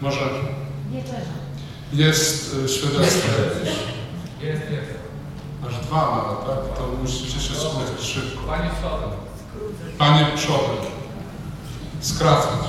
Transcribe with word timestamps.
Może 0.00 0.20
Wieczerza. 0.90 1.36
jest 1.92 2.54
y, 2.64 2.68
świadectwo 2.68 3.28
jakieś? 3.28 3.74
Jest, 4.42 4.70
jest. 4.70 4.96
Aż 5.68 5.86
dwa 5.86 5.96
nawet, 6.16 6.46
tak? 6.46 6.78
To 6.78 6.86
musicie 7.02 7.40
się 7.40 7.54
słuchać 7.54 7.86
szybko. 8.02 8.40
Pani 8.46 8.70
Przodem. 8.70 9.10
Panie 9.98 10.26
przodem. 10.36 10.76
Skracać. 12.00 12.60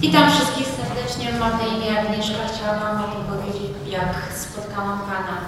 Witam 0.00 0.30
wszystkich 0.30 0.66
serdecznie. 0.66 1.38
Mam 1.40 1.58
na 1.58 1.66
imię 1.66 2.00
Agnieszka. 2.00 2.36
Chciałam 2.54 2.80
Wam 2.80 3.12
opowiedzieć, 3.12 3.70
jak 3.90 4.14
spotkałam 4.38 5.00
Pana 5.00 5.40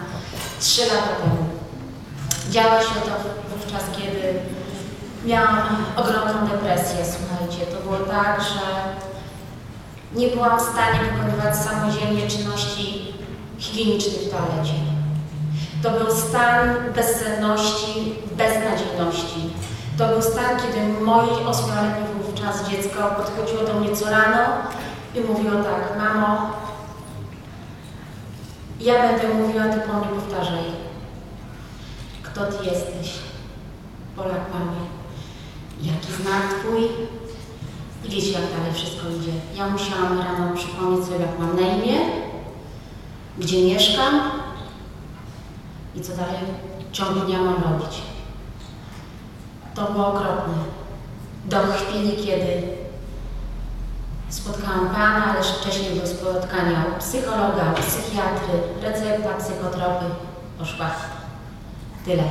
trzy 0.60 0.80
lata 0.86 1.08
temu. 1.22 1.36
Działo 2.50 2.80
się 2.80 2.94
to 2.94 3.10
wówczas, 3.50 3.84
kiedy 3.96 4.22
miałam 5.24 5.76
ogromną 5.96 6.46
depresję. 6.48 7.04
Słuchajcie, 7.04 7.66
to 7.66 7.82
było 7.82 7.96
tak, 7.96 8.40
że 8.40 8.60
nie 10.14 10.28
byłam 10.28 10.58
w 10.58 10.62
stanie 10.62 10.98
wykonywać 11.12 11.56
samodzielnie 11.56 12.28
czynności 12.28 13.14
higienicznych 13.58 14.20
w 14.22 14.30
toalecie. 14.30 14.74
To 15.82 15.90
był 15.90 16.16
stan 16.16 16.92
bezsenności, 16.94 18.14
beznadziejności. 18.32 19.50
To 19.98 20.08
był 20.08 20.22
stan, 20.22 20.56
kiedy 20.56 21.04
moje 21.04 21.32
ośmioletnie 21.32 22.06
wówczas 22.22 22.68
dziecko 22.70 23.14
podchodziło 23.16 23.62
do 23.62 23.74
mnie 23.74 23.96
co 23.96 24.10
rano 24.10 24.38
i 25.14 25.20
mówiło 25.20 25.62
tak, 25.62 25.98
mamo, 25.98 26.50
ja 28.80 28.94
będę 29.02 29.28
mówiła, 29.34 29.64
ty 29.64 29.80
po 29.80 29.92
mnie 29.92 30.08
powtarzaj. 30.08 30.64
Kto 32.22 32.44
ty 32.44 32.64
jesteś? 32.64 33.18
Polak 34.16 34.52
mamie. 34.52 35.01
Jaki 35.80 36.12
znak 36.22 36.42
twój? 36.60 36.88
Wiecie, 38.04 38.30
jak 38.30 38.42
dalej 38.56 38.72
wszystko 38.74 39.08
idzie. 39.08 39.32
Ja 39.56 39.66
musiałam 39.66 40.18
rano 40.18 40.56
przypomnieć 40.56 41.04
sobie, 41.04 41.18
jak 41.18 41.38
mam 41.38 41.56
na 41.60 41.62
imię, 41.62 42.00
gdzie 43.38 43.64
mieszkam 43.64 44.20
i 45.94 46.00
co 46.00 46.16
dalej 46.16 46.36
w 46.90 46.92
ciągu 46.92 47.20
dnia 47.20 47.38
mam 47.38 47.62
robić. 47.62 48.02
To 49.74 49.92
było 49.92 50.06
okropne. 50.06 50.54
Do 51.44 51.58
chwili, 51.58 52.16
kiedy 52.26 52.62
spotkałam 54.28 54.88
Pana, 54.88 55.24
ale 55.24 55.42
wcześniej 55.42 56.00
do 56.00 56.06
spotkania 56.06 56.84
psychologa, 56.98 57.72
psychiatry, 57.72 58.58
recepta, 58.82 59.34
psychotropy. 59.38 60.04
Poszła. 60.58 60.90
Tyle. 62.04 62.24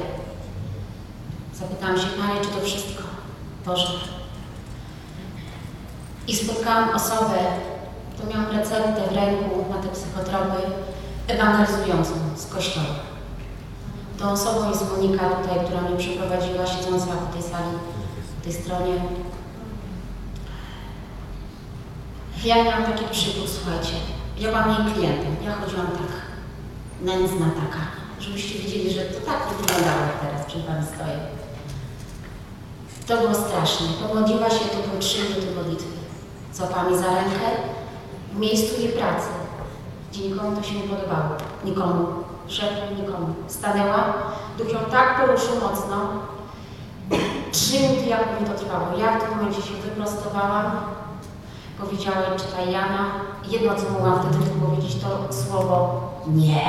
Zapytałam 1.54 1.98
się, 1.98 2.08
Panie, 2.08 2.42
czy 2.42 2.48
to 2.48 2.66
wszystko? 2.66 3.04
Boże. 3.66 3.88
I 6.28 6.36
spotkałam 6.36 6.90
osobę, 6.95 7.38
to 8.18 8.28
miałam 8.28 8.58
receptę 8.58 9.02
w 9.12 9.16
ręku 9.16 9.66
na 9.70 9.78
te 9.78 9.88
psychotropy, 9.90 10.62
ewangelizującą 11.28 12.14
z 12.36 12.45
kościoła. 12.48 12.95
Tą 14.20 14.31
osobą 14.31 14.70
jest 14.70 14.92
Monika 14.92 15.30
tutaj, 15.30 15.66
która 15.66 15.81
mnie 15.81 15.98
przeprowadziła, 15.98 16.68
siedząca 16.68 17.06
po 17.06 17.34
tej 17.34 17.42
sali, 17.42 17.78
po 18.38 18.44
tej 18.44 18.53
stronie. 18.53 18.94
Ja 22.44 22.64
miałam 22.64 22.84
taki 22.84 23.06
przykład, 23.12 23.50
słuchajcie. 23.50 23.94
Ja 24.38 24.50
byłam 24.50 24.86
jej 24.86 24.94
klientem. 24.94 25.36
Ja 25.46 25.56
chodziłam 25.56 25.88
tak, 25.88 26.12
nędzna 27.02 27.46
taka, 27.46 27.84
żebyście 28.20 28.59
wiedzieli, 28.59 28.94
że 28.94 29.02
to 29.02 29.25
tak 29.25 29.40
wyglądało 29.58 30.02
teraz, 30.22 30.46
przy 30.48 30.59
Wami 30.59 30.86
stoję. 30.96 31.20
To 33.12 33.17
było 33.17 33.36
straszne. 33.36 33.88
Pomodliła 34.08 34.50
się, 34.50 34.66
były 34.88 35.00
trzy 35.00 35.23
minuty 35.23 35.56
modlitwy. 35.56 35.88
Złapała 36.54 36.84
mnie 36.84 36.98
za 36.98 37.06
rękę 37.06 37.45
w 38.34 38.40
miejscu 38.40 38.81
jej 38.81 38.90
pracy, 38.92 39.28
gdzie 40.12 40.30
nikomu 40.30 40.58
to 40.58 40.64
się 40.64 40.76
nie 40.76 40.84
podobało. 40.84 41.30
Nikomu. 41.66 42.06
Szefu, 42.48 42.95
nikomu. 43.02 43.28
Stanęła, 43.47 44.03
duch 44.58 44.74
ją 44.74 44.80
tak 44.91 45.22
poruszył 45.22 45.56
mocno. 45.56 45.97
Trzy 47.52 47.80
minuty 47.80 48.09
jak 48.09 48.41
mi 48.41 48.47
to 48.47 48.53
trwało. 48.53 48.97
Ja 48.97 49.18
w 49.19 49.24
tym 49.24 49.38
momencie 49.38 49.62
się 49.62 49.74
wyprostowałam, 49.74 50.72
powiedziała 51.80 52.18
jej, 52.18 52.40
czytaj 52.40 52.72
Jana. 52.72 53.06
Jedno, 53.50 53.75
co 53.75 53.90
mogłam 53.90 54.19
wtedy 54.19 54.50
powiedzieć, 54.50 54.96
to 55.03 55.34
słowo 55.34 56.02
nie. 56.28 56.66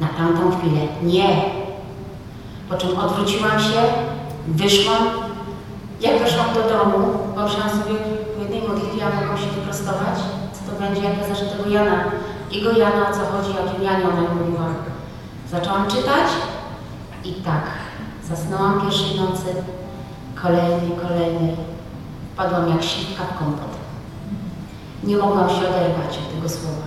Na 0.00 0.08
tamtą 0.08 0.58
chwilę. 0.58 0.80
Nie. 1.02 1.44
Po 2.68 2.76
czym 2.76 2.98
odwróciłam 2.98 3.60
się, 3.60 3.82
wyszłam. 4.48 5.02
Jak 6.00 6.18
weszłam 6.18 6.54
do 6.54 6.62
domu, 6.62 7.18
pomyślałam 7.34 7.70
sobie 7.70 7.94
po 8.36 8.42
jednej 8.42 8.68
modlitwie, 8.68 8.98
ja 8.98 9.10
mogłam 9.20 9.38
się 9.38 9.46
wyprostować. 9.46 10.18
Co 10.52 10.72
to 10.72 10.80
będzie, 10.80 11.02
jak 11.02 11.18
ja 11.18 11.28
zacznę 11.28 11.48
tego 11.48 11.70
Jana. 11.70 12.04
Jego 12.50 12.72
Jana, 12.72 13.08
o 13.08 13.12
co 13.12 13.18
chodzi, 13.18 13.50
jakim 13.64 13.82
Janie 13.82 14.04
ona 14.04 14.34
mówiła. 14.34 14.66
Zaczęłam 15.50 15.86
czytać 15.86 16.28
i 17.24 17.32
tak, 17.32 17.62
zasnęłam 18.28 18.80
pierwszej 18.80 19.20
nocy, 19.20 19.44
kolejnej, 20.42 20.92
kolejnej. 21.02 21.56
Wpadłam 22.34 22.68
jak 22.68 22.82
śliwka 22.82 23.24
w 23.24 23.38
kompot. 23.38 23.68
Nie 25.04 25.16
mogłam 25.16 25.48
się 25.48 25.56
oderwać 25.56 26.18
od 26.18 26.34
tego 26.34 26.48
słowa. 26.48 26.86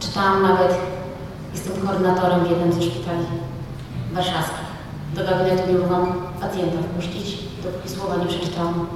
Czytałam 0.00 0.42
nawet, 0.42 0.74
jestem 1.52 1.86
koordynatorem 1.86 2.44
w 2.44 2.50
jednym 2.50 2.72
ze 2.72 2.82
szpitali 2.82 3.26
warszawskich. 4.12 4.73
Do 5.14 5.24
gabinetu 5.24 5.72
nie 5.72 5.78
mogłam 5.78 6.12
pacjenta 6.40 6.78
wpuścić, 6.82 7.38
dopóki 7.64 7.88
słowa 7.88 8.16
nie 8.16 8.26
przeczytałam. 8.26 8.86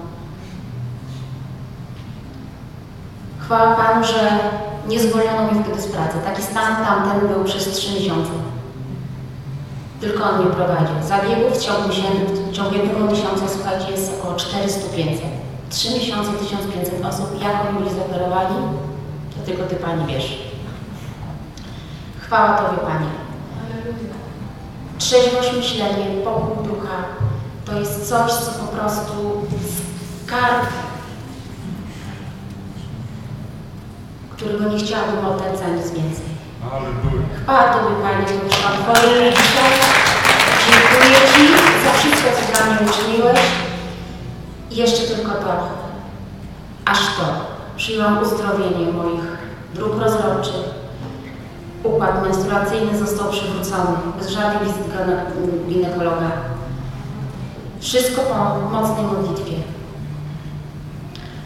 Chwała 3.39 3.75
Panu, 3.77 4.05
że 4.05 4.39
nie 4.89 5.01
zwolniono 5.01 5.53
mnie 5.53 5.65
wtedy 5.65 5.83
z 5.83 5.87
pracy. 5.87 6.17
Taki 6.25 6.43
stan 6.43 6.85
tamten 6.85 7.29
był 7.29 7.45
przez 7.45 7.73
trzy 7.73 7.95
miesiące. 7.95 8.31
Tylko 10.01 10.25
on 10.31 10.43
mnie 10.43 10.55
prowadził. 10.55 10.97
Zabiegów 11.03 11.59
w 11.59 11.65
ciągu, 11.65 11.89
w 11.89 12.53
ciągu 12.53 12.75
jednego 12.75 13.01
miesiąca, 13.01 13.49
słuchajcie, 13.49 13.91
jest 13.91 14.13
około 14.19 14.35
400-500. 14.35 15.19
Trzy 15.71 15.95
miesiące, 15.95 16.33
1500 16.33 17.05
osób. 17.05 17.43
Jak 17.43 17.69
oni 17.69 17.79
byli 17.79 17.95
zoperowani, 17.95 18.57
to 19.37 19.47
tylko 19.47 19.63
Ty, 19.63 19.77
Pani, 19.77 20.07
wiesz. 20.07 20.39
Chwała 22.21 22.59
Tobie, 22.59 22.79
Panie. 22.79 23.07
Trzeźwość 24.99 25.53
myślenie, 25.57 26.07
pokój 26.25 26.69
ducha, 26.69 26.97
to 27.65 27.79
jest 27.79 28.09
coś, 28.09 28.33
co 28.33 28.51
po 28.51 28.67
prostu 28.77 29.47
skarb, 30.25 30.67
którego 34.37 34.65
nie 34.65 34.79
chciałabym 34.79 35.25
oddać 35.27 35.59
za 35.59 35.69
nic 35.69 35.85
więcej. 35.91 36.29
Chwała 37.43 37.73
Tobie, 37.73 37.95
Panie, 38.03 38.27
wyszłam 38.27 38.73
Twoje. 38.73 39.33
Dziękuję 40.67 41.19
Ci 41.35 41.49
za 41.85 41.93
wszystko, 41.93 42.29
co 42.37 42.53
dla 42.53 42.67
mnie 42.67 42.91
uczyniłeś. 42.91 43.41
I 44.71 44.77
jeszcze 44.77 45.15
tylko 45.15 45.33
to, 45.33 45.69
aż 46.85 46.99
to, 46.99 47.25
przyjęłam 47.77 48.23
uzdrowienie 48.23 48.93
moich 48.93 49.25
dróg 49.75 50.03
rozrodczych. 50.03 50.88
Układ 51.85 52.23
menstruacyjny 52.23 52.99
został 52.99 53.31
przywrócony, 53.31 53.97
bez 54.19 54.29
żadnej 54.29 54.59
wizyty 54.69 54.91
gine- 54.91 55.69
ginekologa. 55.69 56.31
Wszystko 57.81 58.21
po 58.23 58.71
mocnej 58.73 59.05
modlitwie. 59.05 59.57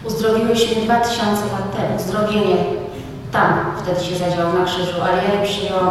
Uzdrowiłeś 0.05 0.77
mnie 0.77 0.85
2000 0.85 1.43
lat 1.53 1.77
temu. 1.77 1.97
Uzdrowienie 1.97 2.57
tam 3.33 3.53
wtedy 3.83 4.05
się 4.05 4.17
zadziało 4.17 4.53
na 4.53 4.65
krzyżu, 4.65 5.03
ale 5.03 5.25
ja 5.25 5.35
je 5.35 5.47
przyjęłam 5.47 5.91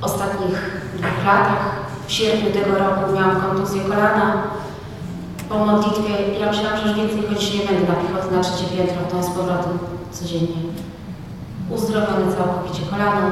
w 0.00 0.04
ostatnich 0.04 0.80
dwóch 0.94 1.24
latach. 1.26 1.78
W 2.06 2.12
sierpniu 2.12 2.50
tego 2.52 2.78
roku 2.78 3.12
miałam 3.14 3.40
kontuzję 3.40 3.82
kolana. 3.82 4.42
Po 5.48 5.58
modlitwie 5.58 6.38
ja 6.40 6.46
myślałam, 6.46 6.78
że 6.78 6.86
już 6.88 6.96
więcej 6.96 7.22
chodzić 7.28 7.54
nie 7.54 7.66
będę 7.66 7.92
na 7.92 7.94
piechotę 8.00 8.36
na 8.36 8.42
trzecie 8.42 8.64
piętro, 8.76 9.22
z 9.22 9.26
powrotem 9.30 9.78
codziennie. 10.12 10.62
Uzdrowione 11.70 12.32
całkowicie 12.36 12.86
kolano. 12.90 13.30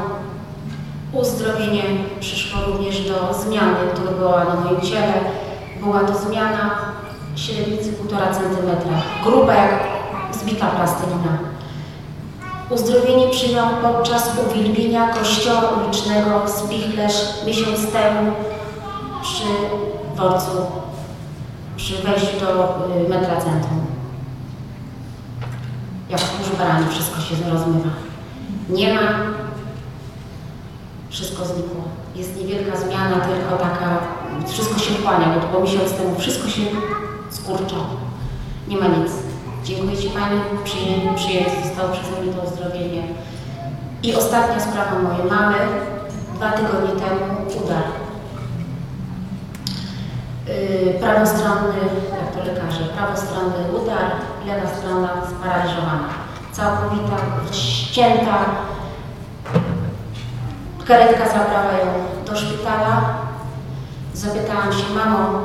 Uzdrowienie 1.12 1.82
przyszło 2.20 2.60
również 2.66 3.08
do 3.08 3.34
zmiany, 3.34 3.76
która 3.94 4.12
była 4.12 4.44
na 4.44 4.54
moim 4.54 4.80
ciele. 4.80 5.14
Była 5.80 6.00
to 6.00 6.18
zmiana 6.18 6.70
średnicy 7.36 7.92
1,5 7.92 8.34
cm, 8.34 8.70
gruba 9.24 9.54
jak 9.54 9.70
zbita 10.32 10.66
plastelina. 10.66 11.38
Uzdrowienie 12.70 13.28
przyjął 13.28 13.66
podczas 13.82 14.30
uwielbienia 14.46 15.08
kościoła 15.08 15.60
ulicznego 15.60 16.42
Spichlesz 16.48 17.14
miesiąc 17.46 17.92
temu 17.92 18.32
przy 19.22 19.44
dworcu, 20.14 20.50
przy 21.76 22.02
wejściu 22.02 22.40
do 22.40 22.78
y, 23.06 23.08
metra 23.08 23.36
centrum. 23.36 23.86
Jak 26.10 26.20
w 26.20 26.38
kurzu 26.38 26.56
baranie 26.58 26.86
wszystko 26.90 27.20
się 27.20 27.50
rozmywa. 27.50 28.05
Nie 28.68 28.94
ma, 28.94 29.00
wszystko 31.08 31.44
znikło. 31.44 31.84
Jest 32.14 32.36
niewielka 32.36 32.76
zmiana, 32.76 33.16
tylko 33.20 33.56
taka, 33.56 33.98
wszystko 34.46 34.78
się 34.78 34.94
kłania, 34.94 35.26
bo 35.34 35.48
było 35.48 35.62
miesiąc 35.62 35.92
temu, 35.92 36.18
wszystko 36.18 36.48
się 36.48 36.62
skurczało. 37.30 37.86
Nie 38.68 38.76
ma 38.76 38.86
nic. 38.86 39.12
Dziękuję 39.64 39.96
Ci 39.96 40.08
Pani, 40.08 40.40
przyjęte, 40.64 41.14
przyjęte 41.14 41.50
zostało 41.64 41.92
przeze 41.92 42.22
mnie 42.22 42.32
to 42.32 42.42
uzdrowienie. 42.42 43.02
I 44.02 44.14
ostatnia 44.14 44.60
sprawa 44.60 44.98
mojej 44.98 45.30
mamy. 45.30 45.56
Dwa 46.34 46.52
tygodnie 46.52 47.00
temu 47.00 47.64
udar. 47.64 47.82
Yy, 50.46 50.94
prawostronny, 51.00 51.78
jak 52.20 52.32
to 52.34 52.52
lekarze, 52.52 52.84
prawostronny 52.96 53.78
udar, 53.82 54.10
lewa 54.46 54.68
strona 54.76 55.08
sparaliżowana. 55.30 56.25
Całkowita, 56.56 57.16
ścięta. 57.52 58.38
Karetka 60.86 61.26
zabrała 61.28 61.72
ją 61.72 61.86
do 62.26 62.36
szpitala. 62.36 63.18
Zapytałam 64.14 64.72
się, 64.72 64.84
mamo, 64.94 65.40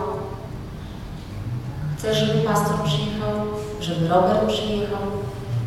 chcesz, 1.97 2.17
żeby 2.17 2.41
pastor 2.41 2.75
przyjechał? 2.83 3.31
Żeby 3.81 4.07
Robert 4.07 4.47
przyjechał? 4.47 4.99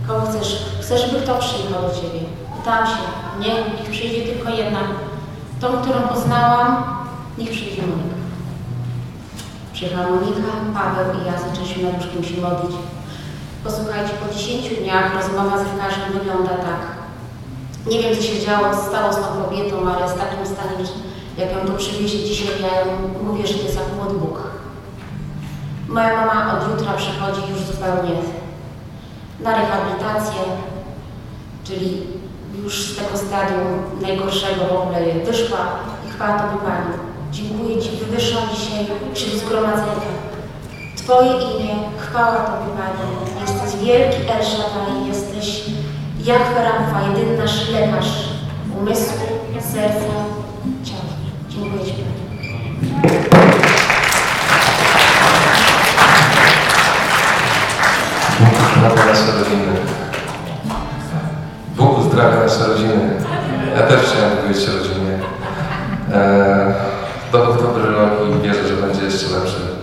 Kogo 0.08 0.26
chcesz? 0.26 0.64
Chcesz, 0.80 1.06
żeby 1.06 1.22
kto 1.22 1.38
przyjechał 1.38 1.82
do 1.82 1.94
Ciebie? 1.94 2.20
Pytałam 2.56 2.86
się, 2.86 3.02
nie, 3.40 3.54
niech 3.54 3.90
przyjdzie 3.90 4.32
tylko 4.32 4.50
jedna. 4.50 4.80
Tą, 5.60 5.68
którą 5.82 6.00
poznałam, 6.00 6.84
niech 7.38 7.50
przyjdzie 7.50 7.82
Monika. 7.82 8.16
Przyjechała 9.72 10.06
Monika, 10.06 10.48
Paweł 10.74 11.22
i 11.22 11.26
ja 11.26 11.38
zaczęliśmy 11.38 11.82
nad 11.82 11.94
łóżkiem 11.94 12.24
się 12.24 12.40
modlić. 12.40 12.76
Posłuchajcie, 13.64 14.14
po 14.14 14.34
10 14.34 14.68
dniach 14.68 15.14
rozmowa 15.16 15.58
z 15.58 15.62
lekarzem 15.62 16.12
wygląda 16.12 16.50
tak. 16.50 16.82
Nie 17.86 18.02
wiem, 18.02 18.16
co 18.16 18.22
się 18.22 18.40
działo, 18.40 18.74
stało 18.88 19.12
z 19.12 19.16
tą 19.16 19.22
kobietą, 19.22 19.76
ale 19.96 20.08
z 20.08 20.14
takim 20.14 20.46
staniem, 20.46 20.86
że 20.86 20.92
jak 21.42 21.52
ją 21.52 21.58
tu 21.66 21.78
przywieźli 21.78 22.24
dzisiaj, 22.24 22.62
ja 22.62 22.70
mówię, 23.22 23.46
że 23.46 23.54
to 23.54 23.62
jest 23.62 23.76
jak 23.76 24.18
Bóg. 24.20 24.38
Moja 25.88 26.16
mama 26.16 26.58
od 26.58 26.70
jutra 26.70 26.92
przechodzi 26.92 27.40
już 27.50 27.60
zupełnie 27.60 28.14
na 29.40 29.50
rehabilitację, 29.50 30.40
czyli 31.64 32.02
już 32.62 32.82
z 32.82 32.96
tego 32.96 33.18
stadium 33.18 33.82
najgorszego 34.02 34.64
w 34.64 34.72
ogóle 34.72 35.24
wyszła 35.24 35.58
i 36.08 36.12
chwała 36.12 36.38
Tobie 36.38 36.62
Pani. 36.64 36.94
Dziękuję 37.32 37.82
Ci, 37.82 37.90
wywyższam 37.90 38.42
dzisiaj 38.54 38.86
wśród 39.14 39.34
zgromadzenia. 39.34 40.23
Twoje 41.04 41.30
imię, 41.32 41.74
chwała 41.98 42.34
Tobie 42.36 42.70
Pani. 42.76 43.40
Jesteś 43.40 43.80
wielki 43.84 44.30
El 44.30 44.44
Shaddai, 44.44 45.08
jesteś 45.08 45.64
Jahwe 46.24 46.64
Rafa, 46.64 47.08
jedyny 47.08 47.38
nasz 47.38 47.70
lekarz 47.70 48.08
umysłu, 48.80 49.26
serca, 49.60 50.14
ciała. 50.84 51.12
Dziękuję 51.48 51.84
Ci 51.84 51.92
Pani. 51.92 52.14
Bóg 58.40 58.68
uzdrawia 58.68 59.06
nasze 59.06 59.32
rodziny. 59.38 59.72
Bóg 61.76 61.98
uzdrawia 61.98 62.42
nasze 62.42 62.66
rodziny. 62.66 63.10
Ja 63.76 63.82
też 63.82 64.00
chciałem 64.02 64.36
powiedzieć 64.36 64.68
rodzinie. 64.68 65.18
E, 66.12 66.74
to 67.32 67.38
był 67.46 67.54
dobry 67.54 67.92
rok 67.92 68.10
i 68.38 68.42
wierzę, 68.42 68.68
że 68.68 68.74
będzie 68.86 69.04
jeszcze 69.04 69.26
lepszy. 69.38 69.73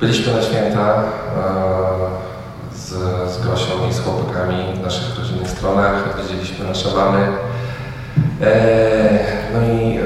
Byliśmy 0.00 0.32
na 0.32 0.42
święta 0.42 0.94
e, 0.94 1.04
z, 2.74 2.88
z 3.32 3.46
Gosią 3.46 3.88
i 3.90 3.92
z 3.92 4.00
chłopakami 4.00 4.74
w 4.74 4.82
naszych 4.82 5.18
rodzinnych 5.18 5.50
stronach. 5.50 6.22
Widzieliśmy 6.22 6.68
nasze 6.68 6.88
mamy. 6.96 7.28
E, 8.42 9.18
no 9.52 9.60
i 9.60 9.98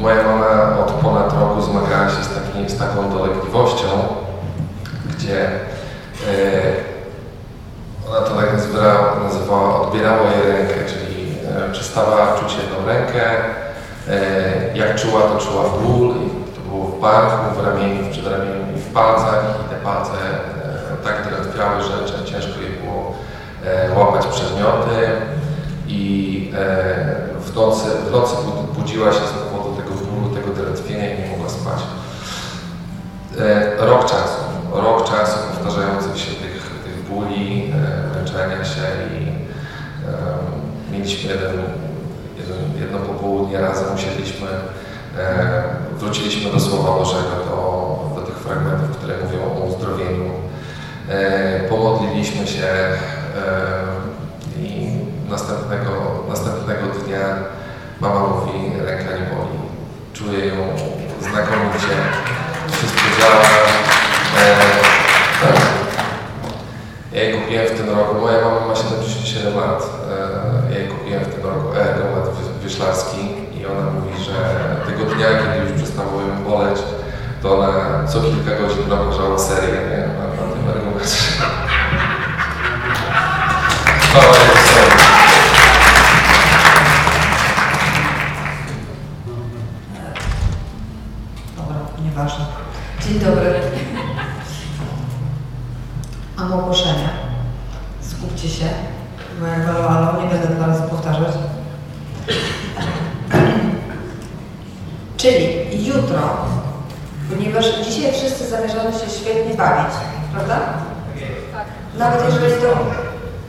moja 0.00 0.22
mama 0.22 0.78
od 0.78 0.90
ponad 0.92 1.32
roku 1.40 1.62
zmagała 1.62 2.08
się 2.08 2.24
z, 2.24 2.72
z 2.72 2.78
taką 2.78 3.10
dolegliwością, 3.10 3.86
gdzie 5.10 5.46
e, 5.46 5.50
ona 8.10 8.20
to 8.20 8.36
tak 8.36 8.52
nazywała, 9.22 9.80
odbierała 9.80 10.30
jej 10.30 10.52
rękę, 10.52 10.74
czyli 10.86 11.36
przestała 11.72 12.38
czuć 12.40 12.56
jedną 12.56 12.86
rękę, 12.86 13.22
jak 14.74 15.00
czuła, 15.00 15.20
to 15.20 15.38
czuła 15.38 15.64
ból, 15.64 16.14
było 17.00 17.50
w 17.62 17.66
ramieniu, 17.66 18.04
w 18.04 18.10
przedramieniu 18.10 18.76
i 18.76 18.80
w 18.80 18.92
palcach 18.92 19.44
i 19.66 19.68
te 19.70 19.76
palce 19.76 20.12
e, 20.12 21.04
tak 21.04 21.28
drętwiały, 21.28 21.82
że, 21.82 22.08
ciężko 22.24 22.60
jej 22.60 22.70
było 22.70 23.14
e, 23.64 23.98
łapać 23.98 24.26
przedmioty 24.26 25.10
i 25.88 26.52
e, 26.58 27.16
w 27.40 27.54
nocy, 27.56 27.88
w 28.08 28.12
nocy 28.12 28.36
bud- 28.36 28.78
budziła 28.78 29.12
się 29.12 29.18
z 29.18 29.32
powodu 29.32 29.76
tego 29.76 29.90
bólu, 29.90 30.34
tego 30.34 30.52
drętwienia 30.52 31.14
i 31.14 31.22
nie 31.22 31.28
mogła 31.28 31.48
spać. 31.48 31.80
Rok 33.78 34.04
czasu, 34.04 34.40
rok 34.72 35.10
czasu 35.10 35.38
powtarzających 35.54 36.18
się 36.18 36.30
tych, 36.30 36.70
tych 36.84 37.02
bóli, 37.08 37.72
męczenia 38.16 38.64
się 38.64 38.80
i 39.18 39.32
mieliśmy 40.92 41.30
jeden, 41.30 41.52
jeden, 42.38 42.80
jedno 42.80 42.98
popołudnie 42.98 43.60
razem 43.60 43.94
usiedliśmy, 43.94 44.46
wróciliśmy 45.98 46.52
do 46.52 46.60
Słowa 46.60 46.98
Bożego, 46.98 47.30
do, 47.48 48.14
do 48.14 48.26
tych 48.26 48.36
fragmentów, 48.36 48.96
które 48.96 49.14
mówią 49.24 49.38
o 49.44 49.64
uzdrowieniu. 49.66 50.30
E, 51.08 51.60
pomodliliśmy 51.68 52.46
się 52.46 52.66
e, 52.66 52.96
i 54.58 54.90
następnego, 55.30 55.90
następnego 56.28 56.80
dnia 57.06 57.18
mama 58.00 58.20
mówi, 58.20 58.52
ręka 58.86 59.04
nie 59.12 59.26
boli. 59.36 59.58
Czuję 60.12 60.46
ją 60.46 60.54
znakomicie, 61.20 61.94
wszystko 62.72 63.00
działa. 63.20 63.42
E, 64.40 64.56
tak. 65.42 65.56
Ja 67.12 67.22
jej 67.22 67.40
kupiłem 67.40 67.66
w 67.66 67.70
tym 67.80 67.90
roku, 67.90 68.14
moja 68.20 68.44
mama 68.44 68.66
ma 68.66 68.74
77 68.76 69.56
lat, 69.56 69.82
ja 70.70 70.78
jej 70.78 70.88
kupiłem 70.88 71.24
w 71.24 71.34
tym 71.34 71.44
roku 71.44 71.68
ergomat 71.76 72.24
wy- 72.24 72.62
wyszlarski 72.62 73.18
i 73.60 73.66
ona 73.66 73.90
mówi, 73.90 74.24
że 74.24 74.32
tego 74.86 75.14
dnia, 75.14 75.26
kiedy 75.28 75.70
już 75.70 75.82
przestało 75.82 76.20
ją 76.20 76.44
boleć, 76.50 76.78
ona 77.54 78.06
co 78.08 78.20
kilka 78.20 78.50
godzin 78.50 78.90
rozważała 78.90 79.38
serię 79.38 79.80
nie, 79.90 80.06
na, 80.06 80.24
na 80.24 80.52
tym 80.52 80.68
ergomacie. 80.68 81.16
Chwała 84.00 84.26
Jezusowi. 84.26 84.96
Dobra, 91.56 91.76
nieważne. 92.04 92.44
Dzień 93.06 93.18
dobry. 93.20 93.60
Mam 96.36 96.52
ogłoszenie. 96.52 97.08
Skupcie 98.00 98.48
się, 98.48 98.64
bo 99.40 99.46
jak 99.46 99.66
halo, 99.66 99.88
halo, 99.88 100.22
nie 100.22 100.28
będę 100.28 100.46
dwa 100.46 100.66
razy 100.66 100.82
powtarzać. 100.82 101.32
Czyli 105.16 105.86
jutro, 105.86 106.46
ponieważ 107.30 107.64
dzisiaj 107.84 108.12
wszyscy 108.12 108.48
zamierzamy 108.48 108.92
się 108.92 109.10
świetnie 109.20 109.54
bawić, 109.54 109.94
prawda? 110.32 110.58
Tak. 111.52 111.64
Nawet 111.98 112.24
jeżeli 112.24 112.62
to... 112.62 112.78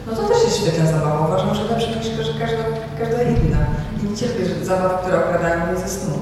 No 0.08 0.16
to 0.16 0.24
też 0.24 0.44
jest 0.44 0.62
świetna 0.62 0.86
zabawa. 0.86 1.28
Uważam, 1.28 1.56
że 1.56 1.64
lepsza 1.64 1.88
niż 1.88 2.18
każda, 2.18 2.40
każda, 2.40 2.64
każda 3.00 3.22
inna. 3.22 3.58
I 4.04 4.10
nie 4.10 4.18
cierpię 4.18 4.46
że 4.46 4.66
zabaw, 4.66 5.02
które 5.02 5.26
okradają 5.26 5.66
mnie 5.66 5.78
ze 5.80 5.90
snu. 5.90 6.14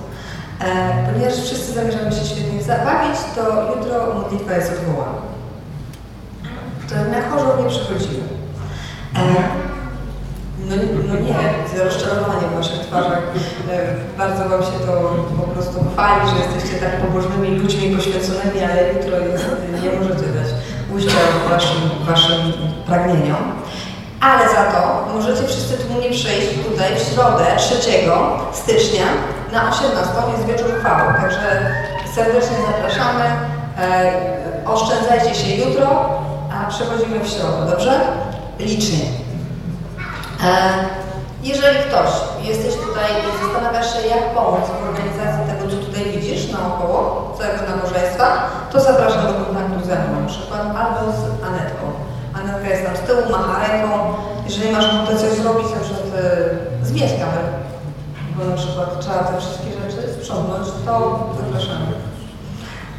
E, 0.62 0.66
ponieważ 1.14 1.34
wszyscy 1.34 1.74
zamierzamy 1.74 2.12
się 2.12 2.26
świetnie 2.26 2.64
zabawić, 2.64 3.18
to 3.36 3.42
jutro 3.76 4.14
modlitwa 4.14 4.54
jest 4.54 4.72
odwołana. 4.72 5.22
To 6.90 6.96
na 6.96 7.30
chorą 7.30 7.64
nie 7.64 7.70
przychodzimy. 7.70 8.24
E, 9.16 9.20
no, 10.70 10.76
no 11.08 11.14
nie, 11.20 11.36
widzę 11.64 11.84
rozczarowanie 11.84 12.48
w 12.52 12.56
Waszych 12.56 12.80
twarzach. 12.80 13.22
E, 13.72 13.96
bardzo 14.18 14.50
Wam 14.50 14.64
się 14.64 14.80
to 14.86 14.94
po 15.38 15.44
prostu 15.44 15.86
chwali, 15.94 16.22
że 16.30 16.36
jesteście 16.44 16.86
tak 16.86 17.02
pobożnymi 17.02 17.60
ludźmi 17.60 17.96
poświęconymi, 17.96 18.64
ale 18.64 18.94
jutro 18.94 19.18
jest, 19.20 19.46
nie 19.84 20.00
możecie 20.00 20.28
dać 20.38 20.48
ujścia 20.94 21.18
waszym, 21.50 21.82
waszym 22.06 22.54
pragnieniom. 22.88 23.44
Ale 24.22 24.50
za 24.50 24.64
to 24.64 25.06
możecie 25.14 25.48
wszyscy 25.48 25.78
tłumnie 25.78 26.10
przyjść 26.10 26.48
tutaj 26.70 26.96
w 26.96 27.14
środę 27.14 27.46
3 27.58 27.76
stycznia 28.54 29.06
na 29.54 29.70
18 29.70 30.14
jest 30.32 30.48
Także 31.14 31.72
serdecznie 32.16 32.58
zapraszamy. 32.68 33.24
E, 33.80 34.12
oszczędzajcie 34.66 35.36
się 35.36 35.56
jutro, 35.56 36.10
a 36.54 36.70
przechodzimy 36.70 37.20
w 37.20 37.28
środę, 37.28 37.72
dobrze? 37.72 38.00
Licznie. 38.60 39.00
E, 40.44 40.50
jeżeli 41.44 41.78
ktoś 41.88 42.10
jesteś 42.50 42.74
tutaj 42.86 43.10
i 43.20 43.44
zastanawiasz 43.44 43.94
się, 43.94 44.08
jak 44.08 44.24
pomóc 44.36 44.66
w 44.70 44.90
organizacji 44.90 45.44
tego, 45.50 45.64
co 45.72 45.78
tutaj 45.86 46.04
widzisz 46.12 46.52
naokoło 46.52 47.36
całego 47.38 47.62
nabożeństwa, 47.72 48.28
to 48.72 48.80
zapraszam 48.82 49.28
do 49.28 49.34
kontaktu 49.34 49.86
ze 49.86 49.96
mną, 49.96 50.22
na 50.22 50.28
przykład 50.28 50.62
albo 50.62 51.12
z 51.12 51.22
Anetką. 51.50 51.86
Anetka 52.40 52.68
jest 52.70 52.86
tam 52.86 52.98
z 52.98 53.00
tyłu, 53.00 53.22
macha 53.32 53.68
ręką. 53.68 53.90
Jeżeli 54.46 54.72
masz 54.72 54.86
ochotę 54.86 55.20
coś 55.20 55.32
zrobić, 55.32 55.68
na 55.76 55.82
przykład 55.84 56.08
e, 56.82 56.86
zmieć 56.86 57.12
kabel, 57.20 57.48
bo 58.36 58.46
na 58.46 58.56
przykład 58.56 59.00
trzeba 59.00 59.20
te 59.24 59.38
wszystkie 59.42 59.75
to 60.28 61.36
zapraszamy. 61.38 61.86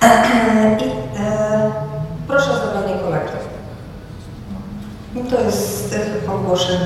I, 0.85 0.91
e, 1.19 1.73
proszę 2.27 2.51
o 2.51 2.57
zadanie 2.57 2.99
kolektor. 3.03 3.41
No 5.15 5.31
to 5.31 5.41
jest 5.41 5.87
z 5.87 5.91
tych 5.91 6.31
ogłoszeń 6.31 6.79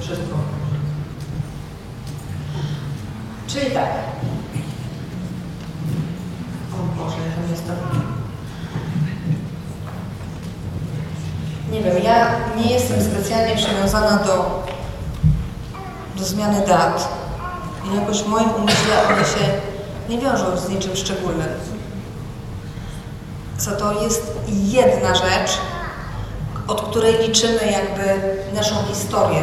wszystko. 0.00 0.36
Czyli 3.46 3.70
tak. 3.70 3.88
O 6.72 7.04
Boże, 7.04 7.16
ja 7.16 7.34
tam 7.34 7.50
jestem. 7.50 7.76
Nie 11.70 11.82
wiem, 11.82 12.04
ja 12.04 12.26
nie 12.56 12.72
jestem 12.72 13.02
specjalnie 13.02 13.56
przywiązana 13.56 14.16
do, 14.16 14.64
do 16.16 16.24
zmiany 16.24 16.66
dat. 16.66 17.21
I 17.84 17.96
jakoś 17.96 18.22
w 18.22 18.26
moim 18.26 18.50
umyśle 18.50 19.08
one 19.08 19.24
się 19.24 19.52
nie 20.08 20.18
wiążą 20.18 20.56
z 20.56 20.68
niczym 20.68 20.96
szczególnym. 20.96 21.48
Co 23.58 23.70
to 23.70 24.02
jest 24.02 24.32
jedna 24.48 25.14
rzecz, 25.14 25.58
od 26.68 26.82
której 26.82 27.28
liczymy 27.28 27.72
jakby 27.72 28.36
naszą 28.54 28.74
historię, 28.88 29.42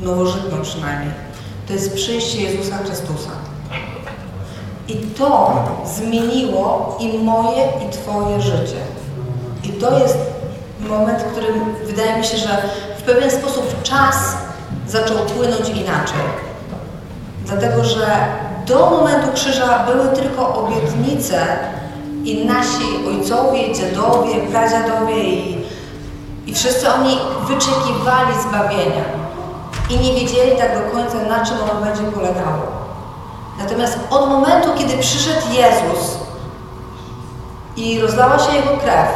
nowożytną 0.00 0.62
przynajmniej. 0.62 1.12
To 1.66 1.72
jest 1.72 1.94
przyjście 1.94 2.42
Jezusa 2.42 2.78
Chrystusa. 2.78 3.30
I 4.88 4.96
to 4.96 5.64
zmieniło 5.84 6.96
i 7.00 7.18
moje, 7.18 7.64
i 7.64 7.92
Twoje 7.92 8.40
życie. 8.40 8.80
I 9.64 9.68
to 9.68 9.98
jest 9.98 10.18
moment, 10.80 11.22
w 11.22 11.32
którym 11.32 11.74
wydaje 11.86 12.18
mi 12.18 12.24
się, 12.24 12.36
że 12.36 12.62
w 12.98 13.02
pewien 13.02 13.30
sposób 13.30 13.82
czas 13.82 14.16
zaczął 14.88 15.16
płynąć 15.16 15.68
inaczej. 15.68 16.51
Dlatego, 17.46 17.84
że 17.84 18.06
do 18.66 18.90
momentu 18.90 19.32
krzyża 19.34 19.78
były 19.78 20.08
tylko 20.08 20.54
obietnice 20.54 21.46
i 22.24 22.44
nasi 22.46 23.06
ojcowie, 23.08 23.74
dziadowie, 23.74 24.34
pradziadowie 24.50 25.24
i, 25.24 25.66
i 26.46 26.54
wszyscy 26.54 26.92
oni 26.92 27.18
wyczekiwali 27.46 28.34
zbawienia 28.48 29.04
i 29.90 29.98
nie 29.98 30.14
wiedzieli 30.14 30.58
tak 30.58 30.74
do 30.74 30.90
końca, 30.90 31.14
na 31.28 31.46
czym 31.46 31.56
ono 31.62 31.80
będzie 31.84 32.02
polegało. 32.02 32.62
Natomiast 33.58 33.98
od 34.10 34.28
momentu, 34.28 34.68
kiedy 34.78 34.98
przyszedł 34.98 35.46
Jezus 35.52 36.18
i 37.76 38.00
rozlała 38.00 38.38
się 38.38 38.56
Jego 38.56 38.76
krew, 38.76 39.08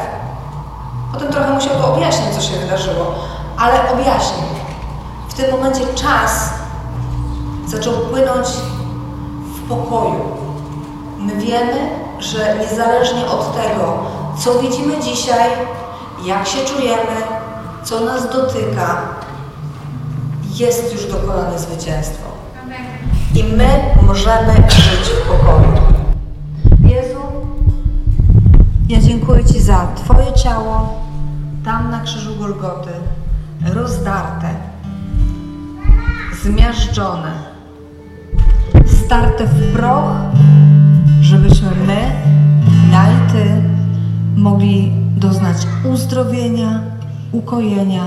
potem 1.12 1.32
trochę 1.32 1.52
musiał 1.52 1.72
to 1.74 1.94
objaśnić, 1.94 2.34
co 2.34 2.40
się 2.40 2.58
wydarzyło, 2.58 3.14
ale 3.58 3.92
objaśnił. 3.92 4.46
W 5.28 5.34
tym 5.34 5.50
momencie 5.50 5.80
czas 5.94 6.50
zaczął 7.66 7.92
płynąć 7.92 8.46
w 9.54 9.68
pokoju. 9.68 10.20
My 11.18 11.36
wiemy, 11.36 11.90
że 12.18 12.56
niezależnie 12.60 13.26
od 13.26 13.56
tego, 13.56 13.98
co 14.38 14.58
widzimy 14.58 15.00
dzisiaj, 15.02 15.50
jak 16.24 16.46
się 16.46 16.58
czujemy, 16.64 17.16
co 17.84 18.00
nas 18.00 18.32
dotyka, 18.32 18.96
jest 20.54 20.92
już 20.92 21.06
dokonane 21.06 21.58
zwycięstwo. 21.58 22.26
I 23.34 23.44
my 23.44 23.68
możemy 24.02 24.54
żyć 24.54 25.08
w 25.08 25.28
pokoju. 25.28 25.72
Jezu, 26.80 27.20
ja 28.88 29.00
dziękuję 29.00 29.44
Ci 29.44 29.60
za 29.60 29.86
Twoje 29.96 30.32
ciało 30.32 30.94
tam 31.64 31.90
na 31.90 32.00
krzyżu 32.00 32.36
Golgoty, 32.36 32.90
rozdarte, 33.74 34.48
zmiażdżone, 36.42 37.32
starte 39.06 39.46
w 39.46 39.72
proch, 39.72 40.16
żebyśmy 41.20 41.70
my, 41.86 42.12
ja 42.92 43.06
Ty, 43.32 43.62
mogli 44.36 44.92
doznać 45.16 45.56
uzdrowienia, 45.92 46.80
ukojenia, 47.32 48.04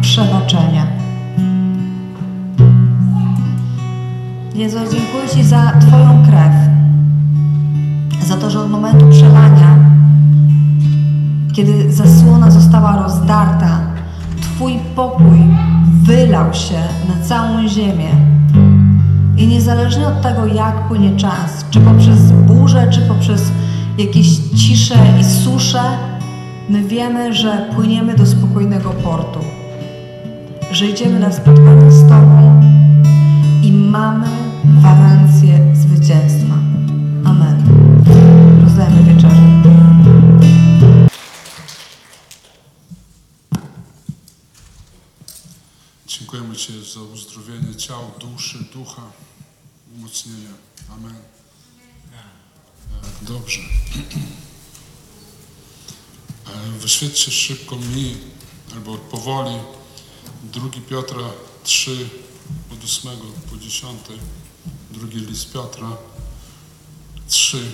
przebaczenia. 0.00 0.86
Jezu, 4.54 4.78
dziękuję 4.78 5.28
Ci 5.34 5.44
za 5.44 5.72
Twoją 5.80 6.22
krew, 6.26 6.54
za 8.28 8.36
to, 8.36 8.50
że 8.50 8.60
od 8.60 8.70
momentu 8.70 9.06
przelania, 9.10 9.76
kiedy 11.52 11.92
zasłona 11.92 12.50
została 12.50 13.02
rozdarta, 13.02 13.80
Twój 14.40 14.78
pokój 14.96 15.38
wylał 16.02 16.54
się 16.54 16.80
na 17.08 17.24
całą 17.24 17.68
ziemię. 17.68 18.38
I 19.38 19.46
niezależnie 19.46 20.08
od 20.08 20.22
tego, 20.22 20.46
jak 20.46 20.88
płynie 20.88 21.16
czas, 21.16 21.64
czy 21.70 21.80
poprzez 21.80 22.32
burzę, 22.32 22.88
czy 22.90 23.00
poprzez 23.00 23.42
jakieś 23.98 24.38
cisze 24.38 24.94
i 25.20 25.24
susze, 25.24 25.82
my 26.68 26.82
wiemy, 26.82 27.34
że 27.34 27.68
płyniemy 27.74 28.14
do 28.14 28.26
spokojnego 28.26 28.90
portu. 28.90 29.40
Że 30.72 30.86
idziemy 30.86 31.20
na 31.20 31.32
spotkanie 31.32 31.90
z 31.90 32.02
Tobą 32.02 32.62
i 33.62 33.72
mamy 33.72 34.26
gwarancję 34.64 35.74
zwycięstwa. 35.74 36.54
Amen. 37.24 37.62
Rozdajemy 38.62 39.02
wieczerzę. 39.02 39.37
Dziękujemy 46.28 46.56
Ci 46.56 46.72
za 46.94 47.00
uzdrowienie 47.00 47.76
ciał, 47.76 48.10
duszy, 48.20 48.58
ducha, 48.72 49.02
umocnienie. 49.96 50.48
Amen. 50.90 51.14
Dobrze. 53.22 53.60
E, 56.46 56.78
Wyświetlcie 56.78 57.30
szybko 57.30 57.76
mi, 57.76 58.16
albo 58.74 58.98
powoli, 58.98 59.58
2 60.44 60.68
Piotra 60.88 61.30
3, 61.64 62.08
od 62.72 62.84
8 62.84 63.10
po 63.50 63.56
10, 63.56 64.00
drugi 64.90 65.18
list 65.18 65.52
Piotra 65.52 65.96
3, 67.28 67.72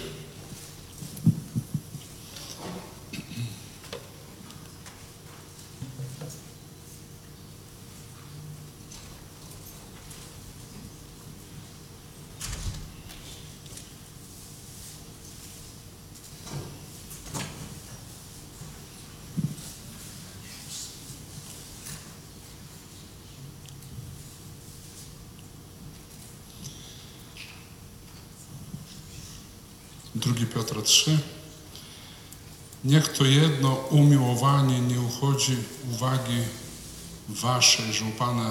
Drugi 30.24 30.46
Piotra 30.46 30.82
3. 30.82 31.18
Niech 32.84 33.08
to 33.08 33.24
jedno 33.24 33.74
umiłowanie 33.74 34.80
nie 34.80 35.00
uchodzi 35.00 35.56
uwagi 35.92 36.38
waszej, 37.28 37.92
że 37.92 38.04
u 38.04 38.10
Pana 38.10 38.50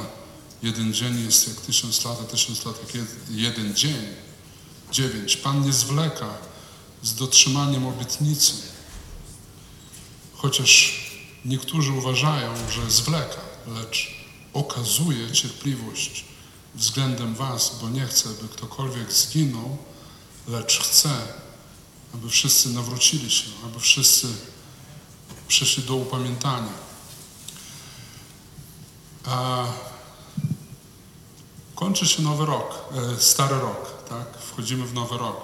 jeden 0.64 0.94
dzień 0.94 1.26
jest 1.26 1.48
jak 1.48 1.58
tysiąc 1.58 2.06
lat, 2.06 2.18
a 2.22 2.24
tysiąc 2.24 2.66
lat 2.66 2.76
jak 2.80 2.96
jed- 2.96 3.30
jeden 3.30 3.76
dzień. 3.76 4.08
Dziewięć. 4.92 5.38
Pan 5.38 5.66
nie 5.66 5.74
zwleka 5.74 6.30
z 7.04 7.16
dotrzymaniem 7.16 7.88
obietnicy, 7.88 8.54
chociaż 10.34 11.02
niektórzy 11.46 11.92
uważają, 11.92 12.54
że 12.72 12.92
zwleka, 12.92 13.42
lecz 13.68 14.12
okazuje 14.54 15.32
cierpliwość 15.32 16.26
względem 16.76 17.36
was, 17.36 17.76
bo 17.82 17.90
nie 17.90 18.06
chce, 18.06 18.30
by 18.30 18.48
ktokolwiek 18.48 19.14
zginął, 19.14 19.78
lecz 20.48 20.80
chce, 20.80 21.10
aby 22.14 22.30
wszyscy 22.30 22.70
nawrócili 22.70 23.32
się, 23.32 23.50
aby 23.66 23.80
wszyscy 23.80 24.28
przyszli 25.48 25.84
do 25.84 25.96
upamiętania. 25.96 26.74
A 29.26 29.66
kończy 31.76 32.08
się 32.08 32.22
nowy 32.22 32.46
rok, 32.46 32.86
e, 32.92 33.22
stary 33.22 33.60
rok, 33.60 34.04
tak? 34.10 34.38
Wchodzimy 34.38 34.86
w 34.86 34.94
nowy 34.94 35.18
rok. 35.18 35.42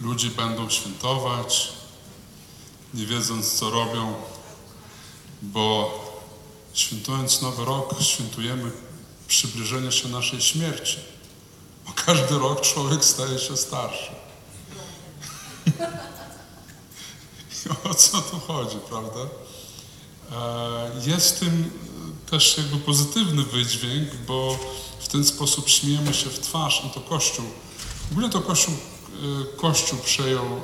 Ludzie 0.00 0.30
będą 0.30 0.70
świętować, 0.70 1.72
nie 2.94 3.06
wiedząc 3.06 3.52
co 3.52 3.70
robią, 3.70 4.14
bo 5.42 5.98
świętując 6.72 7.42
nowy 7.42 7.64
rok, 7.64 7.94
świętujemy 8.00 8.70
przybliżenie 9.28 9.92
się 9.92 10.08
naszej 10.08 10.40
śmierci. 10.40 10.98
Bo 11.86 11.92
każdy 11.92 12.38
rok 12.38 12.60
człowiek 12.60 13.04
staje 13.04 13.38
się 13.38 13.56
starszy. 13.56 14.27
O 17.90 17.94
co 17.94 18.22
tu 18.22 18.40
chodzi, 18.40 18.76
prawda? 18.88 19.20
E, 20.32 21.10
Jest 21.10 21.36
w 21.36 21.38
tym 21.40 21.70
też 22.30 22.58
jakby 22.58 22.76
pozytywny 22.76 23.42
wydźwięk, 23.42 24.14
bo 24.14 24.58
w 25.00 25.08
ten 25.08 25.24
sposób 25.24 25.68
śmiejemy 25.68 26.14
się 26.14 26.30
w 26.30 26.38
twarz 26.38 26.82
i 26.86 26.90
to 26.90 27.00
Kościół. 27.00 27.44
W 28.08 28.12
ogóle 28.12 28.30
to 28.30 28.40
Kościół, 28.40 28.74
e, 28.74 29.56
Kościół 29.56 29.98
przejął 29.98 30.44
e, 30.46 30.58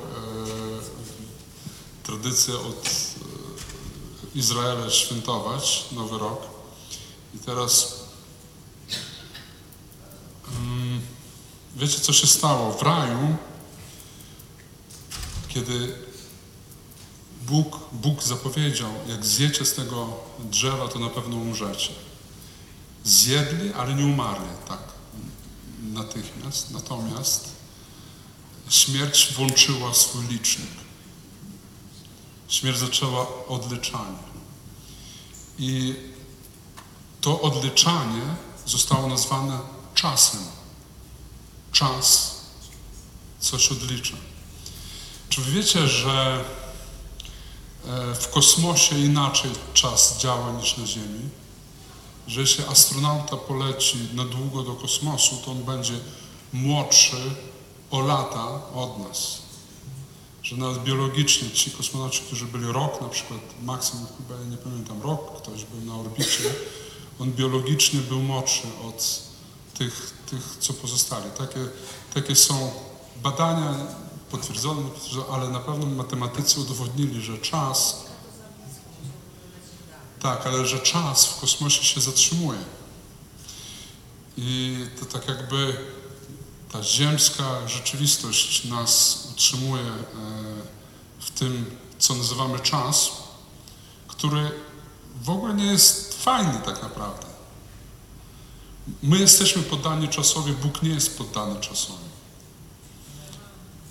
tradycję 2.03 2.55
od 2.55 2.91
Izraele 4.35 4.91
świętować 4.91 5.85
Nowy 5.93 6.19
Rok. 6.19 6.41
I 7.35 7.39
teraz 7.39 8.01
mm, 10.49 11.01
wiecie, 11.77 12.01
co 12.01 12.13
się 12.13 12.27
stało? 12.27 12.73
W 12.73 12.83
raju, 12.83 13.37
kiedy 15.55 15.95
Bóg, 17.43 17.79
Bóg 17.93 18.23
zapowiedział, 18.23 18.91
jak 19.09 19.27
zjecie 19.27 19.65
z 19.65 19.75
tego 19.75 20.17
drzewa, 20.39 20.89
to 20.89 20.99
na 20.99 21.09
pewno 21.09 21.37
umrzecie. 21.37 21.91
Zjedli, 23.05 23.73
ale 23.73 23.95
nie 23.95 24.05
umarli, 24.07 24.49
tak, 24.69 24.83
natychmiast. 25.83 26.71
Natomiast 26.71 27.49
śmierć 28.69 29.33
włączyła 29.37 29.95
swój 29.95 30.27
licznik. 30.27 30.71
Śmierć 32.49 32.79
zaczęła 32.79 33.47
odliczanie. 33.47 34.19
I 35.59 35.95
to 37.21 37.41
odliczanie 37.41 38.23
zostało 38.67 39.09
nazwane 39.09 39.59
czasem. 39.95 40.41
Czas 41.73 42.37
coś 43.41 43.73
odlicza. 43.73 44.17
Czy 45.35 45.41
wy 45.41 45.53
wiecie, 45.53 45.89
że 45.89 46.45
e, 47.87 48.15
w 48.15 48.31
kosmosie 48.31 48.99
inaczej 48.99 49.51
czas 49.73 50.19
działa 50.19 50.53
niż 50.53 50.77
na 50.77 50.87
Ziemi? 50.87 51.29
Że 52.29 52.41
jeśli 52.41 52.65
astronauta 52.65 53.37
poleci 53.37 53.99
na 54.13 54.25
długo 54.25 54.63
do 54.63 54.75
kosmosu, 54.75 55.37
to 55.37 55.51
on 55.51 55.65
będzie 55.65 55.93
młodszy 56.53 57.17
o 57.91 58.01
lata 58.01 58.47
od 58.75 58.99
nas. 58.99 59.39
Że 60.43 60.57
nawet 60.57 60.83
biologicznie 60.83 61.51
ci 61.51 61.71
kosmonauci, 61.71 62.21
którzy 62.27 62.45
byli 62.45 62.67
rok, 62.67 63.01
na 63.01 63.09
przykład 63.09 63.41
maksimum 63.63 64.07
chyba, 64.17 64.41
ja 64.41 64.47
nie 64.47 64.57
pamiętam, 64.57 65.03
rok 65.03 65.43
ktoś 65.43 65.65
był 65.65 65.81
na 65.81 66.01
orbicie, 66.01 66.55
on 67.19 67.33
biologicznie 67.33 68.01
był 68.01 68.23
młodszy 68.23 68.67
od 68.89 69.23
tych, 69.79 70.15
tych 70.31 70.57
co 70.61 70.73
pozostali. 70.73 71.31
Takie, 71.39 71.69
takie 72.15 72.37
są 72.37 72.71
badania 73.23 74.04
potwierdzone, 74.39 74.83
niepotwierdzone, 74.83 75.27
ale 75.33 75.49
na 75.49 75.61
pewno 75.61 75.87
matematycy 75.87 76.61
udowodnili, 76.61 77.23
że 77.23 77.39
czas, 77.39 78.05
tak, 80.21 80.47
ale 80.47 80.67
że 80.67 80.79
czas 80.79 81.27
w 81.27 81.41
kosmosie 81.41 81.85
się 81.85 82.01
zatrzymuje. 82.01 82.59
I 84.37 84.77
to 85.01 85.07
tak 85.07 85.29
jakby 85.29 85.77
ta 86.73 86.83
ziemska 86.83 87.69
rzeczywistość 87.69 88.65
nas 88.65 89.25
utrzymuje 89.33 89.83
e, 89.83 90.03
w 91.19 91.31
tym, 91.31 91.77
co 91.99 92.15
nazywamy 92.15 92.61
czas, 92.61 93.11
który 94.09 94.51
w 95.23 95.31
ogóle 95.31 95.55
nie 95.55 95.67
jest 95.67 96.23
fajny 96.23 96.61
tak 96.65 96.83
naprawdę. 96.83 97.27
My 99.03 99.19
jesteśmy 99.19 99.63
poddani 99.63 100.09
czasowi, 100.09 100.53
Bóg 100.53 100.83
nie 100.83 100.91
jest 100.91 101.19
poddany 101.19 101.61
czasowi. 101.61 102.04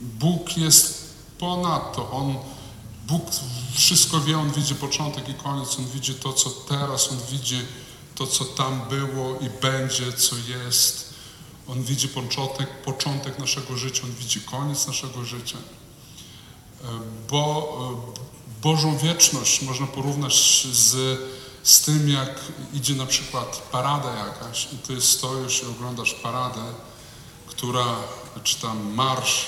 Bóg 0.04 0.58
jest 0.58 1.14
ponadto, 1.40 2.12
On, 2.12 2.36
Bóg 3.08 3.22
wszystko 3.74 4.22
wie, 4.22 4.40
On 4.40 4.52
widzi 4.52 4.76
początek 4.76 5.30
i 5.30 5.34
koniec, 5.34 5.80
On 5.80 5.86
widzi 5.86 6.16
to, 6.16 6.34
co 6.34 6.50
teraz, 6.50 7.12
On 7.12 7.18
widzi 7.32 7.62
to, 8.16 8.28
co 8.28 8.46
tam 8.46 8.82
było 8.90 9.40
i 9.40 9.50
będzie, 9.62 10.14
co 10.14 10.36
jest. 10.36 11.14
On 11.68 11.84
widzi 11.84 12.08
początek, 12.08 12.82
początek 12.82 13.40
naszego 13.40 13.78
życia, 13.78 14.04
On 14.04 14.12
widzi 14.12 14.42
koniec 14.42 14.88
naszego 14.88 15.26
życia. 15.26 15.58
E, 15.58 16.88
Bo 17.30 17.78
e, 18.20 18.24
Bożą 18.62 18.98
wieczność 18.98 19.62
można 19.62 19.88
porównać 19.88 20.68
z, 20.72 21.20
z 21.64 21.82
tym, 21.82 22.10
jak 22.10 22.40
idzie 22.74 22.96
na 22.96 23.06
przykład 23.06 23.70
parada 23.72 24.16
jakaś 24.16 24.68
i 24.74 24.78
ty 24.78 25.02
stoisz 25.02 25.64
i 25.64 25.66
oglądasz 25.66 26.14
paradę, 26.14 26.64
która, 27.48 27.96
czy 28.44 28.62
tam 28.62 28.94
marsz 28.94 29.48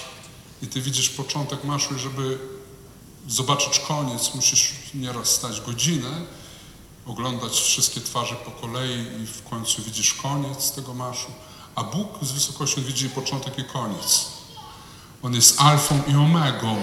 i 0.62 0.68
ty 0.68 0.82
widzisz 0.82 1.10
początek 1.10 1.63
marszu 1.63 1.96
i 1.96 2.00
żeby 2.00 2.39
zobaczyć 3.28 3.80
koniec, 3.80 4.36
musisz 4.36 4.74
nieraz 4.94 5.30
stać 5.30 5.62
godzinę, 5.62 6.22
oglądać 7.06 7.62
wszystkie 7.62 8.02
twarze 8.02 8.36
po 8.36 8.52
kolei 8.52 9.22
i 9.24 9.28
w 9.28 9.44
końcu 9.50 9.84
widzisz 9.84 10.13
koniec 10.13 10.72
tego 10.72 10.94
marszu. 10.94 11.32
A 11.76 11.84
Bóg 11.84 12.08
z 12.22 12.32
wysokości 12.32 12.82
widzi 12.82 13.10
początek 13.10 13.60
i 13.60 13.63
koniec. 13.63 14.26
On 15.24 15.34
jest 15.34 15.62
alfą 15.62 16.02
i 16.08 16.15
omegą. 16.15 16.78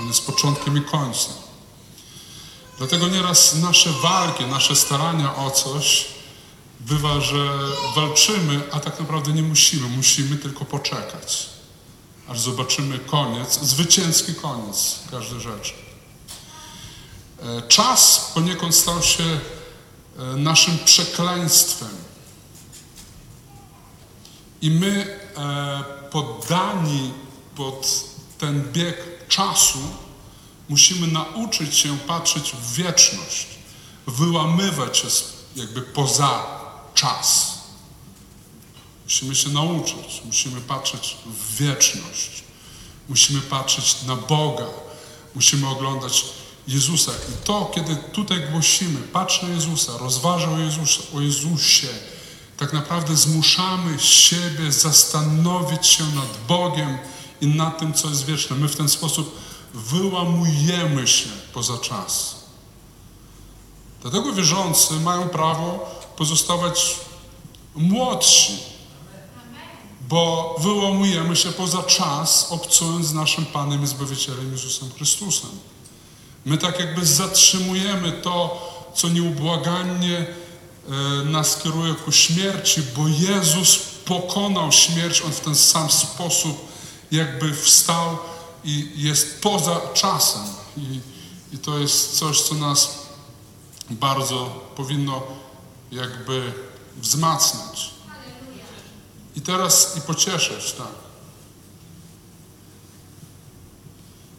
On 0.00 0.06
jest 0.06 0.26
początkiem 0.26 0.76
i 0.76 0.82
końcem. 0.82 1.32
Dlatego 2.78 3.08
nieraz 3.08 3.54
nasze 3.54 3.90
walki, 4.02 4.46
nasze 4.46 4.76
starania 4.76 5.36
o 5.36 5.50
coś 5.50 6.06
bywa, 6.80 7.20
że 7.20 7.58
walczymy, 7.96 8.62
a 8.72 8.80
tak 8.80 9.00
naprawdę 9.00 9.32
nie 9.32 9.42
musimy. 9.42 9.88
Musimy 9.88 10.36
tylko 10.36 10.64
poczekać, 10.64 11.46
aż 12.28 12.40
zobaczymy 12.40 12.98
koniec, 12.98 13.60
zwycięski 13.62 14.34
koniec 14.34 14.98
każdej 15.10 15.40
rzeczy. 15.40 15.72
E, 17.42 17.62
Czas 17.68 18.30
poniekąd 18.34 18.74
stał 18.74 19.02
się 19.02 19.24
e, 19.24 20.22
naszym 20.36 20.78
przekleństwem. 20.78 21.96
I 24.62 24.70
my 24.70 25.18
e, 25.36 25.84
poddani 26.10 27.12
pod 27.56 28.04
ten 28.38 28.72
bieg 28.72 29.28
czasu 29.28 29.78
musimy 30.68 31.06
nauczyć 31.06 31.74
się 31.76 31.98
patrzeć 31.98 32.52
w 32.52 32.74
wieczność, 32.74 33.46
wyłamywać 34.06 34.98
się 34.98 35.08
jakby 35.56 35.82
poza 35.82 36.46
czas. 36.94 37.57
Musimy 39.08 39.34
się 39.34 39.48
nauczyć, 39.50 40.22
musimy 40.24 40.60
patrzeć 40.60 41.16
w 41.26 41.56
wieczność, 41.56 42.42
musimy 43.08 43.40
patrzeć 43.40 43.96
na 44.06 44.16
Boga, 44.16 44.66
musimy 45.34 45.68
oglądać 45.68 46.24
Jezusa. 46.66 47.12
I 47.12 47.46
to, 47.46 47.70
kiedy 47.74 47.96
tutaj 47.96 48.42
głosimy, 48.52 49.00
patrz 49.00 49.42
na 49.42 49.48
Jezusa, 49.48 49.92
rozważaj 49.98 50.54
o, 50.54 50.58
Jezus, 50.58 50.98
o 51.14 51.20
Jezusie, 51.20 51.88
tak 52.56 52.72
naprawdę 52.72 53.16
zmuszamy 53.16 53.98
siebie 53.98 54.72
zastanowić 54.72 55.86
się 55.86 56.04
nad 56.04 56.46
Bogiem 56.48 56.98
i 57.40 57.46
nad 57.46 57.78
tym, 57.78 57.94
co 57.94 58.08
jest 58.08 58.24
wieczne. 58.24 58.56
My 58.56 58.68
w 58.68 58.76
ten 58.76 58.88
sposób 58.88 59.38
wyłamujemy 59.74 61.08
się 61.08 61.28
poza 61.52 61.78
czas. 61.78 62.36
Dlatego 64.02 64.32
wierzący 64.32 64.94
mają 64.94 65.28
prawo 65.28 65.90
pozostawać 66.16 66.96
młodsi, 67.74 68.77
bo 70.08 70.56
wyłamujemy 70.60 71.36
się 71.36 71.52
poza 71.52 71.82
czas, 71.82 72.46
obcując 72.50 73.06
z 73.06 73.14
naszym 73.14 73.46
Panem 73.46 73.84
i 73.84 73.86
Zbawicielem 73.86 74.52
Jezusem 74.52 74.90
Chrystusem. 74.96 75.50
My 76.44 76.58
tak 76.58 76.80
jakby 76.80 77.06
zatrzymujemy 77.06 78.12
to, 78.12 78.68
co 78.94 79.08
nieubłagannie 79.08 80.26
e, 80.88 81.24
nas 81.24 81.62
kieruje 81.62 81.94
ku 81.94 82.12
śmierci, 82.12 82.82
bo 82.96 83.08
Jezus 83.08 83.78
pokonał 84.04 84.72
śmierć, 84.72 85.22
On 85.22 85.32
w 85.32 85.40
ten 85.40 85.54
sam 85.54 85.90
sposób 85.90 86.68
jakby 87.10 87.54
wstał 87.54 88.18
i 88.64 88.92
jest 88.96 89.40
poza 89.42 89.80
czasem. 89.94 90.42
I, 90.76 91.00
i 91.52 91.58
to 91.58 91.78
jest 91.78 92.18
coś, 92.18 92.40
co 92.40 92.54
nas 92.54 92.98
bardzo 93.90 94.46
powinno 94.76 95.22
jakby 95.92 96.52
wzmacniać. 96.96 97.97
I 99.38 99.40
teraz 99.40 99.96
i 99.96 100.00
pocieszać, 100.00 100.72
tak. 100.72 100.94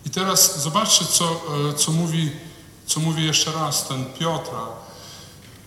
I 0.05 0.09
teraz 0.09 0.61
zobaczcie, 0.61 1.05
co, 1.05 1.41
e, 1.69 1.73
co, 1.73 1.91
mówi, 1.91 2.31
co 2.87 2.99
mówi 2.99 3.25
jeszcze 3.25 3.51
raz 3.51 3.87
ten 3.87 4.05
Piotra. 4.05 4.67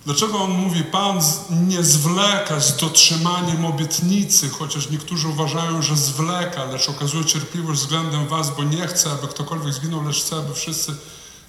Dlaczego 0.04 0.38
on 0.38 0.50
mówi, 0.50 0.84
Pan 0.84 1.20
nie 1.50 1.82
zwleka 1.82 2.60
z 2.60 2.76
dotrzymaniem 2.76 3.64
obietnicy, 3.64 4.50
chociaż 4.50 4.90
niektórzy 4.90 5.28
uważają, 5.28 5.82
że 5.82 5.96
zwleka, 5.96 6.64
lecz 6.64 6.88
okazuje 6.88 7.24
cierpliwość 7.24 7.80
względem 7.80 8.28
Was, 8.28 8.56
bo 8.56 8.64
nie 8.64 8.86
chce, 8.86 9.10
aby 9.10 9.28
ktokolwiek 9.28 9.74
zginął, 9.74 10.04
lecz 10.04 10.20
chce, 10.20 10.36
aby 10.36 10.54
wszyscy 10.54 10.94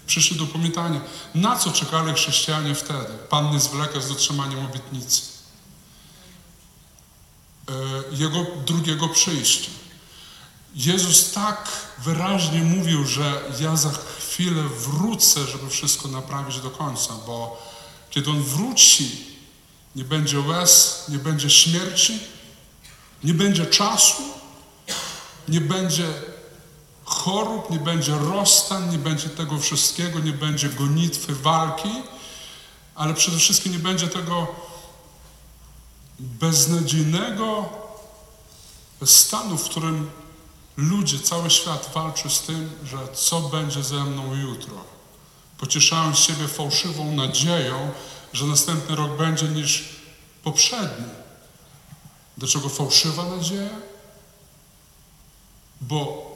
przyszli 0.07 0.37
do 0.37 0.45
pamiętania. 0.45 1.01
Na 1.35 1.55
co 1.55 1.71
czekali 1.71 2.13
chrześcijanie 2.13 2.75
wtedy? 2.75 3.13
Pan 3.29 3.51
nie 3.51 3.59
zwleka 3.59 4.01
z 4.01 4.09
dotrzymaniem 4.09 4.65
obietnicy. 4.65 5.32
E, 7.69 7.73
Jego 8.15 8.45
drugiego 8.65 9.09
przyjścia. 9.09 9.71
Jezus 10.75 11.31
tak 11.31 11.69
wyraźnie 11.99 12.63
mówił, 12.63 13.05
że 13.07 13.41
ja 13.59 13.75
za 13.75 13.91
chwilę 13.91 14.63
wrócę, 14.63 15.47
żeby 15.47 15.69
wszystko 15.69 16.07
naprawić 16.07 16.59
do 16.59 16.69
końca, 16.71 17.13
bo 17.27 17.67
kiedy 18.09 18.29
On 18.29 18.43
wróci, 18.43 19.25
nie 19.95 20.03
będzie 20.03 20.39
łez, 20.39 21.03
nie 21.09 21.17
będzie 21.17 21.49
śmierci, 21.49 22.19
nie 23.23 23.33
będzie 23.33 23.65
czasu, 23.65 24.23
nie 25.47 25.61
będzie 25.61 26.07
chorób, 27.05 27.69
nie 27.69 27.79
będzie 27.79 28.15
rozstań, 28.17 28.91
nie 28.91 28.97
będzie 28.97 29.29
tego 29.29 29.59
wszystkiego, 29.59 30.19
nie 30.19 30.33
będzie 30.33 30.69
gonitwy, 30.69 31.35
walki, 31.35 31.89
ale 32.95 33.13
przede 33.13 33.37
wszystkim 33.37 33.71
nie 33.71 33.79
będzie 33.79 34.07
tego 34.07 34.47
beznadziejnego 36.19 37.69
stanu, 39.05 39.57
w 39.57 39.69
którym 39.69 40.11
ludzie, 40.77 41.19
cały 41.19 41.49
świat 41.49 41.91
walczy 41.93 42.29
z 42.29 42.41
tym, 42.41 42.69
że 42.85 42.97
co 43.13 43.41
będzie 43.41 43.83
ze 43.83 44.03
mną 44.03 44.35
jutro. 44.35 44.75
Pocieszając 45.57 46.17
siebie 46.17 46.47
fałszywą 46.47 47.11
nadzieją, 47.11 47.91
że 48.33 48.45
następny 48.45 48.95
rok 48.95 49.17
będzie 49.17 49.47
niż 49.47 49.89
poprzedni. 50.43 51.05
Dlaczego 52.37 52.69
fałszywa 52.69 53.25
nadzieja? 53.25 53.75
Bo 55.81 56.33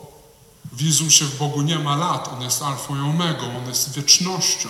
w 0.71 0.81
Jezusie, 0.81 1.25
w 1.25 1.37
Bogu 1.37 1.61
nie 1.61 1.79
ma 1.79 1.95
lat. 1.95 2.27
On 2.27 2.41
jest 2.41 2.61
alfą 2.61 2.95
i 2.95 2.99
omegą, 2.99 3.57
On 3.57 3.67
jest 3.67 3.93
wiecznością. 3.93 4.69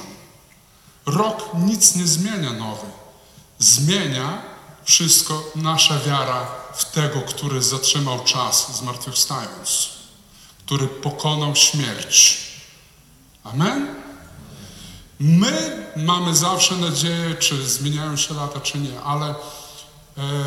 Rok 1.06 1.50
nic 1.54 1.96
nie 1.96 2.08
zmienia 2.08 2.54
nowy. 2.54 2.88
Zmienia 3.60 4.42
wszystko 4.88 5.52
nasza 5.56 6.00
wiara 6.00 6.48
w 6.76 6.92
tego, 6.92 7.22
który 7.22 7.64
zatrzymał 7.64 8.24
czas, 8.24 8.78
zmartwychwstając, 8.78 9.90
który 10.66 10.88
pokonał 10.88 11.56
śmierć. 11.56 12.38
Amen? 13.44 13.96
My 15.20 15.86
mamy 15.96 16.36
zawsze 16.36 16.76
nadzieję, 16.76 17.36
czy 17.36 17.70
zmieniają 17.70 18.18
się 18.18 18.34
lata, 18.34 18.60
czy 18.60 18.78
nie, 18.78 19.02
ale 19.02 19.30
e, 19.30 19.36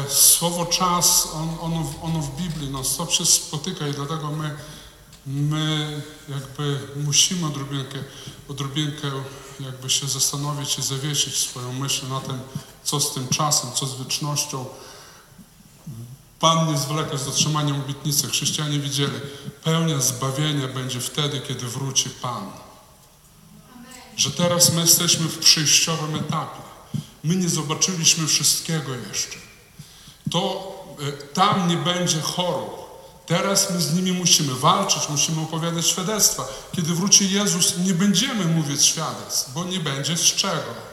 słowo 0.09 0.67
czas, 0.67 1.29
on, 1.35 1.57
ono, 1.61 1.93
ono 2.03 2.19
w 2.19 2.37
Biblii 2.37 2.71
non 2.71 2.85
stop 2.85 3.13
się 3.13 3.27
spotyka 3.27 3.89
i 3.89 3.93
dlatego 3.93 4.31
my, 4.31 4.57
my 5.27 6.03
jakby 6.29 6.81
musimy 6.97 7.47
odrobinkę, 7.47 7.99
odrobinkę 8.49 9.11
jakby 9.61 9.91
się 9.91 10.09
zastanowić 10.09 10.79
i 10.79 10.83
zawiesić 10.83 11.37
swoją 11.37 11.73
myśl 11.73 12.09
na 12.09 12.21
tym, 12.21 12.41
co 12.85 13.01
z 13.01 13.15
tym 13.15 13.29
czasem, 13.29 13.71
co 13.75 13.87
z 13.87 13.99
wiecznością. 13.99 14.65
Pan 16.41 16.73
nie 16.73 16.79
zwleka 16.79 17.17
z 17.17 17.25
dotrzymaniem 17.25 17.81
obietnicy. 17.81 18.29
Chrześcijanie 18.29 18.79
widzieli, 18.79 19.21
pełnia 19.65 20.01
zbawienia 20.01 20.69
będzie 20.69 21.01
wtedy, 21.01 21.41
kiedy 21.41 21.67
wróci 21.67 22.11
Pan 22.11 22.51
że 24.21 24.31
teraz 24.31 24.73
my 24.73 24.81
jesteśmy 24.81 25.29
w 25.29 25.39
przejściowym 25.39 26.15
etapie. 26.15 26.63
My 27.25 27.37
nie 27.37 27.49
zobaczyliśmy 27.49 28.27
wszystkiego 28.27 28.95
jeszcze. 29.09 29.37
To 30.31 30.73
e, 31.01 31.13
tam 31.13 31.69
nie 31.69 31.77
będzie 31.77 32.21
chorób. 32.21 32.81
Teraz 33.27 33.71
my 33.71 33.81
z 33.81 33.95
nimi 33.95 34.13
musimy 34.13 34.55
walczyć, 34.55 35.09
musimy 35.09 35.43
opowiadać 35.43 35.87
świadectwa. 35.87 36.49
Kiedy 36.77 36.95
wróci 36.95 37.31
Jezus, 37.31 37.79
nie 37.79 37.95
będziemy 37.95 38.45
mówić 38.45 38.85
świadectw, 38.85 39.53
bo 39.55 39.65
nie 39.65 39.81
będzie 39.81 40.17
z 40.17 40.23
czego. 40.23 40.90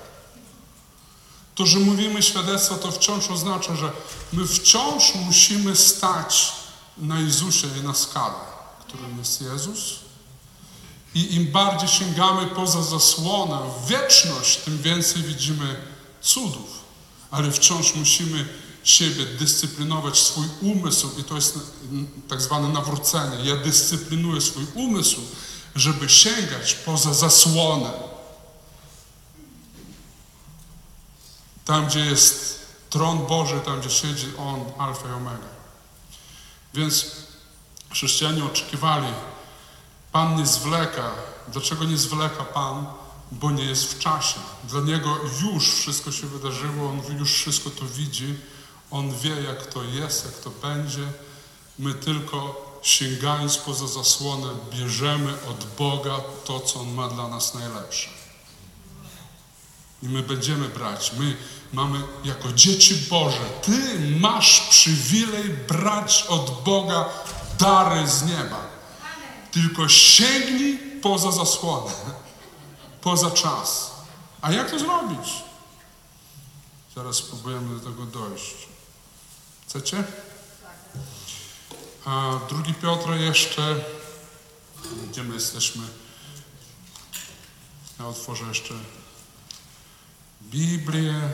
To, 1.58 1.66
że 1.66 1.80
mówimy 1.80 2.24
świadectwa, 2.24 2.76
to 2.76 2.92
wciąż 2.92 3.30
oznacza, 3.30 3.76
że 3.76 3.92
my 4.34 4.48
wciąż 4.48 5.16
musimy 5.16 5.76
stać 5.76 6.52
na 6.98 7.20
Jezusie 7.20 7.68
i 7.80 7.84
na 7.84 7.94
skale, 7.94 8.36
którym 8.88 9.18
jest 9.20 9.42
Jezus. 9.42 9.80
I 11.16 11.36
im 11.36 11.52
bardziej 11.52 11.90
sięgamy 11.90 12.48
poza 12.48 12.84
zasłonę, 12.84 13.60
wieczność, 13.88 14.58
tym 14.58 14.82
więcej 14.82 15.24
widzimy 15.24 15.76
cudów. 16.22 16.80
Ale 17.32 17.52
wciąż 17.52 17.96
musimy 17.96 18.48
siebie 18.84 19.26
dyscyplinować, 19.26 20.20
swój 20.20 20.46
umysł, 20.62 21.10
i 21.20 21.24
to 21.24 21.36
jest 21.36 21.60
tak 22.30 22.42
zwane 22.42 22.68
nawrócenie. 22.68 23.50
Ja 23.50 23.56
dyscyplinuję 23.56 24.42
swój 24.42 24.66
umysł, 24.74 25.22
żeby 25.76 26.10
sięgać 26.10 26.74
poza 26.74 27.14
zasłonę. 27.14 28.17
Tam, 31.68 31.88
gdzie 31.88 32.00
jest 32.00 32.60
tron 32.90 33.26
Boży, 33.26 33.60
tam, 33.60 33.80
gdzie 33.80 33.90
siedzi 33.90 34.28
On, 34.38 34.66
Alfa 34.78 35.10
i 35.10 35.12
Omega. 35.12 35.48
Więc 36.74 37.06
chrześcijanie 37.92 38.46
oczekiwali 38.46 39.08
Pan 40.12 40.36
nie 40.36 40.46
zwleka. 40.46 41.12
Dlaczego 41.48 41.84
nie 41.84 41.98
zwleka 41.98 42.44
Pan? 42.44 42.86
Bo 43.32 43.52
nie 43.52 43.64
jest 43.64 43.94
w 43.94 44.00
czasie. 44.00 44.40
Dla 44.64 44.82
Niego 44.82 45.18
już 45.42 45.74
wszystko 45.74 46.12
się 46.12 46.28
wydarzyło, 46.28 46.90
On 46.90 47.18
już 47.18 47.34
wszystko 47.34 47.70
to 47.70 47.86
widzi, 47.86 48.36
On 48.92 49.18
wie, 49.18 49.42
jak 49.42 49.66
to 49.66 49.84
jest, 49.84 50.26
jak 50.26 50.34
to 50.34 50.50
będzie. 50.50 51.08
My 51.80 51.94
tylko 51.94 52.66
sięgając 52.82 53.58
poza 53.58 53.88
zasłonę, 53.88 54.48
bierzemy 54.72 55.34
od 55.50 55.66
Boga 55.78 56.18
to, 56.46 56.60
co 56.60 56.80
On 56.80 56.94
ma 56.94 57.08
dla 57.08 57.28
nas 57.28 57.54
najlepsze. 57.54 58.17
I 60.04 60.08
my 60.10 60.24
będziemy 60.24 60.70
brać. 60.70 61.12
My 61.20 61.38
mamy 61.74 62.00
jako 62.24 62.52
dzieci 62.52 62.96
Boże, 63.10 63.50
Ty 63.62 64.00
masz 64.20 64.60
przywilej 64.70 65.50
brać 65.50 66.26
od 66.30 66.64
Boga 66.64 67.06
dary 67.60 68.08
z 68.08 68.24
nieba. 68.24 68.68
Tylko 69.52 69.90
sięgnij 69.90 70.80
poza 71.02 71.32
zasłonę, 71.32 71.92
poza 73.02 73.32
czas. 73.32 73.92
A 74.42 74.52
jak 74.52 74.72
to 74.72 74.80
zrobić? 74.80 75.30
Zaraz 76.96 77.16
spróbujemy 77.16 77.80
do 77.80 77.90
tego 77.90 78.06
dojść. 78.06 78.56
Chcecie? 79.68 80.04
A 82.06 82.40
drugi 82.50 82.74
Piotr 82.74 83.10
jeszcze, 83.10 83.76
gdzie 85.12 85.24
my 85.24 85.34
jesteśmy? 85.34 85.84
Ja 88.00 88.08
otworzę 88.08 88.46
jeszcze 88.46 88.74
Biblię. 90.52 91.30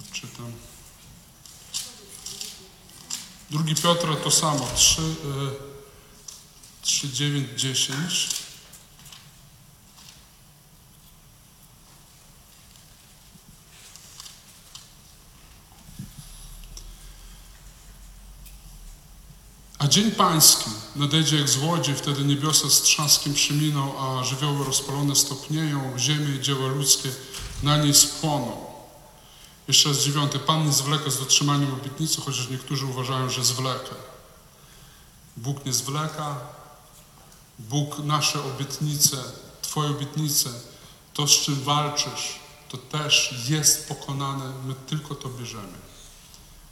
Odczytam. 0.00 0.52
Drugi 3.50 3.74
Piotra 3.74 4.16
to 4.16 4.30
samo, 4.30 4.68
3, 4.74 5.02
y, 5.02 5.14
3, 6.82 7.08
9, 7.08 7.60
10. 7.60 8.28
A 19.78 19.88
dzień 19.88 20.10
pański 20.10 20.70
nadejdzie 21.00 21.36
jak 21.36 21.48
złodziej, 21.48 21.94
wtedy 21.94 22.24
niebiosa 22.24 22.70
z 22.70 22.82
trzaskiem 22.82 23.34
przeminą, 23.34 23.98
a 23.98 24.24
żywioły 24.24 24.64
rozpalone 24.64 25.16
stopnieją, 25.16 25.98
ziemię 25.98 26.36
i 26.36 26.40
dzieła 26.40 26.68
ludzkie 26.68 27.10
na 27.62 27.76
niej 27.76 27.94
spłoną. 27.94 28.56
Jeszcze 29.68 29.88
raz 29.88 29.98
dziewiąty. 29.98 30.38
Pan 30.38 30.66
nie 30.66 30.72
zwleka 30.72 31.10
z 31.10 31.18
dotrzymaniem 31.18 31.74
obietnicy, 31.74 32.20
chociaż 32.20 32.48
niektórzy 32.48 32.86
uważają, 32.86 33.30
że 33.30 33.44
zwleka. 33.44 33.94
Bóg 35.36 35.66
nie 35.66 35.72
zwleka, 35.72 36.36
Bóg 37.58 37.98
nasze 37.98 38.44
obietnice, 38.44 39.16
Twoje 39.62 39.90
obietnice, 39.90 40.50
to 41.14 41.26
z 41.26 41.30
czym 41.30 41.54
walczysz, 41.54 42.40
to 42.68 42.76
też 42.76 43.44
jest 43.48 43.88
pokonane, 43.88 44.52
my 44.66 44.74
tylko 44.74 45.14
to 45.14 45.28
bierzemy. 45.28 45.78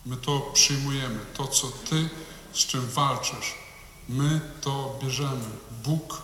My 0.07 0.17
to 0.17 0.41
przyjmujemy, 0.41 1.19
to 1.37 1.47
co 1.47 1.67
Ty, 1.67 2.09
z 2.53 2.59
czym 2.59 2.91
walczysz, 2.91 3.68
my 4.09 4.41
to 4.61 4.99
bierzemy. 5.03 5.51
Bóg 5.85 6.23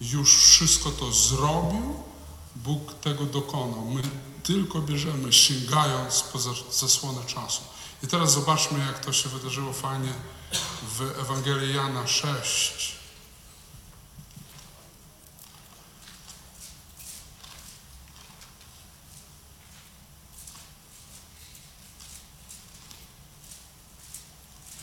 już 0.00 0.36
wszystko 0.36 0.90
to 0.90 1.12
zrobił, 1.12 2.02
Bóg 2.56 2.94
tego 2.94 3.24
dokonał. 3.24 3.84
My 3.84 4.02
tylko 4.42 4.80
bierzemy, 4.80 5.32
sięgając 5.32 6.22
poza 6.22 6.50
zasłonę 6.72 7.24
czasu. 7.26 7.62
I 8.02 8.06
teraz 8.06 8.32
zobaczmy, 8.32 8.78
jak 8.78 9.04
to 9.04 9.12
się 9.12 9.28
wydarzyło 9.28 9.72
fajnie 9.72 10.12
w 10.82 11.00
Ewangelii 11.20 11.74
Jana 11.74 12.06
6. 12.06 12.94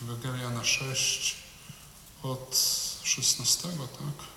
Ewangelia 0.02 0.50
na 0.50 0.64
6 0.64 1.41
od 2.24 2.56
16, 3.04 3.68
tak? 3.70 4.28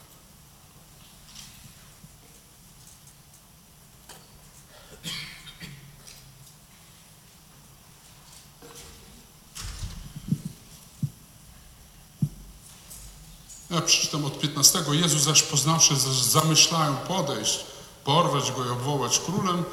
Ja 13.70 13.80
przeczytam 13.80 14.24
od 14.24 14.40
15. 14.40 14.84
Jezus 14.92 15.22
zaś 15.22 15.42
poznawszy, 15.42 15.94
zamyślają 16.30 16.96
podejść, 16.96 17.64
porwać 18.04 18.52
go 18.52 18.66
i 18.66 18.68
obwołać 18.68 19.18
królem, 19.18 19.64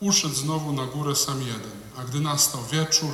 uszedł 0.00 0.34
znowu 0.34 0.72
na 0.72 0.86
górę 0.86 1.16
sam 1.16 1.42
jeden. 1.42 1.80
A 1.98 2.04
gdy 2.04 2.20
nastał 2.20 2.64
wieczór, 2.64 3.10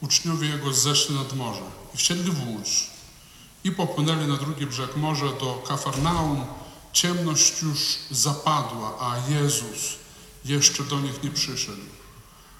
uczniowie 0.00 0.48
jego 0.48 0.72
zeszli 0.72 1.14
nad 1.14 1.32
morze 1.32 1.62
i 1.94 1.96
wsiedli 1.96 2.30
w 2.30 2.48
łódź 2.48 2.97
i 3.68 3.72
popłynęli 3.72 4.26
na 4.26 4.36
drugi 4.36 4.66
brzeg 4.66 4.96
morza 4.96 5.32
do 5.40 5.62
Kafarnaum. 5.68 6.44
Ciemność 6.92 7.62
już 7.62 7.78
zapadła, 8.10 8.94
a 9.00 9.30
Jezus 9.30 9.96
jeszcze 10.44 10.84
do 10.84 11.00
nich 11.00 11.22
nie 11.22 11.30
przyszedł. 11.30 11.82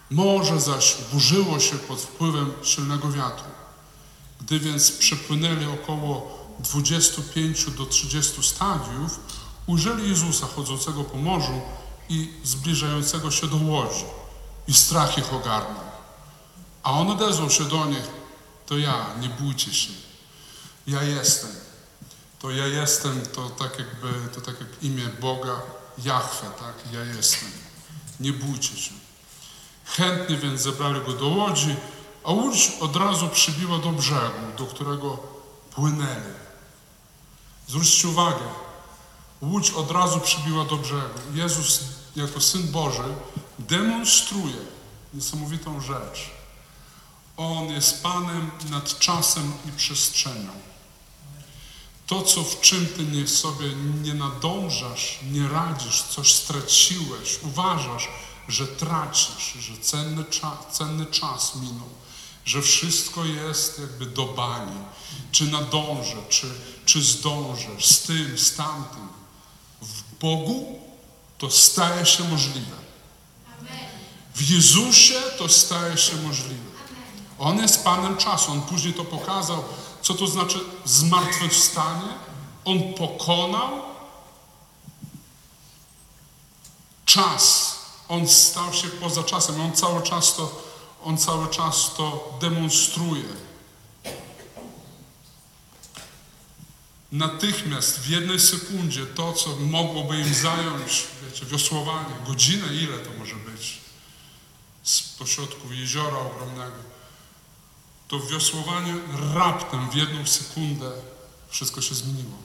Morze 0.09 0.61
zaś 0.61 0.97
burzyło 1.13 1.59
się 1.59 1.75
pod 1.75 2.01
wpływem 2.01 2.53
silnego 2.63 3.11
wiatru. 3.11 3.51
Gdy 4.41 4.59
więc 4.59 4.91
przepłynęli 4.91 5.65
około 5.65 6.39
25 6.59 7.65
do 7.65 7.85
30 7.85 8.43
stadiów, 8.43 9.19
ujrzeli 9.67 10.09
Jezusa 10.09 10.47
chodzącego 10.47 11.03
po 11.03 11.17
morzu 11.17 11.61
i 12.09 12.33
zbliżającego 12.43 13.31
się 13.31 13.47
do 13.47 13.57
łodzi. 13.57 14.05
I 14.67 14.73
strach 14.73 15.17
ich 15.17 15.33
ogarnął. 15.33 15.89
A 16.83 16.91
on 16.91 17.11
odezwał 17.11 17.49
się 17.49 17.63
do 17.63 17.85
nich, 17.85 18.07
to 18.65 18.77
ja, 18.77 19.05
nie 19.21 19.29
bójcie 19.29 19.73
się. 19.73 20.08
Ja 20.89 21.03
jestem. 21.03 21.49
To 22.39 22.51
ja 22.51 22.67
jestem, 22.67 23.21
to 23.35 23.49
tak 23.49 23.79
jakby, 23.79 24.29
to 24.35 24.41
tak 24.41 24.59
jak 24.59 24.83
imię 24.83 25.09
Boga, 25.21 25.61
Jahwe, 25.97 26.47
tak? 26.59 26.93
Ja 26.93 27.03
jestem. 27.03 27.51
Nie 28.19 28.33
bójcie 28.33 28.77
się. 28.77 28.91
Chętnie 29.85 30.37
więc 30.37 30.61
zebrali 30.61 31.01
go 31.05 31.13
do 31.13 31.27
łodzi, 31.27 31.75
a 32.23 32.31
łódź 32.31 32.71
od 32.79 32.95
razu 32.95 33.29
przybiła 33.29 33.79
do 33.79 33.91
brzegu, 33.91 34.57
do 34.57 34.65
którego 34.65 35.17
płynęli. 35.75 36.33
Zwróćcie 37.67 38.07
uwagę, 38.07 38.45
łódź 39.41 39.71
od 39.71 39.91
razu 39.91 40.19
przybiła 40.19 40.65
do 40.65 40.75
brzegu. 40.77 41.19
Jezus 41.33 41.79
jako 42.15 42.41
Syn 42.41 42.71
Boży 42.71 43.15
demonstruje 43.59 44.59
niesamowitą 45.13 45.81
rzecz. 45.81 46.31
On 47.37 47.65
jest 47.65 48.03
Panem 48.03 48.51
nad 48.69 48.99
czasem 48.99 49.53
i 49.69 49.71
przestrzenią. 49.71 50.68
To, 52.09 52.21
co 52.21 52.43
w 52.43 52.61
czym 52.61 52.87
ty 52.87 53.03
nie 53.03 53.27
sobie 53.27 53.65
nie 54.03 54.13
nadążasz, 54.13 55.19
nie 55.31 55.47
radzisz, 55.47 56.03
coś 56.03 56.33
straciłeś, 56.33 57.39
uważasz, 57.43 58.07
że 58.47 58.67
tracisz, 58.67 59.53
że 59.59 59.77
cenny, 59.77 60.25
cza, 60.25 60.57
cenny 60.71 61.05
czas 61.05 61.55
minął, 61.55 61.89
że 62.45 62.61
wszystko 62.61 63.25
jest 63.25 63.79
jakby 63.79 64.05
do 64.05 64.25
bani, 64.25 64.77
czy 65.31 65.45
nadążę, 65.45 66.17
czy, 66.29 66.47
czy 66.85 67.03
zdążę, 67.03 67.69
z 67.79 68.01
tym, 68.01 68.37
z 68.37 68.55
tamtym. 68.55 69.07
W 69.81 70.19
Bogu 70.19 70.79
to 71.37 71.51
staje 71.51 72.05
się 72.05 72.23
możliwe. 72.23 72.77
W 74.35 74.49
Jezusie 74.49 75.21
to 75.37 75.49
staje 75.49 75.97
się 75.97 76.15
możliwe. 76.15 76.69
On 77.39 77.57
jest 77.57 77.83
Panem 77.83 78.17
czasu. 78.17 78.51
On 78.51 78.61
później 78.61 78.93
to 78.93 79.05
pokazał, 79.05 79.63
co 80.01 80.13
to 80.13 80.27
znaczy 80.27 80.59
zmartwychwstanie. 80.85 82.07
On 82.65 82.93
pokonał 82.93 83.81
czas. 87.05 87.75
On 88.07 88.27
stał 88.27 88.73
się 88.73 88.87
poza 88.87 89.23
czasem. 89.23 89.61
On 89.61 89.71
cały 89.75 90.03
czas 90.03 90.35
to, 90.35 90.61
on 91.03 91.17
cały 91.17 91.47
czas 91.47 91.93
to 91.97 92.37
demonstruje. 92.41 93.23
Natychmiast, 97.11 97.99
w 97.99 98.09
jednej 98.09 98.39
sekundzie, 98.39 99.05
to, 99.05 99.33
co 99.33 99.55
mogłoby 99.55 100.19
im 100.19 100.33
zająć, 100.33 101.07
wiecie, 101.25 101.45
wiosłowanie, 101.45 102.15
godzinę, 102.27 102.67
ile 102.67 102.97
to 102.99 103.09
może 103.19 103.35
być, 103.35 103.77
z 104.83 105.01
pośrodku 105.01 105.73
jeziora 105.73 106.17
ogromnego, 106.17 106.77
to 108.09 108.19
wiosłowanie 108.19 108.93
raptem 109.33 109.89
w 109.89 109.95
jedną 109.95 110.25
sekundę 110.27 110.91
wszystko 111.49 111.81
się 111.81 111.95
zmieniło. 111.95 112.37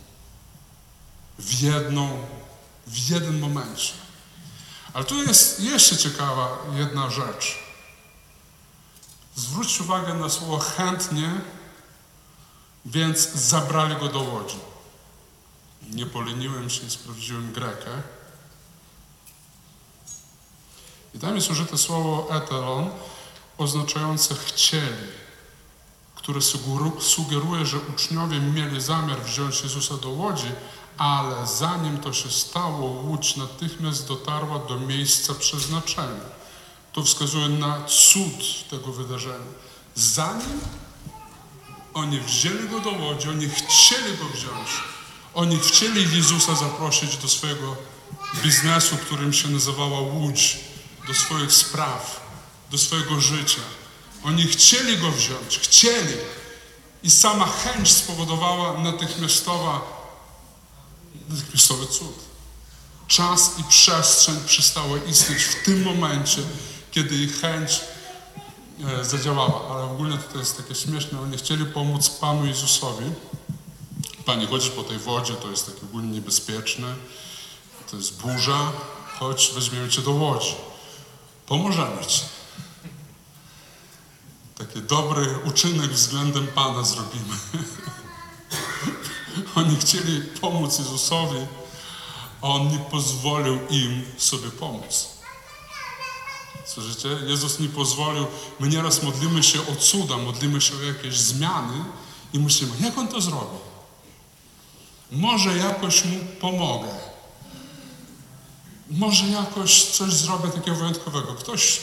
W 1.39 1.61
jedną, 1.61 2.27
w 2.87 3.11
jednym 3.11 3.39
momencie. 3.39 3.93
Ale 4.93 5.05
tu 5.05 5.23
jest 5.23 5.61
jeszcze 5.61 5.97
ciekawa 5.97 6.59
jedna 6.75 7.11
rzecz. 7.11 7.59
Zwróćcie 9.37 9.83
uwagę 9.83 10.15
na 10.15 10.29
słowo 10.29 10.59
chętnie, 10.59 11.31
więc 12.87 13.33
zabrali 13.33 13.97
go 13.97 14.09
do 14.09 14.21
łodzi. 14.21 14.59
Nie 15.91 16.07
poleniłem 16.07 16.71
się 16.71 16.91
sprawdziłem 16.91 17.53
grekę. 17.53 18.03
I 21.15 21.19
tam 21.19 21.37
jest 21.37 21.51
użyte 21.51 21.79
słowo 21.79 22.29
etelon, 22.37 22.91
oznaczające 23.59 24.35
chcieli, 24.35 25.24
które 26.25 26.41
sugeru- 26.41 27.01
sugeruje, 27.01 27.67
że 27.67 27.79
uczniowie 27.79 28.41
mieli 28.41 28.81
zamiar 28.81 29.23
wziąć 29.23 29.61
Jezusa 29.61 29.97
do 29.97 30.09
łodzi, 30.09 30.53
ale 30.99 31.47
zanim 31.47 31.99
to 31.99 32.13
się 32.13 32.31
stało, 32.31 33.03
łódź 33.03 33.37
natychmiast 33.37 34.09
dotarła 34.09 34.59
do 34.59 34.81
miejsca 34.81 35.35
przeznaczenia. 35.35 36.25
To 36.93 37.03
wskazuje 37.03 37.49
na 37.49 37.85
cud 37.85 38.69
tego 38.71 38.93
wydarzenia. 38.93 39.53
Zanim 39.95 40.61
oni 41.95 42.21
wzięli 42.21 42.69
go 42.69 42.81
do 42.81 42.91
łodzi, 42.91 43.29
oni 43.29 43.49
chcieli 43.49 44.17
go 44.19 44.25
wziąć. 44.25 44.69
Oni 45.35 45.59
chcieli 45.59 46.17
Jezusa 46.17 46.55
zaprosić 46.55 47.17
do 47.17 47.29
swojego 47.29 47.77
biznesu, 48.43 48.97
którym 48.97 49.33
się 49.33 49.49
nazywała 49.49 50.01
łódź, 50.01 50.59
do 51.07 51.15
swoich 51.15 51.53
spraw, 51.53 52.21
do 52.71 52.79
swojego 52.79 53.21
życia. 53.21 53.61
Oni 54.25 54.47
chcieli 54.47 54.99
go 54.99 55.11
wziąć, 55.11 55.59
chcieli. 55.59 56.15
I 57.03 57.11
sama 57.11 57.47
chęć 57.47 57.93
spowodowała 57.93 58.81
natychmiastowa, 58.81 59.81
natychmiastowy 61.29 61.87
cud. 61.87 62.15
Czas 63.09 63.59
i 63.59 63.65
przestrzeń 63.65 64.37
przestały 64.47 65.01
istnieć 65.09 65.43
w 65.43 65.65
tym 65.65 65.83
momencie, 65.83 66.43
kiedy 66.91 67.17
ich 67.17 67.41
chęć 67.41 67.81
e, 69.01 69.05
zadziałała. 69.05 69.75
Ale 69.75 69.85
ogólnie 69.85 70.19
to 70.33 70.39
jest 70.39 70.57
takie 70.57 70.75
śmieszne. 70.75 71.21
Oni 71.21 71.37
chcieli 71.37 71.65
pomóc 71.65 72.09
Panu 72.09 72.47
Jezusowi. 72.47 73.05
Panie, 74.25 74.47
chodzisz 74.47 74.71
po 74.71 74.83
tej 74.83 74.99
wodzie, 74.99 75.35
to 75.35 75.51
jest 75.51 75.67
takie 75.67 75.83
ogólnie 75.83 76.09
niebezpieczne. 76.09 76.95
To 77.91 77.97
jest 77.97 78.23
burza. 78.23 78.73
Chodź, 79.19 79.51
weźmiemy 79.55 79.89
Cię 79.89 80.03
do 80.03 80.11
łodzi. 80.11 80.55
Pomożemy 81.47 82.07
Ci. 82.07 82.21
Taki 84.59 84.83
dobry 84.83 85.39
uczynek 85.45 85.91
względem 85.91 86.47
Pana 86.47 86.83
zrobimy. 86.83 87.37
Oni 89.55 89.77
chcieli 89.77 90.21
pomóc 90.41 90.79
Jezusowi, 90.79 91.47
a 92.43 92.47
On 92.47 92.69
nie 92.69 92.79
pozwolił 92.79 93.59
im 93.71 94.05
sobie 94.19 94.51
pomóc. 94.51 95.09
Słyszycie? 96.65 97.09
Jezus 97.09 97.61
nie 97.61 97.69
pozwolił. 97.69 98.27
My 98.61 98.69
nieraz 98.69 99.03
modlimy 99.03 99.43
się 99.43 99.61
o 99.61 99.77
cuda, 99.77 100.17
modlimy 100.17 100.61
się 100.61 100.77
o 100.77 100.83
jakieś 100.83 101.17
zmiany 101.17 101.85
i 102.33 102.39
myślimy, 102.39 102.73
jak 102.81 102.99
On 102.99 103.09
to 103.09 103.21
zrobi? 103.21 103.59
Może 105.13 105.59
jakoś 105.59 106.05
Mu 106.05 106.19
pomogę. 106.41 106.89
Może 108.91 109.27
jakoś 109.27 109.85
coś 109.85 110.13
zrobię 110.13 110.49
takiego 110.49 110.77
wyjątkowego. 110.77 111.35
Ktoś 111.35 111.81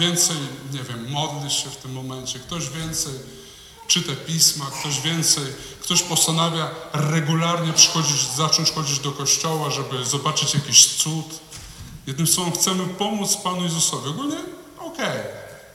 więcej, 0.00 0.36
nie 0.72 0.82
wiem, 0.82 1.10
modli 1.10 1.50
się 1.50 1.70
w 1.70 1.76
tym 1.76 1.92
momencie, 1.92 2.38
ktoś 2.38 2.68
więcej 2.68 3.14
czyta 3.86 4.12
pisma, 4.26 4.64
ktoś 4.80 5.00
więcej, 5.00 5.44
ktoś 5.82 6.02
postanawia 6.02 6.70
regularnie 6.92 7.72
przychodzić, 7.72 8.34
zacząć 8.36 8.70
chodzić 8.70 8.98
do 8.98 9.12
kościoła, 9.12 9.70
żeby 9.70 10.04
zobaczyć 10.04 10.54
jakiś 10.54 10.86
cud. 10.86 11.40
Jednym 12.06 12.26
słowem, 12.26 12.52
chcemy 12.52 12.86
pomóc 12.86 13.36
Panu 13.36 13.62
Jezusowi. 13.62 14.08
Ogólnie 14.08 14.36
okej, 14.78 15.22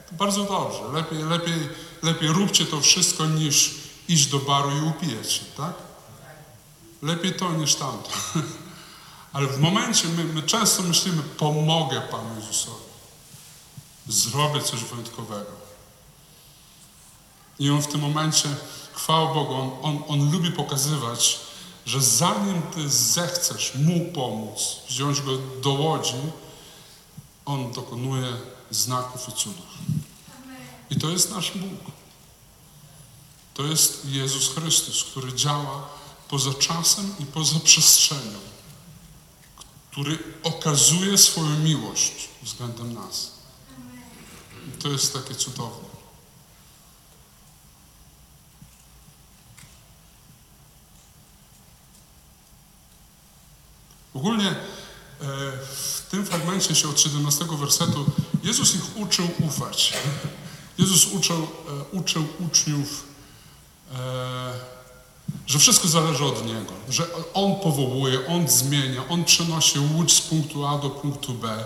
to 0.10 0.16
bardzo 0.16 0.44
dobrze. 0.44 0.80
Lepiej, 0.94 1.24
lepiej, 1.24 1.70
lepiej 2.04 2.30
róbcie 2.30 2.66
to 2.66 2.82
wszystko 2.82 3.26
niż 3.26 3.76
iść 4.08 4.26
do 4.26 4.40
baru 4.40 4.72
i 4.72 4.82
upijać 4.82 5.34
się, 5.34 5.46
tak? 5.58 5.74
Lepiej 7.02 7.34
to 7.34 7.52
niż 7.52 7.76
tamto. 7.76 8.10
Ale 9.34 9.48
w 9.48 9.60
momencie 9.60 10.08
my, 10.08 10.24
my 10.24 10.44
często 10.44 10.84
myślimy, 10.84 11.22
pomogę 11.22 12.02
Panu 12.02 12.36
Jezusowi. 12.40 12.89
Zrobię 14.10 14.62
coś 14.62 14.80
wyjątkowego. 14.80 15.52
I 17.60 17.70
on 17.70 17.82
w 17.82 17.88
tym 17.88 18.02
momencie, 18.02 18.50
chwała 18.94 19.34
Bogu, 19.34 19.54
on, 19.54 19.72
on, 19.82 20.04
on 20.08 20.32
lubi 20.32 20.52
pokazywać, 20.52 21.40
że 21.86 22.02
zanim 22.02 22.62
ty 22.62 22.90
zechcesz 22.90 23.76
mu 23.76 24.06
pomóc, 24.14 24.60
wziąć 24.90 25.22
go 25.22 25.38
do 25.38 25.72
łodzi, 25.72 26.14
on 27.46 27.72
dokonuje 27.72 28.34
znaków 28.72 29.30
i 29.30 29.32
cudów. 29.32 29.66
I 30.90 30.96
to 30.96 31.10
jest 31.10 31.32
nasz 31.32 31.52
Bóg. 31.52 31.92
To 33.54 33.64
jest 33.64 34.06
Jezus 34.06 34.50
Chrystus, 34.50 35.04
który 35.04 35.34
działa 35.34 35.90
poza 36.30 36.54
czasem 36.54 37.16
i 37.20 37.26
poza 37.26 37.60
przestrzenią, 37.60 38.40
który 39.92 40.20
okazuje 40.44 41.18
swoją 41.18 41.60
miłość 41.60 42.30
względem 42.44 42.94
nas. 42.94 43.39
I 44.70 44.82
to 44.82 44.90
jest 44.90 45.14
takie 45.14 45.36
cudowne. 45.36 45.90
Ogólnie 54.14 54.50
e, 54.50 54.56
w 55.76 56.06
tym 56.12 56.26
fragmencie 56.26 56.76
się 56.76 56.90
od 56.90 57.00
17 57.00 57.46
wersetu 57.46 58.06
Jezus 58.44 58.76
ich 58.76 58.98
uczył 58.98 59.28
ufać. 59.48 59.94
Jezus 60.78 61.06
uczył, 61.06 61.38
e, 61.38 61.48
uczył 61.92 62.28
uczniów, 62.40 63.04
e, 63.94 64.54
że 65.48 65.60
wszystko 65.60 65.88
zależy 65.88 66.26
od 66.26 66.46
Niego, 66.46 66.74
że 66.90 67.08
On 67.34 67.56
powołuje, 67.56 68.28
On 68.28 68.48
zmienia, 68.48 69.08
On 69.10 69.26
przenosi 69.26 69.80
łódź 69.80 70.14
z 70.14 70.22
punktu 70.22 70.66
A 70.66 70.78
do 70.78 70.90
punktu 70.90 71.34
B. 71.34 71.66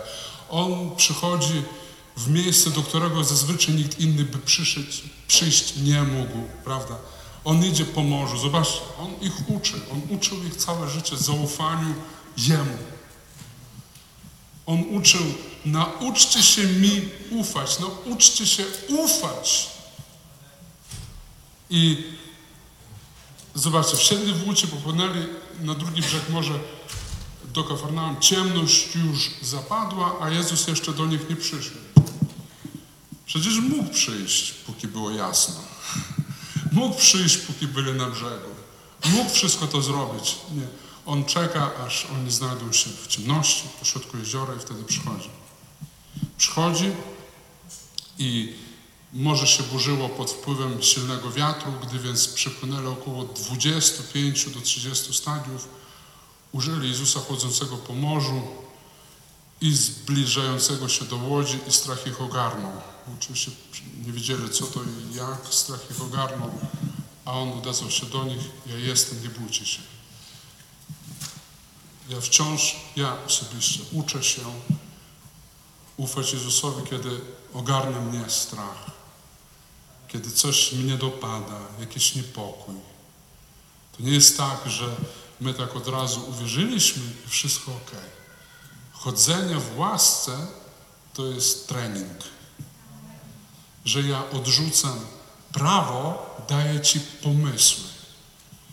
On 0.49 0.95
przychodzi 0.95 1.63
w 2.17 2.29
miejsce, 2.29 2.69
do 2.69 2.81
którego 2.81 3.23
zazwyczaj 3.23 3.75
nikt 3.75 3.99
inny 3.99 4.23
by 4.23 4.37
przyszedł, 4.37 4.87
przyjść 5.27 5.75
nie 5.75 6.03
mógł, 6.03 6.37
prawda? 6.63 6.95
On 7.45 7.65
idzie 7.65 7.85
po 7.85 8.03
morzu. 8.03 8.37
Zobaczcie, 8.37 8.79
On 8.99 9.13
ich 9.21 9.49
uczy. 9.49 9.73
On 9.91 10.01
uczył 10.09 10.43
ich 10.43 10.55
całe 10.55 10.89
życie 10.89 11.17
zaufaniu 11.17 11.93
Jemu. 12.37 12.77
On 14.65 14.83
uczył, 14.89 15.21
nauczcie 15.65 16.43
się 16.43 16.63
mi 16.63 17.01
ufać, 17.29 17.79
nauczcie 17.79 18.47
się 18.47 18.63
ufać. 18.87 19.69
I 21.69 22.03
zobaczcie, 23.55 23.97
wsiedli 23.97 24.33
w 24.33 24.47
łódź 24.47 24.65
popłynęli 24.65 25.25
na 25.61 25.75
drugi 25.75 26.01
brzeg 26.01 26.29
morza 26.29 26.53
do 27.53 27.63
Kafarnaum. 27.63 28.19
Ciemność 28.19 28.87
już 28.95 29.31
zapadła, 29.41 30.15
a 30.21 30.29
Jezus 30.29 30.67
jeszcze 30.67 30.93
do 30.93 31.05
nich 31.05 31.29
nie 31.29 31.35
przyszedł. 31.35 31.92
Przecież 33.33 33.59
mógł 33.59 33.93
przyjść, 33.93 34.51
póki 34.51 34.87
było 34.87 35.11
jasno. 35.11 35.55
Mógł 36.71 36.97
przyjść, 36.97 37.37
póki 37.37 37.67
byli 37.67 37.93
na 37.93 38.09
brzegu. 38.09 38.49
Mógł 39.05 39.29
wszystko 39.29 39.67
to 39.67 39.81
zrobić. 39.81 40.35
Nie. 40.51 40.67
On 41.05 41.25
czeka, 41.25 41.71
aż 41.85 42.05
oni 42.05 42.31
znajdą 42.31 42.71
się 42.71 42.89
w 42.89 43.07
ciemności, 43.07 43.63
pośrodku 43.79 44.17
jeziora 44.17 44.55
i 44.55 44.59
wtedy 44.59 44.83
przychodzi. 44.83 45.29
Przychodzi 46.37 46.91
i 48.17 48.53
morze 49.13 49.47
się 49.47 49.63
burzyło 49.63 50.09
pod 50.09 50.31
wpływem 50.31 50.83
silnego 50.83 51.31
wiatru, 51.31 51.71
gdy 51.87 51.99
więc 51.99 52.27
przypłynęli 52.27 52.87
około 52.87 53.23
25 53.23 54.45
do 54.49 54.61
30 54.61 55.13
stadiów, 55.13 55.67
użyli 56.51 56.89
Jezusa 56.89 57.19
chodzącego 57.19 57.77
po 57.77 57.93
morzu 57.93 58.41
i 59.63 59.75
zbliżającego 59.75 60.89
się 60.89 61.05
do 61.05 61.17
łodzi 61.17 61.59
i 61.67 61.71
strach 61.71 62.07
ich 62.07 62.21
ogarnął. 62.21 62.71
Oczywiście 63.19 63.51
nie 64.05 64.11
wiedzieli 64.11 64.49
co 64.49 64.65
to 64.65 64.79
i 64.83 65.15
jak, 65.15 65.47
strach 65.49 65.91
ich 65.91 66.01
ogarnął, 66.01 66.51
a 67.25 67.31
On 67.31 67.51
odezwał 67.51 67.91
się 67.91 68.05
do 68.05 68.23
nich, 68.23 68.41
ja 68.65 68.77
jestem, 68.77 69.23
nie 69.23 69.29
bójcie 69.29 69.65
się. 69.65 69.81
Ja 72.09 72.21
wciąż, 72.21 72.75
ja 72.95 73.17
osobiście 73.25 73.79
uczę 73.91 74.23
się 74.23 74.41
ufać 75.97 76.33
Jezusowi, 76.33 76.89
kiedy 76.89 77.21
ogarnia 77.53 77.99
mnie 77.99 78.29
strach, 78.29 78.91
kiedy 80.07 80.31
coś 80.31 80.73
mnie 80.73 80.97
dopada, 80.97 81.59
jakiś 81.79 82.15
niepokój. 82.15 82.75
To 83.97 84.03
nie 84.03 84.11
jest 84.11 84.37
tak, 84.37 84.61
że 84.65 84.95
my 85.41 85.53
tak 85.53 85.75
od 85.75 85.87
razu 85.87 86.29
uwierzyliśmy 86.29 87.03
i 87.25 87.29
wszystko 87.29 87.71
ok. 87.71 87.91
Chodzenie 89.03 89.59
w 89.59 89.77
łasce 89.77 90.47
to 91.13 91.25
jest 91.25 91.67
trening. 91.67 92.17
Że 93.85 94.01
ja 94.01 94.29
odrzucam 94.29 94.99
prawo, 95.53 96.25
daję 96.49 96.81
Ci 96.81 96.99
pomysły. 96.99 97.83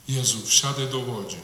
Jezu, 0.09 0.47
wsiadaj 0.47 0.88
do 0.88 0.99
łodzi. 0.99 1.37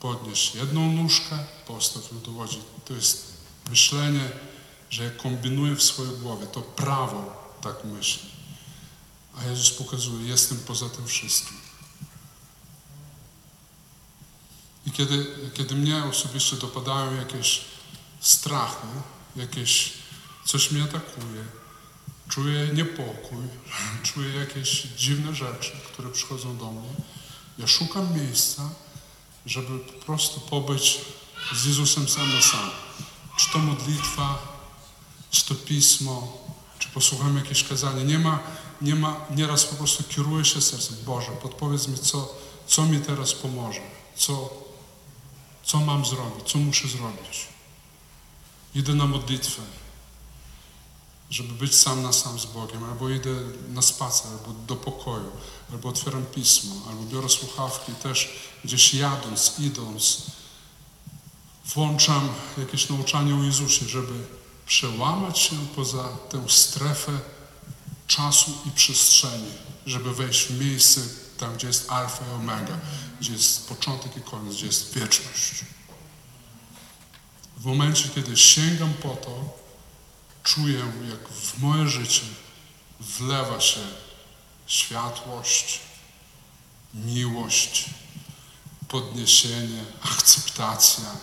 Podnieś 0.00 0.54
jedną 0.54 0.92
nóżkę, 0.92 1.38
postaw 1.66 2.12
ją 2.12 2.20
do 2.20 2.30
łodzi. 2.30 2.58
To 2.84 2.94
jest 2.94 3.32
myślenie, 3.70 4.30
że 4.90 5.04
ja 5.04 5.10
kombinuję 5.10 5.76
w 5.76 5.82
swojej 5.82 6.16
głowie. 6.16 6.46
To 6.46 6.60
prawo 6.60 7.52
tak 7.60 7.84
myśli. 7.84 8.28
A 9.38 9.44
Jezus 9.44 9.70
pokazuje, 9.70 10.28
jestem 10.28 10.58
poza 10.58 10.88
tym 10.88 11.06
wszystkim. 11.06 11.61
I 14.86 14.90
kiedy, 14.90 15.26
kiedy 15.54 15.74
mnie 15.74 16.04
osobiście 16.04 16.56
dopadają 16.56 17.14
jakieś 17.16 17.60
strachy, 18.20 18.86
jakieś 19.36 19.92
coś 20.44 20.70
mnie 20.70 20.82
atakuje, 20.82 21.44
czuję 22.28 22.68
niepokój, 22.74 23.44
czuję 24.12 24.34
jakieś 24.34 24.82
dziwne 24.82 25.34
rzeczy, 25.34 25.72
które 25.92 26.10
przychodzą 26.10 26.56
do 26.56 26.70
mnie, 26.70 26.88
ja 27.58 27.66
szukam 27.66 28.20
miejsca, 28.20 28.70
żeby 29.46 29.78
po 29.78 30.04
prostu 30.06 30.40
pobyć 30.40 31.00
z 31.54 31.64
Jezusem 31.64 32.08
sam 32.08 32.34
na 32.34 32.42
sam. 32.42 32.70
Czy 33.38 33.52
to 33.52 33.58
modlitwa, 33.58 34.38
czy 35.30 35.46
to 35.46 35.54
pismo, 35.54 36.38
czy 36.78 36.88
posłucham 36.88 37.36
jakieś 37.36 37.64
kazanie. 37.64 38.04
Nie 38.04 38.18
ma, 38.18 38.38
nie 38.80 38.94
ma, 38.94 39.26
nieraz 39.30 39.64
po 39.64 39.76
prostu 39.76 40.04
kieruję 40.04 40.44
się 40.44 40.60
sercem. 40.60 40.96
Boże, 41.06 41.30
podpowiedz 41.42 41.88
mi, 41.88 41.98
co, 41.98 42.34
co 42.66 42.86
mi 42.86 43.00
teraz 43.00 43.32
pomoże, 43.32 43.80
co, 44.16 44.50
co 45.64 45.80
mam 45.80 46.04
zrobić, 46.04 46.52
co 46.52 46.58
muszę 46.58 46.88
zrobić. 46.88 47.46
Idę 48.74 48.94
na 48.94 49.06
modlitwę, 49.06 49.62
żeby 51.30 51.54
być 51.54 51.74
sam 51.74 52.02
na 52.02 52.12
sam 52.12 52.38
z 52.38 52.46
Bogiem, 52.46 52.84
albo 52.84 53.10
idę 53.10 53.30
na 53.68 53.82
spacer, 53.82 54.30
albo 54.32 54.60
do 54.66 54.76
pokoju, 54.76 55.30
albo 55.72 55.88
otwieram 55.88 56.24
pismo, 56.26 56.74
albo 56.88 57.02
biorę 57.02 57.28
słuchawki 57.28 57.92
też 57.92 58.32
gdzieś 58.64 58.94
jadąc, 58.94 59.54
idąc. 59.58 60.22
Włączam 61.74 62.28
jakieś 62.58 62.88
nauczanie 62.88 63.34
o 63.34 63.42
Jezusie, 63.42 63.88
żeby 63.88 64.26
przełamać 64.66 65.38
się 65.38 65.56
poza 65.76 66.08
tę 66.30 66.44
strefę 66.48 67.12
czasu 68.06 68.50
i 68.66 68.70
przestrzeni, 68.70 69.52
żeby 69.86 70.14
wejść 70.14 70.46
w 70.46 70.60
miejsce 70.60 71.00
tam, 71.38 71.54
gdzie 71.54 71.66
jest 71.66 71.90
alfa 71.90 72.24
i 72.26 72.34
omega, 72.34 72.78
gdzie 73.22 73.32
jest 73.32 73.68
początek 73.68 74.16
i 74.16 74.20
koniec, 74.20 74.54
gdzie 74.54 74.66
jest 74.66 74.94
wieczność. 74.94 75.64
W 77.56 77.64
momencie, 77.64 78.08
kiedy 78.08 78.36
sięgam 78.36 78.94
po 78.94 79.08
to, 79.08 79.58
czuję, 80.42 80.78
jak 81.10 81.28
w 81.28 81.58
moje 81.58 81.88
życie 81.88 82.22
wlewa 83.00 83.60
się 83.60 83.80
światłość, 84.66 85.80
miłość, 86.94 87.90
podniesienie, 88.88 89.84
akceptacja. 90.02 91.16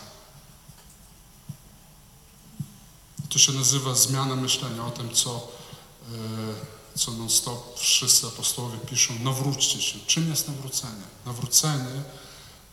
To 3.28 3.38
się 3.38 3.52
nazywa 3.52 3.94
zmiana 3.94 4.36
myślenia 4.36 4.86
o 4.86 4.90
tym, 4.90 5.14
co, 5.14 5.36
e, 5.36 6.79
co 7.00 7.10
non-stop 7.10 7.78
wszyscy 7.78 8.26
apostołowie 8.26 8.78
piszą. 8.78 9.14
Nawróćcie 9.22 9.82
się. 9.82 9.98
Czym 10.06 10.30
jest 10.30 10.48
nawrócenie? 10.48 11.02
Nawrócenie 11.26 12.02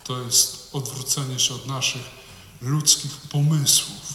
to 0.03 0.21
jest 0.21 0.69
odwrócenie 0.73 1.39
się 1.39 1.55
od 1.55 1.67
naszych 1.67 2.01
ludzkich 2.61 3.17
pomysłów. 3.17 4.13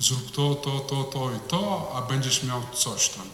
Zrób 0.00 0.30
to, 0.30 0.54
to, 0.54 0.80
to, 0.80 1.04
to 1.04 1.30
i 1.32 1.48
to, 1.48 1.92
a 1.94 2.02
będziesz 2.02 2.42
miał 2.42 2.62
coś 2.74 3.08
tam. 3.08 3.26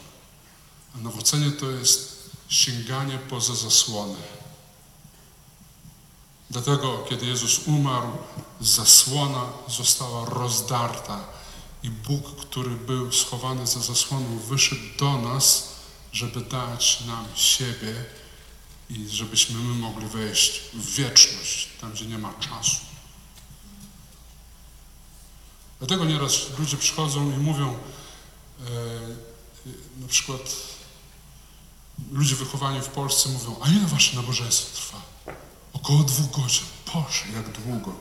A 0.94 0.98
nawrócenie 0.98 1.50
to 1.50 1.70
jest 1.70 2.30
sięganie 2.48 3.18
poza 3.18 3.54
zasłony. 3.54 4.18
Dlatego, 6.50 7.04
kiedy 7.08 7.26
Jezus 7.26 7.60
umarł, 7.66 8.10
zasłona 8.60 9.44
została 9.68 10.24
rozdarta 10.24 11.24
i 11.84 11.90
Bóg, 11.90 12.36
który 12.36 12.70
był 12.70 13.12
schowany 13.12 13.66
za 13.66 13.80
zasłoną, 13.80 14.38
wyszedł 14.38 14.82
do 14.98 15.18
nas, 15.18 15.68
żeby 16.12 16.40
dać 16.40 17.00
nam 17.06 17.26
siebie 17.34 18.04
i 18.90 19.08
żebyśmy 19.08 19.58
my 19.58 19.74
mogli 19.74 20.06
wejść 20.06 20.60
w 20.74 20.94
wieczność, 20.94 21.68
tam 21.80 21.92
gdzie 21.92 22.06
nie 22.06 22.18
ma 22.18 22.34
czasu. 22.34 22.76
Dlatego 25.78 26.04
nieraz 26.04 26.58
ludzie 26.58 26.76
przychodzą 26.76 27.32
i 27.32 27.36
mówią, 27.36 27.74
e, 27.74 28.70
na 30.00 30.08
przykład 30.08 30.56
ludzie 32.12 32.34
wychowani 32.34 32.80
w 32.80 32.88
Polsce 32.88 33.28
mówią, 33.28 33.56
a 33.62 33.68
ile 33.68 33.86
wasze 33.86 34.16
nabożeństwo 34.16 34.76
trwa? 34.76 35.02
Około 35.72 36.02
dwóch 36.02 36.30
godzin. 36.30 36.64
Boże, 36.94 37.24
jak 37.34 37.62
długo. 37.62 37.94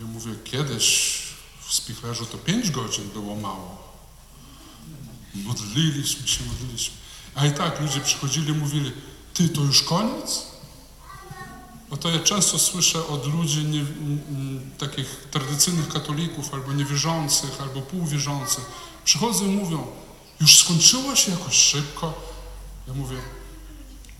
Ja 0.00 0.06
mówię, 0.06 0.32
kiedyś 0.44 1.27
w 1.68 1.74
Spichlerzu 1.74 2.26
to 2.26 2.38
pięć 2.38 2.70
godzin 2.70 3.08
było 3.08 3.36
mało. 3.36 3.88
Modliliśmy 5.34 6.28
się, 6.28 6.44
modliliśmy. 6.44 6.96
A 7.34 7.46
i 7.46 7.52
tak 7.52 7.80
ludzie 7.80 8.00
przychodzili 8.00 8.52
mówili, 8.52 8.92
ty, 9.34 9.48
to 9.48 9.60
już 9.60 9.82
koniec? 9.82 10.46
Bo 11.90 11.96
to 11.96 12.10
ja 12.10 12.18
często 12.18 12.58
słyszę 12.58 13.06
od 13.06 13.26
ludzi 13.26 13.64
nie, 13.64 13.80
m, 13.80 14.70
takich 14.78 15.28
tradycyjnych 15.30 15.88
katolików, 15.88 16.54
albo 16.54 16.72
niewierzących, 16.72 17.60
albo 17.60 17.82
półwierzących. 17.82 18.64
Przychodzą 19.04 19.44
i 19.44 19.48
mówią, 19.48 19.86
już 20.40 20.58
skończyło 20.58 21.16
się 21.16 21.30
jakoś 21.30 21.54
szybko. 21.54 22.14
Ja 22.88 22.94
mówię, 22.94 23.16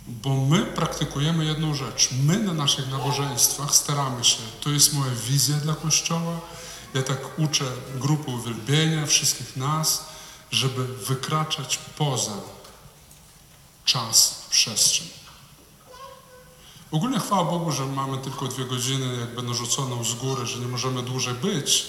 Bo 0.08 0.44
my 0.44 0.64
praktykujemy 0.64 1.44
jedną 1.44 1.74
rzecz. 1.74 2.08
My 2.22 2.38
na 2.38 2.54
naszych 2.54 2.90
nabożeństwach 2.90 3.76
staramy 3.76 4.24
się, 4.24 4.38
to 4.60 4.70
jest 4.70 4.94
moja 4.94 5.12
wizja 5.28 5.56
dla 5.56 5.74
Kościoła. 5.74 6.40
Ja 6.94 7.02
tak 7.02 7.38
uczę 7.38 7.64
grupy 7.94 8.30
uwielbienia, 8.30 9.06
wszystkich 9.06 9.56
nas, 9.56 10.04
żeby 10.50 10.84
wykraczać 10.96 11.78
poza 11.96 12.36
czas, 13.84 14.46
przestrzeń. 14.50 15.06
Ogólnie 16.90 17.20
chwała 17.20 17.44
Bogu, 17.44 17.72
że 17.72 17.86
mamy 17.86 18.18
tylko 18.18 18.48
dwie 18.48 18.64
godziny 18.64 19.16
jakby 19.20 19.42
narzuconą 19.42 20.04
z 20.04 20.14
góry, 20.14 20.46
że 20.46 20.58
nie 20.58 20.68
możemy 20.68 21.02
dłużej 21.02 21.34
być, 21.34 21.86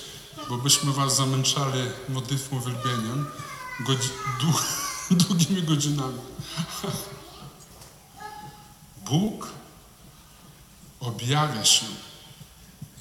bo 0.50 0.58
byśmy 0.58 0.93
was 0.93 1.16
zamęczali 1.16 1.82
modlitwą 2.10 2.58
uwielbieniem 2.58 3.28
godzi- 3.80 4.10
dłu- 4.41 4.64
długimi 5.12 5.64
godzinami. 5.64 6.20
Bóg 9.10 9.47
objawia 11.00 11.66
się 11.66 11.86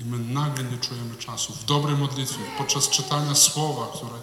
i 0.00 0.04
my 0.04 0.18
nagle 0.18 0.64
nie 0.64 0.78
czujemy 0.78 1.16
czasu. 1.16 1.52
W 1.52 1.64
dobrej 1.64 1.96
modlitwie, 1.96 2.38
podczas 2.58 2.88
czytania 2.88 3.34
słowa, 3.34 3.86
które 3.96 4.18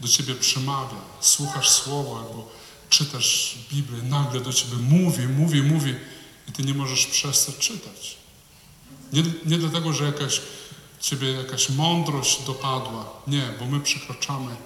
do 0.00 0.08
ciebie 0.08 0.34
przemawia, 0.34 1.00
słuchasz 1.20 1.70
słowa 1.70 2.18
albo 2.18 2.48
czytasz 2.90 3.58
Biblię, 3.72 4.02
nagle 4.02 4.40
do 4.40 4.52
ciebie 4.52 4.76
mówi, 4.76 5.28
mówi, 5.28 5.62
mówi 5.62 5.94
i 6.48 6.52
ty 6.52 6.62
nie 6.62 6.74
możesz 6.74 7.06
przestać 7.06 7.56
czytać. 7.56 8.16
Nie, 9.12 9.22
nie 9.46 9.58
dlatego, 9.58 9.92
że 9.92 10.04
jakaś 10.04 10.40
ciebie 11.00 11.32
jakaś 11.32 11.70
mądrość 11.70 12.42
dopadła. 12.42 13.12
Nie, 13.26 13.54
bo 13.58 13.66
my 13.66 13.80
przekraczamy 13.80 14.56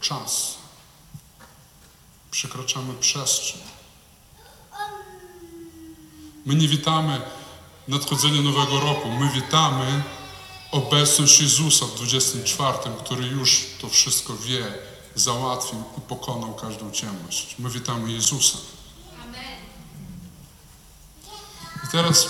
czas. 0.00 0.54
Przekraczamy 2.30 2.94
przestrzeń. 2.94 3.60
My 6.46 6.54
nie 6.54 6.68
witamy 6.68 7.20
nadchodzenia 7.88 8.42
nowego 8.42 8.80
roku. 8.80 9.10
My 9.10 9.30
witamy 9.30 10.02
obecność 10.70 11.40
Jezusa 11.40 11.86
w 11.86 11.94
24, 11.94 12.78
który 13.04 13.26
już 13.26 13.66
to 13.80 13.88
wszystko 13.88 14.36
wie, 14.36 14.74
załatwił 15.14 15.82
i 15.98 16.00
pokonał 16.00 16.54
każdą 16.54 16.90
ciemność. 16.90 17.56
My 17.58 17.70
witamy 17.70 18.12
Jezusa. 18.12 18.58
I 21.84 21.88
teraz 21.92 22.28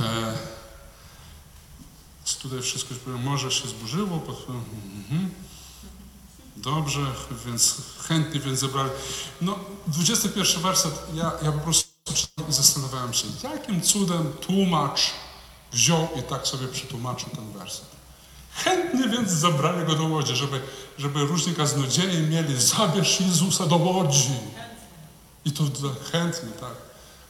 e, 0.00 0.38
tutaj 2.42 2.62
wszystko 2.62 2.94
już 2.94 3.02
powiem, 3.02 3.22
może 3.22 3.50
się 3.50 3.68
zburzyło, 3.68 4.18
po- 4.18 4.52
mhm. 4.52 5.30
dobrze, 6.56 7.00
więc 7.46 7.76
chętnie 8.08 8.40
więc 8.40 8.60
zebrali. 8.60 8.90
No, 9.40 9.58
21 9.86 10.62
werset, 10.62 10.94
ja, 11.14 11.32
ja 11.42 11.52
po 11.52 11.58
prostu 11.58 11.87
i 12.48 12.52
zastanawiałem 12.52 13.14
się, 13.14 13.26
jakim 13.42 13.80
cudem 13.80 14.32
tłumacz 14.40 15.10
wziął 15.72 16.08
i 16.16 16.22
tak 16.22 16.46
sobie 16.46 16.68
przetłumaczył 16.68 17.28
ten 17.30 17.52
werset. 17.52 17.86
Chętnie 18.54 19.08
więc 19.08 19.30
zabrali 19.30 19.86
go 19.86 19.94
do 19.94 20.04
łodzi, 20.04 20.36
żeby, 20.36 20.60
żeby 20.98 21.20
różni 21.20 21.54
kaznodziei 21.54 22.22
mieli, 22.22 22.60
zabierz 22.62 23.20
Jezusa 23.20 23.66
do 23.66 23.76
łodzi. 23.76 24.30
I 25.44 25.52
to 25.52 25.64
chętnie, 26.12 26.50
tak. 26.60 26.74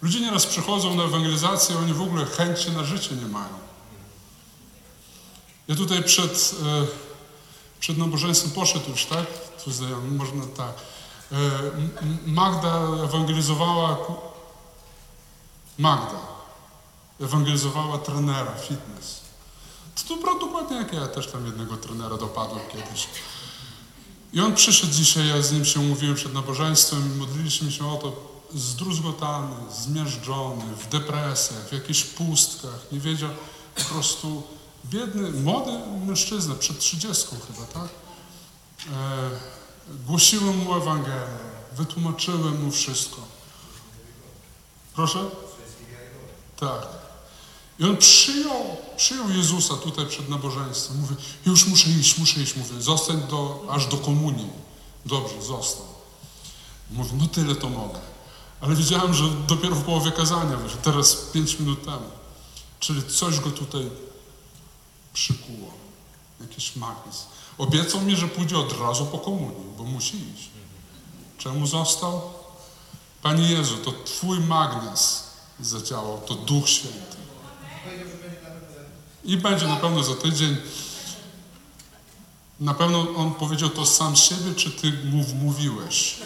Ludzie 0.03 0.21
nieraz 0.21 0.47
przychodzą 0.47 0.95
na 0.95 1.03
ewangelizację, 1.03 1.79
oni 1.79 1.93
w 1.93 2.03
ogóle 2.03 2.27
chęci 2.27 2.71
na 2.71 2.85
życie 2.85 3.15
nie 3.15 3.27
mają. 3.27 3.59
Ja 5.69 5.77
tutaj 5.77 6.05
przed, 6.05 6.55
e, 6.67 6.87
przed 7.81 7.99
nabożeństwem 7.99 8.51
poszedł 8.51 8.91
już, 8.91 9.07
tak? 9.07 9.27
Tu 9.65 9.71
znajomy, 9.71 10.11
można 10.11 10.47
tak. 10.47 10.75
E, 11.33 11.37
Magda 12.27 12.81
ewangelizowała, 13.05 13.99
Magda 15.79 16.21
ewangelizowała 17.21 17.99
trenera 17.99 18.55
fitness. 18.55 19.21
To 19.95 20.17
dobra 20.17 20.39
dokładnie 20.41 20.77
jak 20.77 20.93
ja 20.93 21.07
też 21.07 21.27
tam 21.27 21.47
jednego 21.47 21.77
trenera 21.77 22.17
dopadłem 22.17 22.61
kiedyś. 22.73 23.07
I 24.33 24.41
on 24.41 24.55
przyszedł 24.55 24.93
dzisiaj, 24.93 25.29
ja 25.29 25.43
z 25.43 25.53
nim 25.53 25.65
się 25.65 25.81
mówiłem 25.81 26.15
przed 26.15 26.35
nabożeństwem, 26.35 27.19
modliliśmy 27.19 27.73
się 27.73 27.93
o 27.93 27.97
to, 27.97 28.29
zdruzgotany, 28.55 29.57
zmiażdżony, 29.73 30.65
w 30.65 30.89
depresjach, 30.89 31.69
w 31.69 31.73
jakichś 31.73 32.05
pustkach, 32.05 32.93
nie 32.93 33.01
wiedział, 33.01 33.31
po 33.75 33.85
prostu 33.85 34.43
biedny, 34.85 35.31
młody 35.31 35.73
mężczyzna, 36.07 36.55
przed 36.55 36.79
trzydziestką 36.79 37.37
chyba, 37.47 37.67
tak? 37.67 37.89
E, 38.93 39.31
głosiłem 40.07 40.59
mu 40.59 40.75
Ewangelię, 40.75 41.39
wytłumaczyłem 41.73 42.65
mu 42.65 42.71
wszystko. 42.71 43.17
Proszę? 44.95 45.19
Tak. 46.61 46.87
I 47.79 47.85
on 47.85 47.97
przyjął, 47.97 48.77
przyjął 48.97 49.31
Jezusa 49.31 49.75
tutaj 49.77 50.07
przed 50.07 50.29
nabożeństwem. 50.29 51.01
Mówi, 51.01 51.15
już 51.47 51.67
muszę 51.67 51.91
iść, 51.91 52.19
muszę 52.19 52.41
iść. 52.41 52.57
Mówię, 52.57 52.83
zostań 52.83 53.23
do, 53.31 53.67
aż 53.71 53.87
do 53.87 53.97
komunii. 53.97 54.51
Dobrze, 55.07 55.43
został. 55.43 55.87
Mówi, 56.91 57.11
no 57.15 57.27
tyle 57.27 57.55
to 57.55 57.69
mogę. 57.69 58.01
Ale 58.61 58.75
widziałem, 58.75 59.15
że 59.15 59.25
dopiero 59.47 59.75
w 59.75 59.85
połowie 59.85 60.13
kazania 60.13 60.57
wyszedł, 60.57 60.83
teraz 60.83 61.15
pięć 61.15 61.61
minut 61.61 61.85
temu. 61.85 62.11
Czyli 62.81 63.03
coś 63.03 63.41
go 63.41 63.51
tutaj 63.51 63.91
przykuło. 65.13 65.73
Jakiś 66.41 66.77
magnes. 66.77 67.27
Obiecał 67.59 68.01
mi, 68.01 68.17
że 68.17 68.29
pójdzie 68.29 68.59
od 68.59 68.81
razu 68.81 69.07
po 69.07 69.19
komunii, 69.19 69.67
bo 69.79 69.85
musi 69.85 70.17
iść. 70.17 70.49
Czemu 71.39 71.67
został? 71.67 72.23
Panie 73.23 73.53
Jezu, 73.53 73.77
to 73.77 73.93
Twój 74.05 74.41
magnes 74.41 75.28
zadziałał, 75.61 76.21
to 76.27 76.35
Duch 76.35 76.69
Święty. 76.69 77.17
I 79.25 79.37
będzie 79.37 79.67
na 79.67 79.77
pewno 79.77 80.03
za 80.03 80.15
tydzień. 80.15 80.57
Na 82.61 82.75
pewno 82.75 83.07
on 83.17 83.35
powiedział 83.35 83.69
to 83.69 83.87
sam 83.87 84.17
siebie, 84.17 84.55
czy 84.55 84.71
ty 84.71 84.93
mu 84.93 85.25
mówiłeś? 85.35 86.17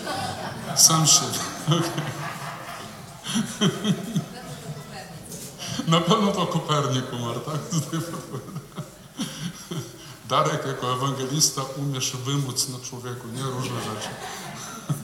Sam 0.76 1.06
siebie. 1.06 1.38
Okej. 1.66 2.02
Na 5.86 6.00
pewno 6.00 6.32
to 6.32 6.46
Kopernik 6.46 7.12
umarł, 7.12 7.40
tak? 7.40 7.60
Darek 10.28 10.66
jako 10.66 10.92
ewangelista 10.92 11.62
umiesz 11.76 12.12
wymóc 12.16 12.68
na 12.68 12.78
człowieku, 12.78 13.28
nie 13.28 13.42
różne 13.42 13.76
rzeczy. 13.80 14.08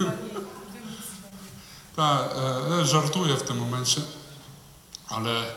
Tak, 1.96 2.30
żartuję 2.82 3.36
w 3.36 3.42
tym 3.42 3.58
momencie, 3.58 4.00
ale 5.08 5.54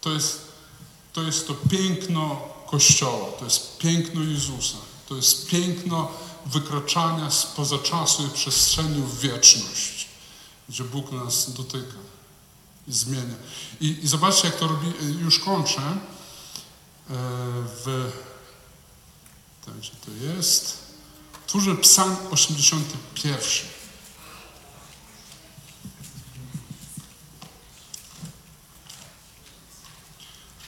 to 0.00 0.12
jest, 0.12 0.40
to 1.12 1.22
jest 1.22 1.46
to 1.46 1.54
piękno 1.54 2.48
Kościoła, 2.66 3.32
to 3.38 3.44
jest 3.44 3.78
piękno 3.78 4.22
Jezusa, 4.22 4.76
to 5.08 5.16
jest 5.16 5.46
piękno 5.46 6.10
wykraczania 6.46 7.30
spoza 7.30 7.78
czasu 7.78 8.26
i 8.26 8.30
przestrzeni 8.30 9.02
w 9.02 9.20
wieczność, 9.20 10.08
gdzie 10.68 10.84
Bóg 10.84 11.12
nas 11.12 11.52
dotyka 11.52 11.96
i 12.88 12.92
zmienia. 12.92 13.34
I, 13.80 13.98
i 14.02 14.08
zobaczcie, 14.08 14.48
jak 14.48 14.56
to 14.56 14.68
robi, 14.68 14.92
już 15.20 15.38
kończę, 15.38 15.80
e, 15.80 15.96
w, 17.84 18.12
tak, 19.66 19.74
gdzie 19.74 19.90
to 20.06 20.26
jest, 20.26 20.84
Twórzę 21.46 21.76
Psalm 21.76 22.16
81. 22.30 23.73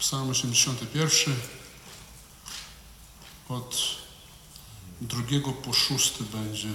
Psalm 0.07 0.31
81 0.31 1.35
od 3.49 3.77
drugiego 5.01 5.53
po 5.53 5.73
szósty 5.73 6.25
będzie. 6.25 6.69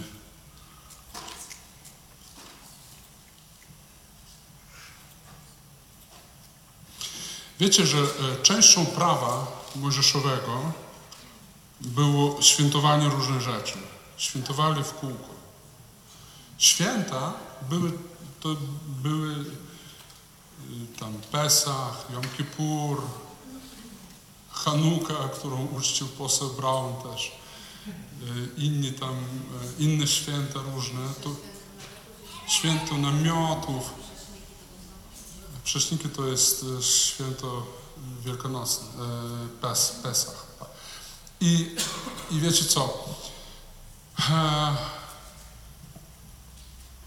Wiecie, 7.59 7.85
że 7.85 7.97
e, 7.97 8.43
częścią 8.43 8.85
prawa 8.85 9.47
mojżeszowego 9.75 10.71
było 11.81 12.41
świętowanie 12.41 13.09
różnych 13.09 13.41
rzeczy. 13.41 13.77
Świętowali 14.17 14.83
w 14.83 14.93
kółko. 14.93 15.29
Święta 16.57 17.33
były, 17.69 17.91
to 18.39 18.55
były 18.87 19.45
tam 20.99 21.13
Pesach, 21.31 22.05
Jom 22.13 22.23
Kippur, 22.37 23.01
Hanuka, 24.49 25.29
którą 25.35 25.65
uczcił 25.65 26.07
poseł 26.07 26.49
Brown 26.49 26.93
też, 27.03 27.31
y, 27.87 28.61
inni 28.61 28.93
tam, 28.93 29.15
y, 29.79 29.83
inne 29.83 30.07
święta 30.07 30.59
różne, 30.59 30.99
to 31.23 31.29
święto 32.47 32.97
namiotów. 32.97 33.93
Prześniki 35.63 36.09
to 36.09 36.27
jest 36.27 36.63
y, 36.63 36.83
święto 36.83 37.67
wielkanocne, 38.25 38.87
Pes, 39.61 39.99
Pesach. 40.03 40.45
I, 41.41 41.75
I 42.31 42.39
wiecie 42.39 42.65
co? 42.65 43.05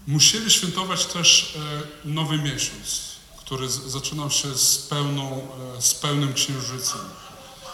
Musieli 0.07 0.51
świętować 0.51 1.05
też 1.05 1.55
e, 2.05 2.07
nowy 2.07 2.37
miesiąc, 2.37 3.14
który 3.45 3.69
zaczynał 3.69 4.31
się 4.31 4.55
z, 4.55 4.77
pełną, 4.77 5.47
e, 5.77 5.81
z 5.81 5.93
pełnym 5.93 6.33
księżycem. 6.33 7.01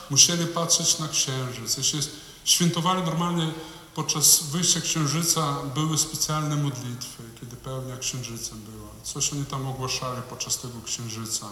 Musieli 0.09 0.47
patrzeć 0.47 0.99
na 0.99 1.07
księżyc. 1.07 1.77
Jeśli 1.77 1.99
świętowali 2.45 3.03
normalnie 3.03 3.51
podczas 3.95 4.43
wyjścia 4.43 4.81
księżyca, 4.81 5.57
były 5.75 5.97
specjalne 5.97 6.55
modlitwy, 6.55 7.23
kiedy 7.39 7.55
pełnia 7.55 7.97
księżycem 7.97 8.61
była. 8.61 8.89
Coś 9.03 9.33
oni 9.33 9.45
tam 9.45 9.67
ogłaszali 9.67 10.21
podczas 10.29 10.57
tego 10.57 10.81
księżyca. 10.85 11.45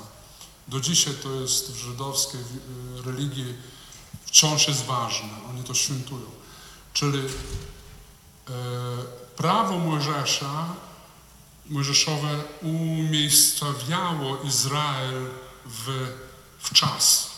Do 0.68 0.80
dzisiaj 0.80 1.14
to 1.24 1.32
jest 1.32 1.72
w 1.72 1.76
żydowskiej 1.76 2.42
e, 2.42 3.02
religii 3.02 3.54
wciąż 4.26 4.68
jest 4.68 4.86
ważne. 4.86 5.30
Oni 5.50 5.64
to 5.64 5.74
świętują. 5.74 6.30
Czyli 6.94 7.20
e, 7.20 8.52
prawo 9.38 9.78
Mojżesza, 9.78 10.76
Mojżeszowe 11.70 12.44
umiejscowiało 12.62 14.38
Izrael 14.44 15.26
w, 15.66 16.08
w 16.60 16.74
czas. 16.74 17.30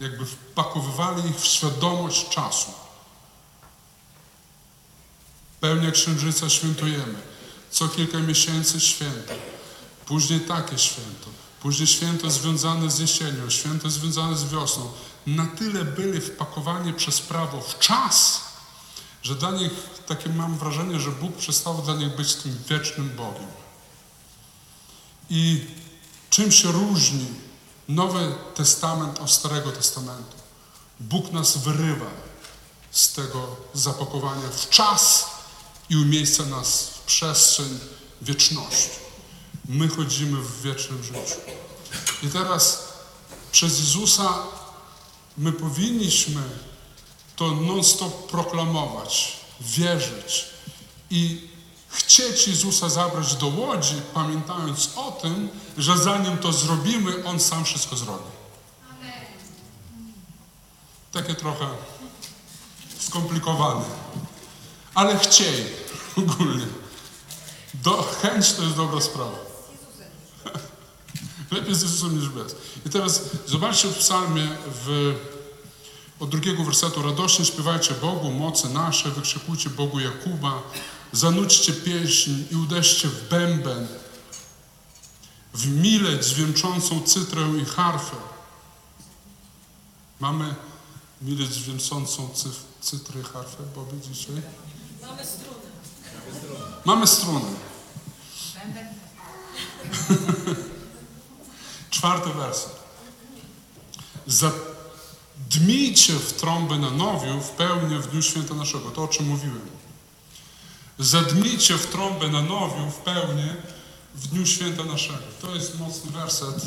Jakby 0.00 0.26
wpakowywali 0.26 1.30
ich 1.30 1.40
w 1.40 1.46
świadomość 1.46 2.28
czasu. 2.28 2.70
Pełnia 5.60 5.90
księżyca 5.90 6.48
świętujemy. 6.48 7.18
Co 7.70 7.88
kilka 7.88 8.18
miesięcy 8.18 8.80
święto. 8.80 9.34
Później 10.06 10.40
takie 10.40 10.78
święto. 10.78 11.30
Później 11.60 11.86
święto 11.86 12.30
związane 12.30 12.90
z 12.90 12.98
jesienią, 12.98 13.50
święto 13.50 13.90
związane 13.90 14.36
z 14.36 14.48
wiosną. 14.48 14.90
Na 15.26 15.46
tyle 15.46 15.84
byli 15.84 16.20
wpakowani 16.20 16.92
przez 16.92 17.20
prawo 17.20 17.60
w 17.60 17.78
czas, 17.78 18.40
że 19.22 19.34
dla 19.34 19.50
nich, 19.50 19.72
takie 20.06 20.28
mam 20.28 20.58
wrażenie, 20.58 21.00
że 21.00 21.10
Bóg 21.10 21.36
przestał 21.36 21.82
dla 21.82 21.94
nich 21.94 22.16
być 22.16 22.34
tym 22.34 22.58
wiecznym 22.68 23.16
Bogiem. 23.16 23.57
I 25.30 25.66
czym 26.30 26.52
się 26.52 26.72
różni 26.72 27.26
Nowy 27.88 28.34
Testament 28.54 29.18
od 29.18 29.30
Starego 29.30 29.72
Testamentu? 29.72 30.36
Bóg 31.00 31.32
nas 31.32 31.56
wyrywa 31.56 32.10
z 32.90 33.12
tego 33.12 33.56
zapakowania 33.74 34.48
w 34.48 34.70
czas 34.70 35.26
i 35.90 35.96
umiejsca 35.96 36.44
nas 36.46 36.82
w 36.82 37.02
przestrzeń 37.02 37.78
wieczności. 38.22 38.90
My 39.68 39.88
chodzimy 39.88 40.42
w 40.42 40.62
wiecznym 40.62 41.04
życiu. 41.04 41.40
I 42.22 42.28
teraz 42.28 42.88
przez 43.52 43.78
Jezusa 43.78 44.34
my 45.38 45.52
powinniśmy 45.52 46.42
to 47.36 47.50
non-stop 47.50 48.30
proklamować, 48.30 49.36
wierzyć 49.60 50.44
i 51.10 51.47
chcieć 51.88 52.48
Jezusa 52.48 52.88
zabrać 52.88 53.36
do 53.36 53.46
łodzi, 53.46 53.94
pamiętając 54.14 54.90
o 54.96 55.12
tym, 55.12 55.48
że 55.78 55.98
zanim 55.98 56.38
to 56.38 56.52
zrobimy, 56.52 57.24
On 57.24 57.40
sam 57.40 57.64
wszystko 57.64 57.96
zrobi. 57.96 58.38
Takie 61.12 61.34
trochę 61.34 61.66
skomplikowane, 63.00 63.84
ale 64.94 65.18
chciej 65.18 65.66
ogólnie. 66.16 66.66
Do, 67.74 68.02
chęć 68.22 68.52
to 68.52 68.62
jest 68.62 68.76
dobra 68.76 69.00
sprawa. 69.00 69.38
Lepiej 71.50 71.74
z 71.74 71.82
Jezusem 71.82 72.20
niż 72.20 72.28
bez. 72.28 72.56
I 72.86 72.90
teraz 72.90 73.22
zobaczcie 73.46 73.88
w 73.88 73.98
psalmie 73.98 74.48
w, 74.84 75.14
od 76.20 76.30
drugiego 76.30 76.64
wersetu. 76.64 77.02
Radośnie 77.02 77.44
śpiewajcie 77.44 77.94
Bogu, 77.94 78.30
mocy 78.30 78.68
nasze, 78.68 79.10
wykrzykujcie 79.10 79.70
Bogu 79.70 80.00
Jakuba, 80.00 80.62
zanudźcie 81.12 81.72
pieśń 81.72 82.32
i 82.50 82.56
uderzcie 82.56 83.08
w 83.08 83.28
bęben, 83.28 83.86
w 85.54 85.66
mileć 85.66 86.26
dźwięczącą 86.26 87.02
cytrę 87.02 87.42
i 87.62 87.64
harfę. 87.64 88.16
Mamy 90.20 90.54
mileć 91.22 91.54
dźwięczącą 91.54 92.28
cy, 92.34 92.48
cytrę 92.80 93.20
i 93.20 93.24
harfę, 93.24 93.62
Bobby, 93.74 94.00
dzisiaj? 94.00 94.42
Mamy 95.02 95.24
struny. 95.26 95.68
Mamy 96.84 97.06
struny. 97.06 97.46
Czwarty 101.90 102.30
werset. 102.30 102.78
Zadmijcie 104.26 106.12
w 106.12 106.32
trąby 106.32 106.78
na 106.78 106.90
nowiu 106.90 107.40
w 107.40 107.50
pełni 107.50 107.98
w 107.98 108.06
dniu 108.06 108.22
święta 108.22 108.54
naszego. 108.54 108.90
To, 108.90 109.02
o 109.02 109.08
czym 109.08 109.26
mówiłem. 109.26 109.60
Zadmijcie 110.98 111.78
w 111.78 111.86
trąbę 111.86 112.28
na 112.28 112.42
nowiu 112.42 112.90
w 112.90 112.96
pełni 112.96 113.48
w 114.14 114.26
dniu 114.26 114.46
święta 114.46 114.84
naszego. 114.84 115.18
To 115.42 115.54
jest 115.54 115.78
mocny 115.78 116.10
werset. 116.10 116.64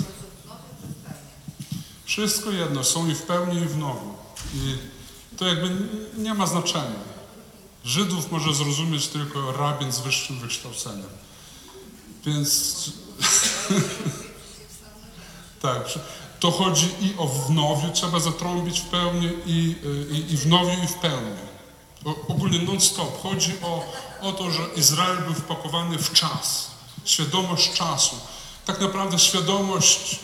Wszystko 2.06 2.52
jedno, 2.52 2.84
są 2.84 3.10
i 3.10 3.16
w 3.16 3.22
pełni 3.22 3.62
i 3.62 3.66
w 3.66 3.78
nowiu. 3.78 4.14
I 4.56 4.78
to 5.38 5.46
jakby 5.46 5.70
nie 6.18 6.34
ma 6.34 6.48
znaczenia. 6.48 7.00
Żydów 7.86 8.32
może 8.32 8.54
zrozumieć 8.54 9.08
tylko 9.08 9.52
rabin 9.52 9.92
z 9.92 10.00
wyższym 10.00 10.40
wykształceniem. 10.40 11.10
Więc 12.26 12.76
tak, 15.62 15.84
to 16.40 16.52
chodzi 16.52 16.90
i 17.02 17.14
o 17.18 17.28
w 17.28 17.50
nowiu, 17.50 17.90
trzeba 17.94 18.20
zatrąbić 18.20 18.80
w 18.80 18.86
pełni 18.86 19.30
i, 19.46 19.76
i, 20.12 20.34
i 20.34 20.38
w 20.38 20.48
nowiu 20.48 20.84
i 20.84 20.88
w 20.88 20.94
pełni. 20.94 21.38
O, 22.06 22.16
ogólnie 22.28 22.60
non-stop. 22.60 23.24
Chodzi 23.24 23.54
o, 23.62 23.94
o 24.22 24.32
to, 24.32 24.52
że 24.52 24.64
Izrael 24.76 25.18
był 25.18 25.34
wpakowany 25.34 25.98
w 25.98 26.14
czas, 26.14 26.68
świadomość 27.06 27.74
czasu. 27.74 28.16
Tak 28.66 28.82
naprawdę 28.82 29.20
świadomość 29.20 30.20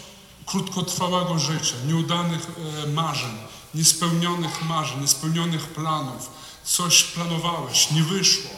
krótkotrwałego 0.46 1.40
życia, 1.40 1.76
nieudanych 1.86 2.48
e, 2.84 2.88
marzeń, 2.88 3.38
niespełnionych 3.74 4.62
marzeń, 4.66 5.02
niespełnionych 5.02 5.68
planów. 5.68 6.30
Coś 6.64 7.04
planowałeś, 7.04 7.92
nie 7.92 8.04
wyszło. 8.04 8.52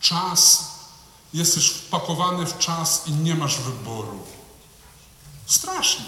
Czas, 0.00 0.70
jesteś 1.34 1.68
wpakowany 1.68 2.46
w 2.46 2.58
czas 2.58 3.02
i 3.06 3.12
nie 3.12 3.34
masz 3.34 3.56
wyboru. 3.56 4.18
Straszne. 5.46 6.04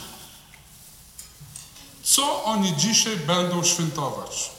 Co 2.02 2.44
oni 2.44 2.76
dzisiaj 2.76 3.16
będą 3.16 3.64
świętować? 3.64 4.50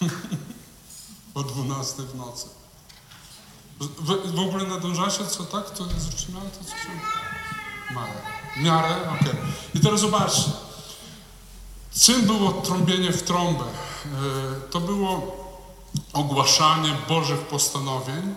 o 1.34 1.42
12 1.42 2.02
w 2.02 2.14
nocy. 2.14 2.53
Wy, 3.80 4.16
w 4.34 4.40
ogóle 4.40 4.64
nadążacie, 4.64 5.26
co 5.26 5.44
tak? 5.44 5.70
To 5.70 5.84
zaczynamy 5.98 6.50
to 6.58 6.64
co 6.64 6.70
się... 6.70 7.00
Mare. 7.94 8.12
Miarę? 8.56 8.96
Okej. 9.20 9.34
I 9.74 9.80
teraz 9.80 10.00
zobaczcie. 10.00 10.50
Czym 12.00 12.22
było 12.22 12.52
trąbienie 12.52 13.12
w 13.12 13.22
trąbę? 13.22 13.64
E, 13.64 14.70
To 14.70 14.80
było 14.80 15.36
ogłaszanie 16.12 16.96
Bożych 17.08 17.40
postanowień. 17.40 18.34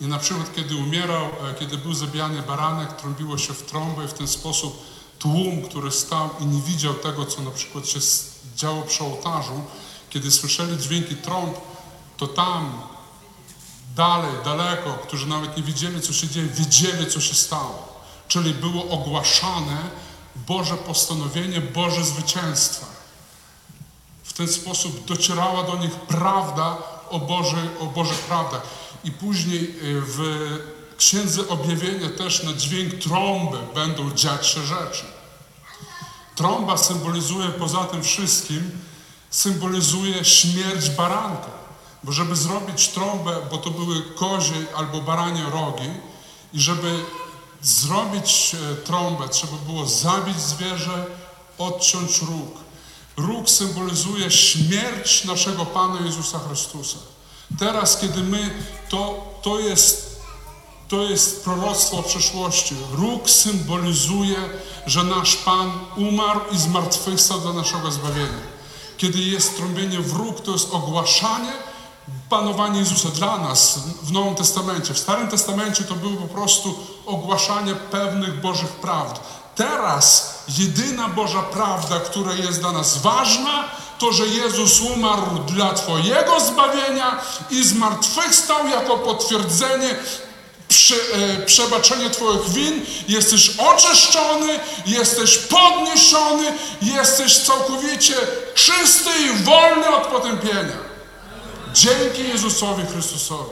I 0.00 0.06
na 0.06 0.18
przykład, 0.18 0.54
kiedy 0.56 0.76
umierał, 0.76 1.24
e, 1.24 1.54
kiedy 1.58 1.78
był 1.78 1.94
zabijany 1.94 2.42
baranek, 2.42 2.92
trąbiło 2.92 3.38
się 3.38 3.54
w 3.54 3.62
trąbę 3.62 4.04
i 4.04 4.08
w 4.08 4.12
ten 4.12 4.28
sposób 4.28 4.82
tłum, 5.18 5.62
który 5.62 5.90
stał 5.90 6.30
i 6.40 6.46
nie 6.46 6.60
widział 6.62 6.94
tego, 6.94 7.24
co 7.26 7.42
na 7.42 7.50
przykład 7.50 7.86
się 7.88 8.00
działo 8.56 8.82
przy 8.82 9.04
ołtarzu, 9.04 9.62
kiedy 10.10 10.30
słyszeli 10.30 10.78
dźwięki 10.78 11.16
trąb, 11.16 11.56
to 12.16 12.26
tam, 12.26 12.82
dalej, 13.98 14.30
daleko, 14.44 14.94
którzy 14.94 15.26
nawet 15.26 15.56
nie 15.56 15.62
wiedzieli, 15.62 16.00
co 16.00 16.12
się 16.12 16.28
dzieje, 16.28 16.46
wiedzieli, 16.46 17.10
co 17.10 17.20
się 17.20 17.34
stało. 17.34 18.02
Czyli 18.28 18.54
było 18.54 18.88
ogłaszane 18.90 19.78
Boże 20.36 20.76
postanowienie, 20.76 21.60
Boże 21.60 22.04
zwycięstwo. 22.04 22.86
W 24.24 24.32
ten 24.32 24.48
sposób 24.48 25.04
docierała 25.04 25.62
do 25.62 25.76
nich 25.76 25.90
prawda 25.90 26.76
o, 27.10 27.18
Boży, 27.18 27.70
o 27.80 27.86
Bożych 27.86 28.18
prawdach. 28.18 28.62
I 29.04 29.10
później 29.10 29.62
y, 29.62 30.00
w 30.00 30.18
Księdze 30.98 31.48
Objawienia 31.48 32.10
też 32.18 32.42
na 32.42 32.52
dźwięk 32.52 32.94
trąby 32.94 33.58
będą 33.74 34.10
dziać 34.10 34.46
się 34.46 34.60
rzeczy. 34.62 35.04
Trąba 36.34 36.76
symbolizuje 36.76 37.48
poza 37.48 37.84
tym 37.84 38.02
wszystkim, 38.02 38.70
symbolizuje 39.30 40.24
śmierć 40.24 40.90
baranka. 40.90 41.57
Bo 42.04 42.12
żeby 42.12 42.36
zrobić 42.36 42.88
trąbę, 42.88 43.36
bo 43.50 43.58
to 43.58 43.70
były 43.70 44.02
kozie 44.02 44.54
albo 44.76 45.00
baranie 45.00 45.42
rogi, 45.52 45.90
i 46.52 46.60
żeby 46.60 47.04
zrobić 47.62 48.54
e, 48.54 48.76
trąbę, 48.76 49.28
trzeba 49.28 49.56
było 49.66 49.86
zabić 49.86 50.40
zwierzę, 50.40 51.06
odciąć 51.58 52.22
róg. 52.22 52.58
Róg 53.16 53.50
symbolizuje 53.50 54.30
śmierć 54.30 55.24
naszego 55.24 55.66
Pana 55.66 56.00
Jezusa 56.06 56.38
Chrystusa. 56.38 56.98
Teraz, 57.58 58.00
kiedy 58.00 58.20
my, 58.20 58.50
to, 58.88 59.24
to 59.42 59.60
jest 59.60 60.08
to 60.88 61.02
jest 61.02 61.44
proroctwo 61.44 61.98
o 61.98 62.02
przyszłości. 62.02 62.74
Róg 62.92 63.30
symbolizuje, 63.30 64.36
że 64.86 65.04
nasz 65.04 65.36
Pan 65.36 65.72
umarł 65.96 66.40
i 66.52 66.58
zmartwychwstał 66.58 67.40
dla 67.40 67.52
naszego 67.52 67.90
zbawienia. 67.90 68.58
Kiedy 68.98 69.18
jest 69.18 69.56
trąbienie 69.56 70.00
w 70.00 70.12
róg, 70.12 70.40
to 70.40 70.52
jest 70.52 70.74
ogłaszanie 70.74 71.52
panowanie 72.28 72.78
Jezusa 72.78 73.08
dla 73.08 73.38
nas 73.38 73.78
w 74.02 74.12
Nowym 74.12 74.34
Testamencie. 74.34 74.94
W 74.94 74.98
Starym 74.98 75.28
Testamencie 75.28 75.84
to 75.84 75.94
było 75.94 76.16
po 76.16 76.34
prostu 76.34 76.78
ogłaszanie 77.06 77.74
pewnych 77.74 78.40
Bożych 78.40 78.70
prawd. 78.70 79.20
Teraz 79.54 80.34
jedyna 80.58 81.08
Boża 81.08 81.42
prawda, 81.42 82.00
która 82.00 82.32
jest 82.32 82.60
dla 82.60 82.72
nas 82.72 82.98
ważna, 82.98 83.64
to, 83.98 84.12
że 84.12 84.26
Jezus 84.26 84.80
umarł 84.80 85.38
dla 85.46 85.74
Twojego 85.74 86.40
zbawienia 86.40 87.20
i 87.50 87.64
zmartwychwstał 87.64 88.68
jako 88.68 88.98
potwierdzenie 88.98 89.96
prze, 90.68 90.94
e, 90.94 91.46
przebaczenie 91.46 92.10
Twoich 92.10 92.48
win, 92.48 92.86
jesteś 93.08 93.50
oczyszczony, 93.58 94.60
jesteś 94.86 95.38
podniesiony, 95.38 96.52
jesteś 96.82 97.38
całkowicie 97.38 98.14
czysty 98.54 99.10
i 99.20 99.44
wolny 99.44 99.88
od 99.88 100.06
potępienia. 100.06 100.87
Dzięki 101.74 102.28
Jezusowi 102.28 102.82
Chrystusowi. 102.86 103.50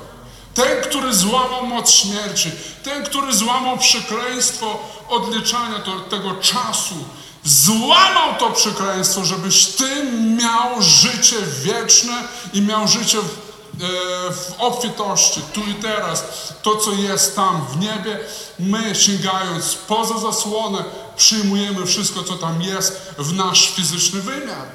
Ten, 0.55 0.83
który 0.83 1.15
złamał 1.15 1.67
moc 1.67 1.91
śmierci, 1.91 2.51
ten, 2.83 3.05
który 3.05 3.35
złamał 3.35 3.79
przekleństwo 3.79 4.79
odliczania 5.09 5.79
to, 5.79 6.01
tego 6.01 6.35
czasu, 6.35 6.95
złamał 7.45 8.35
to 8.39 8.51
przekleństwo, 8.51 9.25
żebyś 9.25 9.67
Ty 9.67 10.05
miał 10.39 10.83
życie 10.83 11.37
wieczne 11.63 12.23
i 12.53 12.63
miał 12.63 12.89
życie 12.89 13.19
w, 13.19 13.25
e, 13.25 13.87
w 14.33 14.55
obfitości, 14.59 15.41
tu 15.53 15.61
i 15.61 15.75
teraz. 15.75 16.25
To, 16.63 16.77
co 16.77 16.93
jest 16.93 17.37
tam 17.37 17.67
w 17.73 17.81
niebie, 17.81 18.19
my 18.59 18.95
sięgając 18.95 19.75
poza 19.75 20.19
zasłonę, 20.19 20.85
przyjmujemy 21.17 21.87
wszystko, 21.87 22.23
co 22.23 22.37
tam 22.37 22.63
jest 22.63 23.01
w 23.19 23.33
nasz 23.33 23.71
fizyczny 23.75 24.21
wymiar 24.21 24.67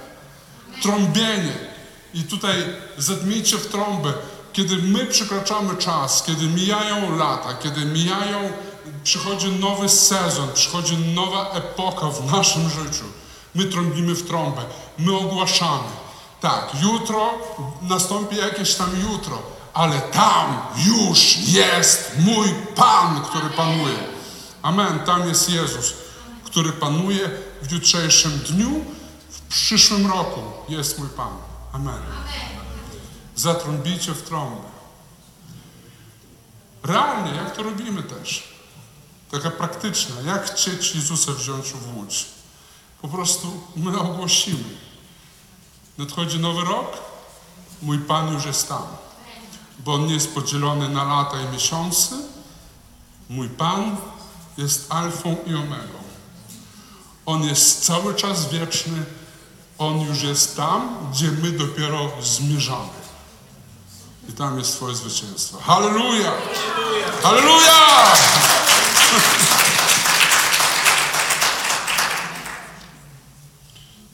trąbienie. 0.82 1.71
I 2.14 2.24
tutaj 2.24 2.56
zadmijcie 2.98 3.58
w 3.58 3.68
trąbę, 3.68 4.14
kiedy 4.54 4.76
my 4.78 5.06
przekraczamy 5.06 5.76
czas, 5.76 6.24
kiedy 6.24 6.46
mijają 6.46 7.18
lata, 7.18 7.54
kiedy 7.54 7.86
mijają, 7.86 8.52
przychodzi 9.04 9.52
nowy 9.52 9.90
sezon, 9.90 10.50
przychodzi 10.54 10.98
nowa 10.98 11.50
epoka 11.50 12.08
w 12.08 12.32
naszym 12.32 12.70
życiu. 12.70 13.04
My 13.56 13.66
trąbimy 13.66 14.16
w 14.16 14.28
trąbę, 14.28 14.62
my 14.98 15.18
ogłaszamy. 15.18 15.90
Tak, 16.42 16.72
jutro 16.82 17.30
nastąpi 17.82 18.36
jakieś 18.36 18.76
tam 18.76 18.90
jutro, 19.12 19.42
ale 19.74 20.02
tam 20.02 20.58
już 20.88 21.38
jest 21.38 22.12
mój 22.18 22.48
Pan, 22.76 23.22
który 23.22 23.50
panuje. 23.50 23.98
Amen. 24.62 25.00
Tam 25.00 25.28
jest 25.28 25.50
Jezus, 25.50 25.94
który 26.46 26.72
panuje 26.72 27.30
w 27.62 27.72
jutrzejszym 27.72 28.32
dniu, 28.32 28.86
w 29.30 29.42
przyszłym 29.42 30.08
roku 30.08 30.42
jest 30.70 31.00
mój 31.00 31.10
Pan. 31.10 31.51
Amen. 31.72 32.02
Zatrąbicie 33.36 34.14
w 34.14 34.22
trąbę. 34.22 34.62
Realnie, 36.84 37.36
jak 37.36 37.56
to 37.56 37.64
robimy 37.64 38.04
też? 38.04 38.44
Taka 39.32 39.52
praktyczna. 39.52 40.22
Jak 40.22 40.52
chcieć 40.52 40.96
Jezusa 40.96 41.32
wziąć 41.32 41.74
w 41.74 41.98
łódź? 41.98 42.26
Po 43.02 43.08
prostu 43.08 43.62
my 43.76 44.00
ogłosimy. 44.00 44.64
Nadchodzi 45.98 46.40
nowy 46.40 46.66
rok, 46.66 46.98
mój 47.82 48.00
Pan 48.00 48.34
już 48.34 48.46
jest 48.46 48.70
tam. 48.70 48.84
Bo 49.80 49.94
On 49.94 50.06
nie 50.06 50.14
jest 50.14 50.34
podzielony 50.34 50.90
na 50.90 51.04
lata 51.04 51.42
i 51.42 51.54
miesiące. 51.54 52.16
Mój 53.30 53.50
Pan 53.50 53.98
jest 54.58 54.92
alfą 54.92 55.36
i 55.48 55.56
omegą. 55.56 56.00
On 57.26 57.44
jest 57.44 57.86
cały 57.86 58.16
czas 58.16 58.50
wieczny. 58.50 59.06
On 59.82 60.02
już 60.02 60.24
jest 60.24 60.58
tam, 60.58 60.98
gdzie 61.12 61.32
my 61.32 61.52
dopiero 61.52 62.12
zmierzamy. 62.24 62.90
I 64.30 64.34
tam 64.34 64.58
jest 64.58 64.76
Twoje 64.76 64.96
zwycięstwo. 64.96 65.58
Halleluja! 65.62 66.32
Halleluja! 67.24 67.72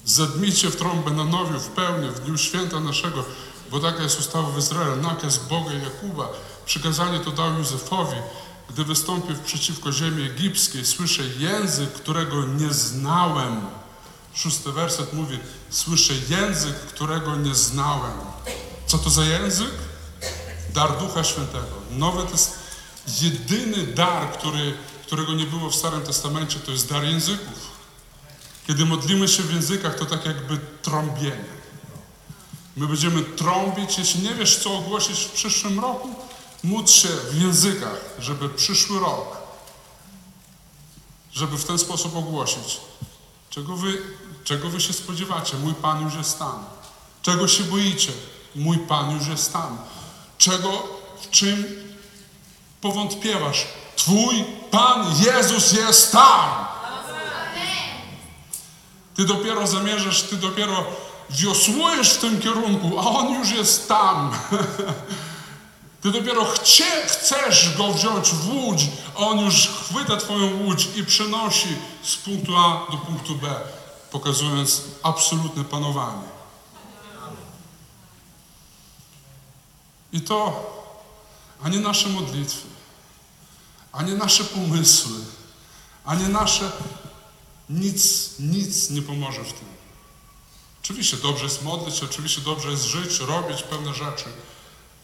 Zadmijcie 0.05 0.69
w 0.69 0.75
trąbę 0.75 1.11
na 1.11 1.23
nowiu, 1.23 1.59
w 1.59 1.67
pełni, 1.67 2.09
w 2.09 2.19
dniu 2.19 2.37
święta 2.37 2.79
naszego, 2.79 3.25
bo 3.71 3.79
taka 3.79 4.03
jest 4.03 4.19
ustawa 4.19 4.49
w 4.49 4.57
Izraelu, 4.57 4.95
nakaz 4.95 5.37
Boga 5.37 5.73
Jakuba. 5.73 6.29
Przykazanie 6.65 7.19
to 7.19 7.31
dał 7.31 7.53
Józefowi, 7.53 8.17
gdy 8.69 8.83
wystąpił 8.83 9.35
przeciwko 9.45 9.91
ziemi 9.91 10.23
egipskiej. 10.23 10.85
Słyszę 10.85 11.23
język, 11.39 11.93
którego 11.93 12.45
nie 12.45 12.73
znałem. 12.73 13.61
Szósty 14.37 14.71
werset 14.71 15.13
mówi, 15.13 15.39
słyszę 15.69 16.13
język, 16.29 16.75
którego 16.75 17.35
nie 17.35 17.55
znałem. 17.55 18.17
Co 18.87 18.97
to 18.97 19.09
za 19.09 19.25
język? 19.25 19.71
Dar 20.73 20.99
Ducha 20.99 21.23
Świętego. 21.23 21.67
Nowy 21.91 22.23
to 22.23 22.31
jest 22.31 22.59
jedyny 23.21 23.87
dar, 23.87 24.31
który, 24.31 24.77
którego 25.05 25.33
nie 25.33 25.45
było 25.45 25.69
w 25.69 25.75
Starym 25.75 26.01
Testamencie, 26.01 26.59
to 26.59 26.71
jest 26.71 26.89
dar 26.89 27.03
języków. 27.03 27.71
Kiedy 28.67 28.85
modlimy 28.85 29.27
się 29.27 29.43
w 29.43 29.53
językach, 29.53 29.95
to 29.95 30.05
tak 30.05 30.25
jakby 30.25 30.59
trąbienie. 30.81 31.57
My 32.75 32.87
będziemy 32.87 33.23
trąbić, 33.23 33.97
jeśli 33.97 34.21
nie 34.21 34.35
wiesz, 34.35 34.59
co 34.59 34.77
ogłosić 34.77 35.19
w 35.19 35.31
przyszłym 35.31 35.79
roku, 35.79 36.09
módl 36.63 36.91
się 36.91 37.09
w 37.31 37.41
językach, 37.41 37.99
żeby 38.19 38.49
przyszły 38.49 38.99
rok, 38.99 39.37
żeby 41.33 41.57
w 41.57 41.65
ten 41.65 41.79
sposób 41.79 42.15
ogłosić. 42.15 42.79
Czego 43.49 43.75
wy, 43.75 44.01
czego 44.47 44.69
wy 44.69 44.81
się 44.81 44.93
spodziewacie? 44.93 45.57
Mój 45.57 45.73
Pan 45.73 46.01
już 46.01 46.15
jest 46.15 46.39
tam. 46.39 46.65
Czego 47.21 47.47
się 47.47 47.63
boicie? 47.63 48.11
Mój 48.55 48.77
Pan 48.77 49.11
już 49.11 49.27
jest 49.27 49.53
tam. 49.53 49.77
Czego, 50.37 50.83
w 51.21 51.29
czym 51.29 51.65
powątpiewasz? 52.81 53.67
Twój 53.95 54.45
Pan 54.71 55.05
Jezus 55.25 55.73
jest 55.73 56.11
tam. 56.11 56.67
Ty 59.15 59.25
dopiero 59.25 59.67
zamierzasz, 59.67 60.23
ty 60.23 60.35
dopiero 60.35 60.85
wiosłujesz 61.29 62.09
w 62.09 62.17
tym 62.17 62.41
kierunku, 62.41 62.99
a 62.99 63.03
On 63.03 63.33
już 63.33 63.51
jest 63.51 63.87
tam. 63.87 64.31
Ty 66.01 66.11
dopiero 66.11 66.45
chcie, 66.45 66.85
chcesz 67.07 67.77
Go 67.77 67.93
wziąć 67.93 68.29
w 68.29 68.49
łódź, 68.49 68.81
a 69.15 69.17
On 69.17 69.39
już 69.39 69.67
chwyta 69.67 70.17
Twoją 70.17 70.63
łódź 70.63 70.87
i 70.95 71.05
przenosi 71.05 71.67
z 72.03 72.15
punktu 72.15 72.57
A 72.57 72.91
do 72.91 72.97
punktu 72.97 73.35
B, 73.35 73.47
pokazując 74.11 74.81
absolutne 75.03 75.63
panowanie. 75.63 76.27
I 80.13 80.21
to 80.21 80.65
ani 81.63 81.79
nasze 81.79 82.09
modlitwy, 82.09 82.67
ani 83.91 84.13
nasze 84.13 84.43
pomysły, 84.43 85.19
ani 86.05 86.23
nasze 86.23 86.71
nic, 87.69 88.31
nic 88.39 88.89
nie 88.89 89.01
pomoże 89.01 89.43
w 89.43 89.53
tym. 89.53 89.67
Oczywiście 90.83 91.17
dobrze 91.17 91.43
jest 91.43 91.63
modlić 91.63 92.03
oczywiście 92.03 92.41
dobrze 92.41 92.71
jest 92.71 92.83
żyć, 92.83 93.19
robić 93.19 93.63
pewne 93.63 93.93
rzeczy, 93.93 94.25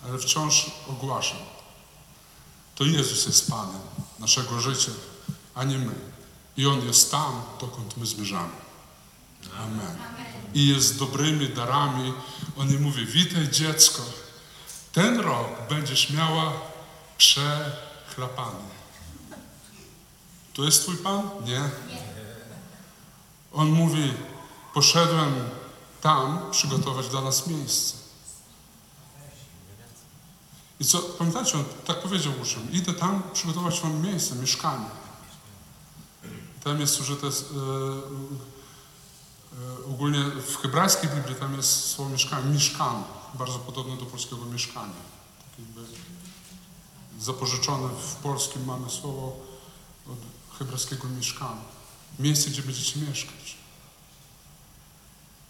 ale 0.05 0.17
wciąż 0.17 0.71
ogłaszam. 0.89 1.39
To 2.75 2.83
Jezus 2.83 3.25
jest 3.25 3.51
Panem 3.51 3.81
naszego 4.19 4.61
życia, 4.61 4.91
a 5.55 5.63
nie 5.63 5.77
my. 5.77 5.95
I 6.57 6.67
On 6.67 6.87
jest 6.87 7.11
tam, 7.11 7.41
dokąd 7.61 7.97
my 7.97 8.05
zmierzamy. 8.05 8.62
Amen. 9.59 9.97
I 10.53 10.67
jest 10.67 10.99
dobrymi 10.99 11.49
darami. 11.49 12.13
On 12.57 12.67
nie 12.67 12.79
mówi, 12.79 13.05
witaj 13.05 13.49
dziecko, 13.49 14.01
ten 14.91 15.19
rok 15.19 15.47
będziesz 15.69 16.09
miała 16.09 16.53
przechlapany. 17.17 18.59
To 20.53 20.63
jest 20.63 20.81
Twój 20.81 20.97
Pan? 20.97 21.29
Nie. 21.45 21.69
On 23.53 23.69
mówi, 23.69 24.13
poszedłem 24.73 25.33
tam 26.01 26.51
przygotować 26.51 27.09
dla 27.09 27.21
nas 27.21 27.47
miejsce. 27.47 27.97
I 30.79 30.85
co, 30.85 30.99
pamiętacie, 30.99 31.57
on 31.57 31.63
tak 31.85 32.01
powiedział 32.01 32.33
uczniom, 32.41 32.71
idę 32.71 32.93
tam 32.93 33.23
przygotować 33.33 33.81
wam 33.81 34.01
miejsce, 34.01 34.35
mieszkanie. 34.35 34.85
Tam 36.63 36.79
jest 36.79 37.01
użyte, 37.01 37.27
e, 37.27 37.31
ogólnie 39.89 40.23
w 40.23 40.57
hebrajskiej 40.57 41.09
Biblii 41.09 41.35
tam 41.35 41.55
jest 41.55 41.89
słowo 41.89 42.11
mieszkanie, 42.11 42.49
mieszkanie, 42.49 43.03
bardzo 43.33 43.59
podobne 43.59 43.97
do 43.97 44.05
polskiego 44.05 44.45
mieszkania. 44.45 44.93
Tak 45.39 45.59
jakby 45.59 45.81
zapożyczone 47.19 47.89
w 47.89 48.15
polskim 48.15 48.65
mamy 48.65 48.89
słowo 48.89 49.39
od 50.07 50.19
hebrajskiego 50.59 51.07
mieszkania. 51.07 51.61
Miejsce, 52.19 52.49
gdzie 52.49 52.61
będziecie 52.61 52.99
mieszkać. 52.99 53.55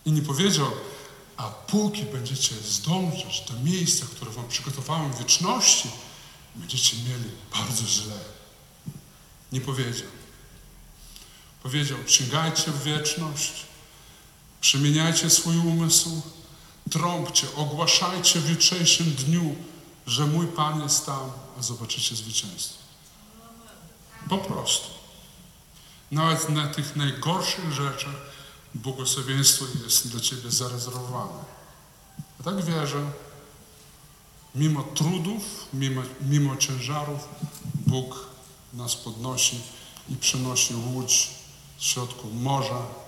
I 0.06 0.12
nie 0.12 0.22
powiedział, 0.22 0.72
a 1.38 1.44
póki 1.44 2.04
będziecie 2.04 2.56
zdążać 2.56 3.46
do 3.52 3.60
miejsca, 3.60 4.06
które 4.06 4.32
wam 4.32 4.48
przygotowałem 4.48 5.14
w 5.14 5.20
wieczności, 5.20 5.90
będziecie 6.56 6.98
mieli 6.98 7.30
bardzo 7.54 7.88
źle. 7.88 8.20
Nie 9.52 9.62
powiedział. 9.62 10.08
Powiedział, 11.64 11.98
sięgajcie 12.08 12.72
w 12.72 12.84
wieczność, 12.84 13.66
przemieniajcie 14.64 15.30
swój 15.30 15.58
umysł, 15.58 16.22
Trąbcie, 16.90 17.48
ogłaszajcie 17.56 18.40
w 18.40 18.50
jutrzejszym 18.50 19.12
dniu, 19.12 19.56
że 20.08 20.28
mój 20.28 20.48
Pan 20.48 20.82
jest 20.82 21.06
tam, 21.06 21.32
a 21.60 21.62
zobaczycie 21.62 22.16
zwycięstwo. 22.16 22.78
Po 24.30 24.38
prostu. 24.38 24.88
Nawet 26.12 26.50
na 26.50 26.68
tych 26.68 26.96
najgorszych 26.96 27.72
rzeczach 27.72 28.16
błogosławieństwo 28.76 29.66
jest 29.84 30.08
dla 30.08 30.20
Ciebie 30.20 30.52
zarezerwowane. 30.52 31.44
A 32.40 32.44
tak 32.44 32.66
wierzę, 32.66 33.12
mimo 34.56 34.84
trudów, 34.84 35.68
mimo, 35.74 36.02
mimo 36.22 36.58
ciężarów, 36.58 37.28
Bóg 37.88 38.28
nas 38.74 38.96
podnosi 38.96 39.62
i 40.10 40.16
przenosi 40.16 40.76
łódź 40.76 41.30
z 41.80 41.84
środku 41.84 42.28
morza, 42.30 43.03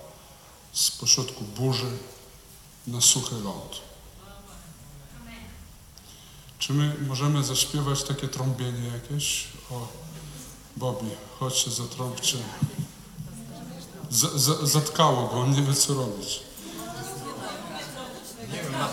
z 0.75 0.91
pośrodku 0.91 1.43
burzy 1.43 1.91
na 2.87 3.01
suchy 3.01 3.35
ląd. 3.35 3.81
Czy 6.59 6.73
my 6.73 6.95
możemy 7.07 7.43
zaśpiewać 7.43 8.03
takie 8.03 8.27
trąbienie 8.27 8.87
jakieś? 8.87 9.47
O, 9.71 9.87
Bobby, 10.77 11.09
chodźcie, 11.39 11.71
zatrąbcie. 11.71 12.37
Z, 14.09 14.41
z, 14.41 14.69
zatkało 14.71 15.27
go, 15.27 15.39
on 15.41 15.51
nie 15.51 15.61
wie 15.61 15.73
co 15.73 15.93
robić. 15.93 16.39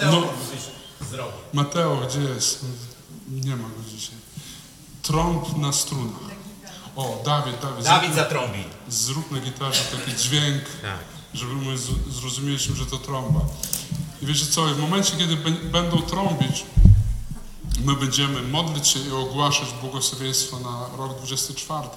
No, 0.03 0.23
Mateo, 1.53 1.97
gdzie 1.97 2.21
jest? 2.21 2.65
Nie 3.31 3.57
ma 3.57 3.69
go 3.69 3.83
dzisiaj. 3.97 4.17
Trąb 5.03 5.57
na 5.57 5.73
strunach. 5.73 6.33
O, 6.97 7.23
Dawid, 7.25 7.61
Dawid, 7.61 7.85
Dawid 7.85 8.15
zatrąbi. 8.15 8.65
zrób 8.89 9.31
na 9.31 9.41
gitarze 9.41 9.85
taki 9.85 10.17
dźwięk, 10.17 10.63
Tak. 10.83 10.99
Żeby 11.35 11.55
my 11.55 11.79
zrozumieliśmy, 12.11 12.77
że 12.77 12.87
to 12.87 12.99
trąba. 12.99 13.41
I 14.23 14.27
wiecie 14.27 14.47
co, 14.47 14.65
w 14.67 14.79
momencie, 14.79 15.17
kiedy 15.17 15.37
bę- 15.37 15.71
będą 15.71 16.03
trąbić, 16.03 16.65
my 17.85 17.97
będziemy 17.97 18.43
modlić 18.43 18.89
się 18.89 18.99
i 19.01 19.11
ogłaszać 19.13 19.69
błogosławieństwo 19.81 20.61
na 20.61 20.97
rok 20.97 21.17
24. 21.17 21.89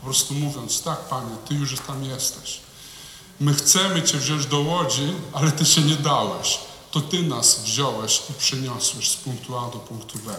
Po 0.00 0.04
prostu 0.04 0.34
mówiąc, 0.34 0.82
tak 0.82 0.98
Panie, 1.08 1.36
Ty 1.48 1.54
już 1.54 1.76
tam 1.86 2.04
jesteś. 2.04 2.60
My 3.40 3.54
chcemy 3.54 4.02
Cię 4.02 4.18
wziąć 4.18 4.46
do 4.46 4.60
Łodzi, 4.60 5.12
ale 5.32 5.52
Ty 5.52 5.64
się 5.66 5.80
nie 5.80 5.96
dałeś. 5.96 6.58
To 6.90 7.00
Ty 7.00 7.22
nas 7.22 7.60
wziąłeś 7.62 8.22
i 8.30 8.32
przyniosłeś 8.34 9.10
z 9.10 9.16
punktu 9.16 9.58
A 9.58 9.70
do 9.70 9.78
punktu 9.78 10.18
B. 10.18 10.34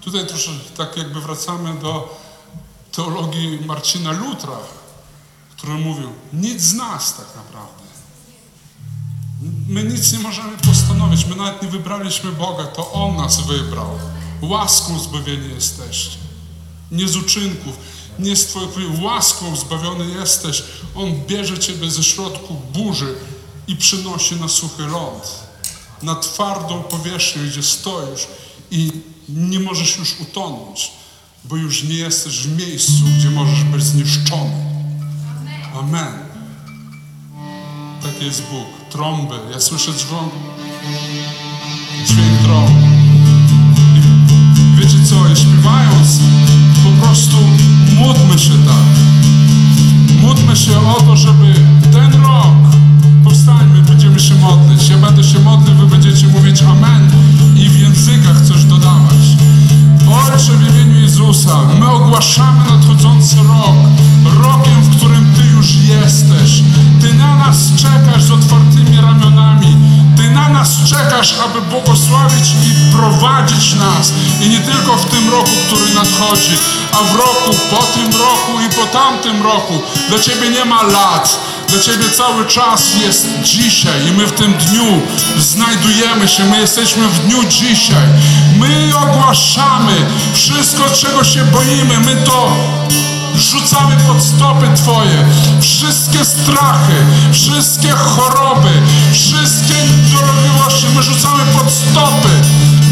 Tutaj 0.00 0.26
troszkę 0.26 0.52
tak 0.76 0.96
jakby 0.96 1.20
wracamy 1.20 1.74
do 1.74 2.18
teologii 2.92 3.58
Marcina 3.66 4.12
Lutra, 4.12 4.58
który 5.60 5.74
mówił, 5.74 6.08
nic 6.32 6.62
z 6.62 6.74
nas 6.74 7.16
tak 7.16 7.26
naprawdę. 7.36 7.82
My 9.68 9.84
nic 9.84 10.12
nie 10.12 10.18
możemy 10.18 10.58
postanowić, 10.58 11.26
my 11.26 11.36
nawet 11.36 11.62
nie 11.62 11.68
wybraliśmy 11.68 12.32
Boga, 12.32 12.64
to 12.64 12.92
On 12.92 13.16
nas 13.16 13.40
wybrał. 13.40 13.90
Łaską 14.42 14.98
zbawieni 14.98 15.54
jesteście. 15.54 16.16
Nie 16.90 17.08
z 17.08 17.16
uczynków, 17.16 17.76
nie 18.18 18.36
z 18.36 18.46
Twoich 18.46 19.02
łaską 19.02 19.56
zbawiony 19.56 20.04
jesteś. 20.20 20.62
On 20.94 21.26
bierze 21.26 21.58
Ciebie 21.58 21.90
ze 21.90 22.04
środku 22.04 22.56
burzy 22.72 23.14
i 23.66 23.76
przynosi 23.76 24.36
na 24.36 24.48
suchy 24.48 24.86
ląd. 24.86 25.40
Na 26.02 26.14
twardą 26.14 26.82
powierzchnię, 26.82 27.42
gdzie 27.42 27.62
stoisz 27.62 28.26
i 28.70 28.92
nie 29.28 29.60
możesz 29.60 29.96
już 29.96 30.20
utonąć, 30.20 30.92
bo 31.44 31.56
już 31.56 31.82
nie 31.82 31.94
jesteś 31.94 32.38
w 32.38 32.58
miejscu, 32.58 33.04
gdzie 33.18 33.30
możesz 33.30 33.64
być 33.64 33.82
zniszczony. 33.82 34.69
Amen. 35.78 36.12
Taki 38.02 38.24
jest 38.24 38.42
Bóg. 38.50 38.66
Trąby. 38.90 39.34
Ja 39.52 39.60
słyszę 39.60 39.92
dźwięk, 39.92 40.32
dźwięk 42.06 42.38
trąb. 42.42 42.70
I 43.96 44.00
wiecie 44.80 45.04
co, 45.04 45.28
i 45.32 45.36
śpiewając, 45.36 46.20
po 46.84 47.06
prostu 47.06 47.36
módlmy 47.94 48.38
się 48.38 48.52
tak. 48.52 48.86
Módlmy 50.20 50.56
się 50.56 50.88
o 50.88 51.00
to, 51.00 51.16
żeby 51.16 51.54
ten 51.92 52.22
rok, 52.22 52.76
powstańmy, 53.24 53.82
będziemy 53.82 54.20
się 54.20 54.34
modlić. 54.34 54.88
Ja 54.88 54.98
będę 54.98 55.24
się 55.24 55.38
modlił, 55.38 55.74
wy 55.76 55.86
będziecie 55.86 56.26
mówić 56.26 56.62
Amen 56.62 57.10
i 57.56 57.68
w 57.68 57.80
językach 57.80 58.40
coś 58.40 58.64
dodawać. 58.64 59.36
Ojcze, 60.12 60.52
w 60.52 60.70
imieniu 60.70 61.00
Jezusa, 61.00 61.58
my 61.80 61.90
ogłaszamy 61.90 62.64
nadchodzący 62.70 63.36
rok, 63.36 63.76
rokiem, 64.44 64.82
w 64.82 64.96
którym 64.96 65.34
Ty 65.36 65.42
już 65.56 65.74
jesteś. 65.74 66.62
Ty 67.00 67.14
na 67.14 67.36
nas 67.36 67.56
czekasz 67.76 68.22
z 68.22 68.30
otwartymi 68.30 69.00
ramionami. 69.00 69.76
Ty 70.16 70.30
na 70.30 70.48
nas 70.48 70.84
czekasz, 70.84 71.34
aby 71.44 71.62
błogosławić 71.62 72.50
i 72.50 72.96
prowadzić 72.96 73.74
nas. 73.74 74.12
I 74.40 74.48
nie 74.48 74.60
tylko 74.60 74.96
w 74.96 75.04
tym 75.04 75.30
roku, 75.30 75.50
który 75.66 75.94
nadchodzi, 75.94 76.56
a 76.92 76.96
w 76.96 77.16
roku, 77.16 77.56
po 77.70 77.82
tym 77.82 78.20
roku 78.20 78.52
i 78.66 78.74
po 78.74 78.98
tamtym 78.98 79.42
roku. 79.42 79.74
Dla 80.08 80.18
Ciebie 80.18 80.50
nie 80.50 80.64
ma 80.64 80.82
lat. 80.82 81.40
Dla 81.70 81.80
Ciebie 81.80 82.10
cały 82.10 82.46
czas 82.46 82.94
jest 83.02 83.26
dzisiaj 83.42 84.08
i 84.08 84.12
my 84.12 84.26
w 84.26 84.32
tym 84.32 84.54
dniu 84.54 85.02
znajdujemy 85.38 86.28
się, 86.28 86.44
my 86.44 86.60
jesteśmy 86.60 87.08
w 87.08 87.18
dniu 87.18 87.44
dzisiaj. 87.48 88.06
My 88.58 88.92
ogłaszamy 88.96 89.92
wszystko, 90.34 90.84
czego 90.90 91.24
się 91.24 91.44
boimy, 91.44 92.00
my 92.00 92.16
to 92.26 92.56
rzucamy 93.36 93.96
pod 94.06 94.22
stopy 94.22 94.66
Twoje. 94.76 95.24
Wszystkie 95.60 96.24
strachy, 96.24 97.04
wszystkie 97.32 97.90
choroby, 97.90 98.72
wszystkie 99.12 99.74
dolegliwości, 100.12 100.86
my 100.96 101.02
rzucamy 101.02 101.44
pod 101.44 101.72
stopy. 101.72 102.28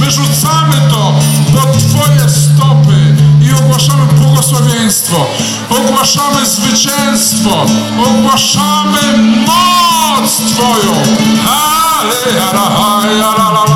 My 0.01 0.11
rzucamy 0.11 0.75
to 0.91 1.21
pod 1.53 1.73
Twoje 1.73 2.29
stopy 2.29 3.15
i 3.49 3.55
ogłaszamy 3.55 4.07
błogosławieństwo, 4.07 5.27
ogłaszamy 5.71 6.47
zwycięstwo, 6.47 7.67
ogłaszamy 8.07 9.19
moc 9.47 10.37
Twoją. 10.53 10.93
Ale, 12.01 12.11
beke, 12.25 12.45
ala, 12.45 13.69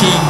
King. 0.00 0.29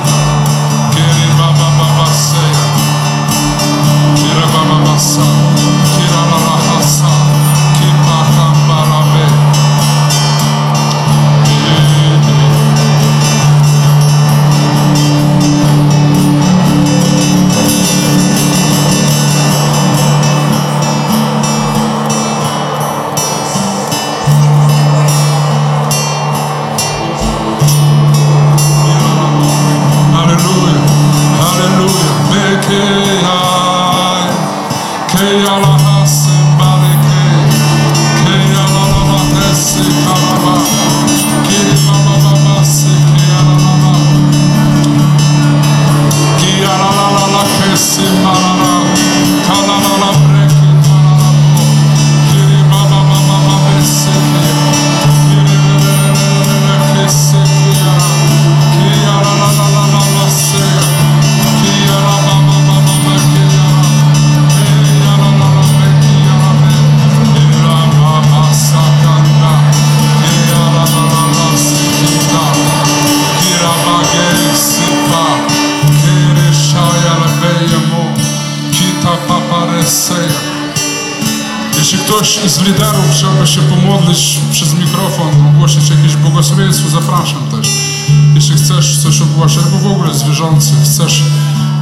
Allah 35.23 35.90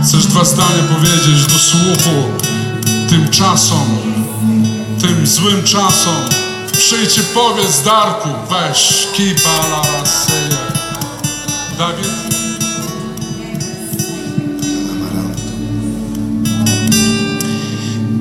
chcesz 0.08 0.26
dwa 0.26 0.44
zdania 0.44 0.82
powiedzieć 0.94 1.46
do 1.46 1.58
słuchu 1.58 2.10
tym 3.08 3.28
czasom, 3.30 3.98
tym 5.00 5.26
złym 5.26 5.64
czasom, 5.64 6.16
przyjdź 6.72 7.18
i 7.18 7.20
powiedz 7.20 7.82
Darku, 7.82 8.28
weź 8.50 9.06
kiba 9.12 9.66
la 9.70 9.82
raseja. 9.92 10.58
Dawid? 11.78 12.06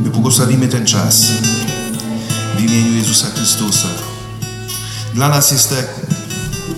My 0.03 0.09
błogosławimy 0.09 0.67
ten 0.67 0.85
czas 0.85 1.25
w 2.57 2.63
imieniu 2.63 2.93
Jezusa 2.93 3.27
Chrystusa. 3.35 3.87
Dla 5.13 5.29
nas 5.29 5.51
jest 5.51 5.69
to 5.69 5.75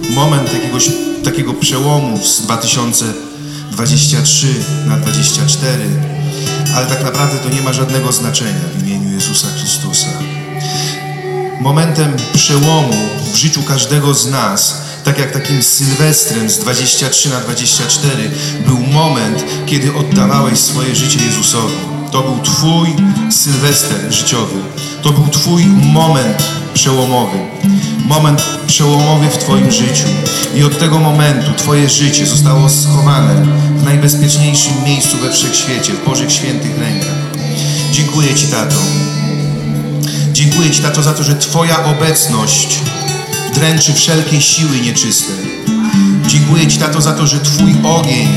moment 0.09 0.53
jakiegoś 0.53 0.89
takiego 1.23 1.53
przełomu 1.53 2.19
z 2.25 2.41
2023 3.79 4.47
na 4.85 4.97
2024, 4.97 5.77
ale 6.75 6.85
tak 6.85 7.03
naprawdę 7.03 7.37
to 7.37 7.49
nie 7.49 7.61
ma 7.61 7.73
żadnego 7.73 8.11
znaczenia 8.11 8.59
w 8.75 8.87
imieniu 8.87 9.13
Jezusa 9.13 9.47
Chrystusa. 9.57 10.07
Momentem 11.61 12.13
przełomu 12.33 12.93
w 13.33 13.35
życiu 13.35 13.63
każdego 13.63 14.13
z 14.13 14.31
nas, 14.31 14.81
tak 15.03 15.19
jak 15.19 15.31
takim 15.31 15.63
sylwestrem 15.63 16.49
z 16.49 16.59
23 16.59 17.29
na 17.29 17.39
24, 17.39 18.31
był 18.65 18.77
moment, 18.77 19.43
kiedy 19.65 19.95
oddawałeś 19.95 20.59
swoje 20.59 20.95
życie 20.95 21.19
Jezusowi. 21.25 21.75
To 22.11 22.21
był 22.21 22.39
Twój 22.43 22.95
sylwester 23.31 24.13
życiowy. 24.13 24.55
To 25.01 25.11
był 25.11 25.27
Twój 25.27 25.65
moment 25.65 26.43
przełomowy. 26.73 27.37
Moment 28.05 28.58
przełomowy 28.69 29.27
w 29.29 29.37
Twoim 29.37 29.71
życiu. 29.71 30.07
I 30.55 30.63
od 30.63 30.79
tego 30.79 30.99
momentu 30.99 31.53
Twoje 31.57 31.89
życie 31.89 32.25
zostało 32.25 32.69
schowane 32.69 33.35
w 33.77 33.83
najbezpieczniejszym 33.83 34.83
miejscu 34.85 35.17
we 35.17 35.31
wszechświecie, 35.31 35.93
w 35.93 36.05
Bożych 36.05 36.31
świętych 36.31 36.79
rękach. 36.79 37.15
Dziękuję 37.91 38.35
Ci, 38.35 38.47
Tato. 38.47 38.75
Dziękuję 40.33 40.71
Ci, 40.71 40.81
Tato, 40.81 41.03
za 41.03 41.13
to, 41.13 41.23
że 41.23 41.35
Twoja 41.35 41.85
obecność 41.85 42.79
dręczy 43.53 43.93
wszelkie 43.93 44.41
siły 44.41 44.79
nieczyste. 44.79 45.33
Dziękuję 46.27 46.67
Ci, 46.67 46.77
Tato, 46.77 47.01
za 47.01 47.13
to, 47.13 47.27
że 47.27 47.39
Twój 47.39 47.75
ogień 47.83 48.27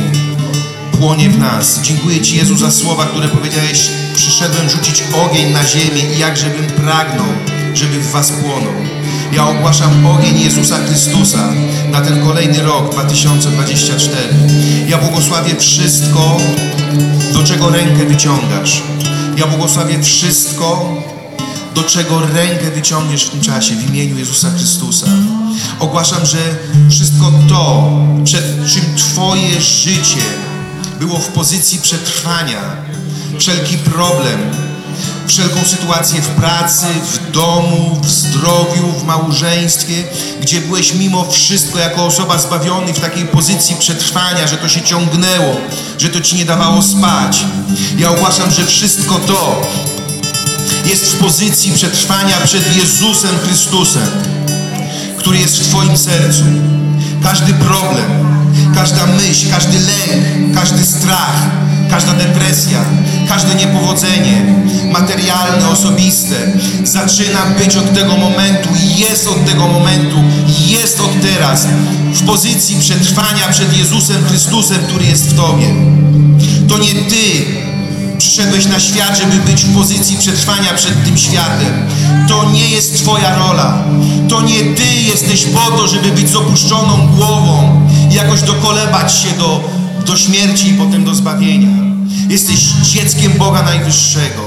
płonie 0.98 1.30
w 1.30 1.38
nas. 1.38 1.80
Dziękuję 1.82 2.20
Ci, 2.20 2.36
Jezu, 2.36 2.56
za 2.56 2.70
słowa, 2.70 3.06
które 3.06 3.28
powiedziałeś, 3.28 3.88
przyszedłem 4.16 4.70
rzucić 4.70 5.02
ogień 5.26 5.52
na 5.52 5.64
ziemię 5.64 6.14
i 6.16 6.18
jakżebym 6.18 6.66
pragnął, 6.66 7.26
żeby 7.74 8.00
w 8.00 8.10
Was 8.10 8.32
płonął. 8.32 8.91
Ja 9.32 9.48
ogłaszam 9.48 10.06
ogień 10.06 10.40
Jezusa 10.40 10.78
Chrystusa 10.78 11.52
na 11.90 12.00
ten 12.00 12.26
kolejny 12.26 12.62
rok 12.62 12.92
2024. 12.92 14.16
Ja 14.88 14.98
błogosławię 14.98 15.56
wszystko, 15.56 16.36
do 17.32 17.42
czego 17.42 17.70
rękę 17.70 18.06
wyciągasz. 18.06 18.82
Ja 19.36 19.46
błogosławię 19.46 20.02
wszystko, 20.02 20.96
do 21.74 21.82
czego 21.82 22.20
rękę 22.20 22.70
wyciągniesz 22.74 23.24
w 23.24 23.30
tym 23.30 23.40
czasie 23.40 23.74
w 23.74 23.88
imieniu 23.90 24.18
Jezusa 24.18 24.50
Chrystusa. 24.50 25.06
Ogłaszam, 25.78 26.26
że 26.26 26.38
wszystko 26.90 27.32
to, 27.48 27.90
przed 28.24 28.44
czym 28.72 28.82
Twoje 28.96 29.60
życie 29.60 30.22
było 31.00 31.18
w 31.18 31.28
pozycji 31.28 31.78
przetrwania, 31.78 32.60
wszelki 33.38 33.78
problem, 33.78 34.38
wszelką 35.26 35.60
sytuację 35.64 36.22
w 36.22 36.28
pracy, 36.28 36.86
w 37.12 37.30
domu, 37.30 38.00
w 38.02 38.10
zdrowiu, 38.10 38.92
w 38.98 39.04
małżeństwie, 39.04 40.04
gdzie 40.40 40.60
byłeś 40.60 40.94
mimo 40.94 41.30
wszystko 41.30 41.78
jako 41.78 42.04
osoba 42.04 42.38
zbawiony 42.38 42.94
w 42.94 43.00
takiej 43.00 43.24
pozycji 43.24 43.76
przetrwania, 43.76 44.46
że 44.46 44.56
to 44.56 44.68
się 44.68 44.82
ciągnęło, 44.82 45.56
że 45.98 46.08
to 46.08 46.20
ci 46.20 46.36
nie 46.36 46.44
dawało 46.44 46.82
spać. 46.82 47.44
Ja 47.98 48.10
ogłaszam, 48.10 48.50
że 48.50 48.66
wszystko 48.66 49.14
to 49.14 49.62
jest 50.86 51.12
w 51.12 51.18
pozycji 51.18 51.72
przetrwania 51.72 52.36
przed 52.44 52.76
Jezusem 52.76 53.38
Chrystusem, 53.38 54.08
który 55.18 55.38
jest 55.38 55.58
w 55.58 55.68
Twoim 55.68 55.98
sercu. 55.98 56.44
Każdy 57.22 57.54
problem, 57.54 58.41
każda 58.74 59.06
myśl, 59.06 59.50
każdy 59.50 59.78
lęk, 59.78 60.54
każdy 60.54 60.84
strach, 60.86 61.50
każda 61.90 62.12
depresja, 62.12 62.84
każde 63.28 63.54
niepowodzenie 63.54 64.42
materialne, 64.92 65.68
osobiste 65.68 66.36
zaczyna 66.84 67.46
być 67.58 67.76
od 67.76 67.94
tego 67.94 68.16
momentu, 68.16 68.68
jest 68.96 69.28
od 69.28 69.46
tego 69.46 69.68
momentu, 69.68 70.16
jest 70.66 71.00
od 71.00 71.20
teraz 71.22 71.66
w 72.12 72.26
pozycji 72.26 72.76
przetrwania 72.80 73.48
przed 73.50 73.78
Jezusem 73.78 74.24
Chrystusem, 74.24 74.78
który 74.88 75.04
jest 75.04 75.30
w 75.30 75.36
Tobie. 75.36 75.66
To 76.68 76.78
nie 76.78 76.94
Ty 76.94 77.62
Przyszedłeś 78.22 78.66
na 78.66 78.80
świat, 78.80 79.18
żeby 79.18 79.36
być 79.36 79.64
w 79.64 79.74
pozycji 79.74 80.16
przetrwania 80.16 80.74
przed 80.74 81.04
tym 81.04 81.18
światem. 81.18 81.86
To 82.28 82.50
nie 82.50 82.68
jest 82.68 82.98
Twoja 82.98 83.36
rola. 83.36 83.84
To 84.28 84.42
nie 84.42 84.64
Ty 84.64 84.94
jesteś 84.94 85.44
po 85.44 85.76
to, 85.76 85.88
żeby 85.88 86.10
być 86.12 86.30
z 86.30 86.36
opuszczoną 86.36 87.06
głową 87.16 87.80
i 88.10 88.14
jakoś 88.14 88.42
dokolebać 88.42 89.14
się 89.14 89.28
do, 89.38 89.60
do 90.06 90.16
śmierci 90.16 90.68
i 90.68 90.74
potem 90.74 91.04
do 91.04 91.14
zbawienia. 91.14 91.68
Jesteś 92.28 92.58
dzieckiem 92.82 93.32
Boga 93.38 93.62
Najwyższego. 93.62 94.42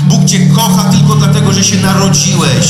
Bóg 0.00 0.24
Cię 0.24 0.46
kocha 0.46 0.84
tylko 0.84 1.14
dlatego, 1.14 1.52
że 1.52 1.64
się 1.64 1.76
narodziłeś. 1.76 2.66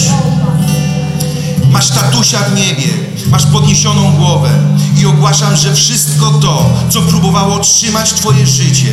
Masz 1.71 1.89
tatusia 1.89 2.39
w 2.39 2.57
niebie, 2.57 2.89
masz 3.31 3.47
podniesioną 3.47 4.13
głowę 4.13 4.51
i 5.01 5.07
ogłaszam, 5.07 5.57
że 5.57 5.75
wszystko 5.75 6.31
to, 6.31 6.71
co 6.91 7.03
próbowało 7.03 7.59
trzymać 7.59 8.13
Twoje 8.13 8.47
życie, 8.47 8.93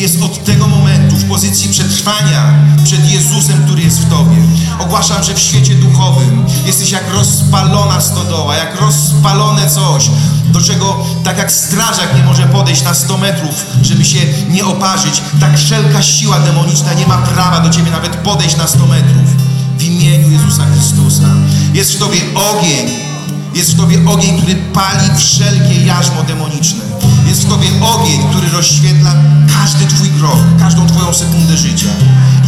jest 0.00 0.22
od 0.22 0.44
tego 0.44 0.68
momentu 0.68 1.16
w 1.16 1.28
pozycji 1.28 1.68
przetrwania 1.68 2.54
przed 2.84 3.10
Jezusem, 3.10 3.62
który 3.64 3.82
jest 3.82 4.00
w 4.00 4.10
Tobie. 4.10 4.36
Ogłaszam, 4.78 5.24
że 5.24 5.34
w 5.34 5.38
świecie 5.38 5.74
duchowym 5.74 6.44
jesteś 6.66 6.90
jak 6.90 7.14
rozpalona 7.14 8.00
stodoła, 8.00 8.56
jak 8.56 8.80
rozpalone 8.80 9.70
coś, 9.70 10.10
do 10.52 10.60
czego 10.60 11.06
tak 11.24 11.38
jak 11.38 11.52
strażak 11.52 12.16
nie 12.16 12.22
może 12.22 12.42
podejść 12.42 12.82
na 12.82 12.94
100 12.94 13.18
metrów, 13.18 13.66
żeby 13.82 14.04
się 14.04 14.18
nie 14.50 14.64
oparzyć, 14.64 15.22
tak 15.40 15.58
wszelka 15.58 16.02
siła 16.02 16.40
demoniczna 16.40 16.94
nie 16.94 17.06
ma 17.06 17.18
prawa 17.18 17.60
do 17.60 17.70
Ciebie 17.70 17.90
nawet 17.90 18.16
podejść 18.16 18.56
na 18.56 18.66
100 18.66 18.86
metrów 18.86 19.36
w 19.78 19.82
imieniu 19.82 20.30
Jezusa 20.30 20.66
Chrystusa. 20.74 21.28
Jest 21.74 21.92
w 21.92 21.98
Tobie 21.98 22.20
ogień, 22.34 23.09
Jest 23.54 23.74
w 23.74 23.76
Tobie 23.76 23.98
ogień, 24.06 24.38
który 24.38 24.54
pali 24.54 25.08
wszelkie 25.16 25.84
jarzmo 25.84 26.22
demoniczne. 26.22 26.80
Jest 27.28 27.46
w 27.46 27.48
Tobie 27.48 27.68
ogień, 27.82 28.20
który 28.30 28.48
rozświetla 28.48 29.14
każdy 29.58 29.86
Twój 29.86 30.08
krok, 30.08 30.38
każdą 30.58 30.86
Twoją 30.86 31.14
sekundę 31.14 31.56
życia. 31.56 31.88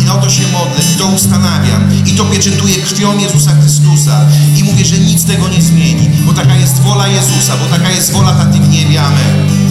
I 0.00 0.04
na 0.04 0.14
to 0.14 0.30
się 0.30 0.42
modlę, 0.42 0.84
i 0.94 0.98
to 0.98 1.06
ustanawiam, 1.06 1.82
i 2.06 2.12
to 2.12 2.24
pieczętuję 2.24 2.76
krwią 2.76 3.18
Jezusa 3.18 3.50
Chrystusa. 3.60 4.20
I 4.56 4.64
mówię, 4.64 4.84
że 4.84 4.98
nic 4.98 5.24
tego 5.24 5.48
nie 5.48 5.62
zmieni, 5.62 6.10
bo 6.26 6.32
taka 6.32 6.54
jest 6.54 6.80
wola 6.80 7.08
Jezusa, 7.08 7.56
bo 7.56 7.76
taka 7.76 7.90
jest 7.90 8.12
wola 8.12 8.32
Taty 8.32 8.58
w 8.58 8.68
niebie. 8.68 9.02
Amen. 9.02 9.62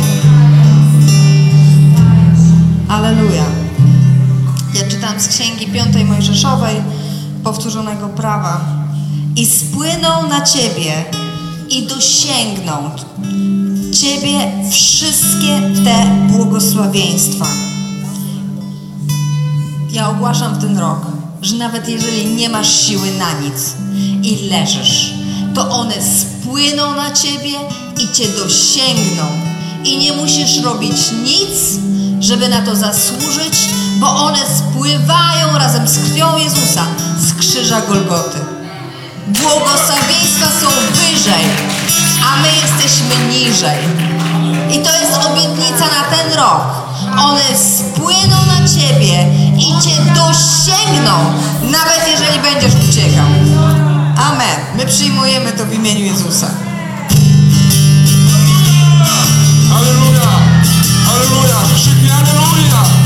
Aleluja. 2.90 3.46
Ja 4.74 4.88
czytam 4.90 5.20
z 5.20 5.28
Księgi 5.28 5.68
Piątej 5.68 6.06
Mojżeszowej, 6.06 6.76
powtórzonego 7.44 8.10
prawa. 8.10 8.81
I 9.36 9.46
spłyną 9.46 10.28
na 10.30 10.42
Ciebie 10.42 11.06
i 11.70 11.84
dosięgną 11.88 12.92
Ciebie 14.02 14.52
wszystkie 14.72 15.62
te 15.86 16.28
błogosławieństwa. 16.30 17.46
Ja 19.92 20.10
ogłaszam 20.10 20.56
w 20.56 20.62
ten 20.62 20.78
rok, 20.78 21.00
że 21.42 21.56
nawet 21.56 21.90
jeżeli 21.90 22.26
nie 22.26 22.50
masz 22.50 22.88
siły 22.88 23.12
na 23.12 23.40
nic 23.40 23.76
i 24.24 24.50
leżysz, 24.50 25.14
to 25.56 25.70
one 25.70 25.94
spłyną 26.02 26.96
na 26.96 27.12
ciebie 27.12 27.52
i 28.00 28.16
cię 28.16 28.28
dosięgną. 28.28 29.24
I 29.84 29.98
nie 29.98 30.14
musisz 30.14 30.58
robić 30.58 30.98
nic, 31.24 31.80
żeby 32.20 32.50
na 32.50 32.62
to 32.62 32.76
zasłużyć, 32.76 33.70
bo 34.00 34.26
one 34.26 34.40
spływają 34.58 35.58
razem 35.58 35.88
z 35.88 35.98
krwią 35.98 36.38
Jezusa 36.38 36.86
z 37.20 37.34
krzyża 37.34 37.82
Golgoty. 37.82 38.61
Błogosławieństwa 39.40 40.46
są 40.62 40.68
wyżej, 40.94 41.46
a 42.28 42.42
my 42.42 42.48
jesteśmy 42.48 43.28
niżej. 43.30 43.80
I 44.76 44.84
to 44.84 44.92
jest 45.00 45.14
obietnica 45.26 45.86
na 45.86 46.18
ten 46.18 46.34
rok. 46.34 46.62
One 47.20 47.58
spłyną 47.58 48.38
na 48.46 48.68
ciebie 48.68 49.26
i 49.58 49.82
cię 49.82 49.96
dosięgną, 50.16 51.34
nawet 51.62 52.08
jeżeli 52.12 52.40
będziesz 52.40 52.90
uciekał. 52.90 53.26
Amen. 54.18 54.60
My 54.78 54.86
przyjmujemy 54.86 55.52
to 55.52 55.66
w 55.66 55.74
imieniu 55.74 56.06
Jezusa. 56.06 56.48
Aleluja! 59.76 60.30
Aleluja! 61.14 61.56
Krzyk, 61.76 62.12
aleluja! 62.12 63.01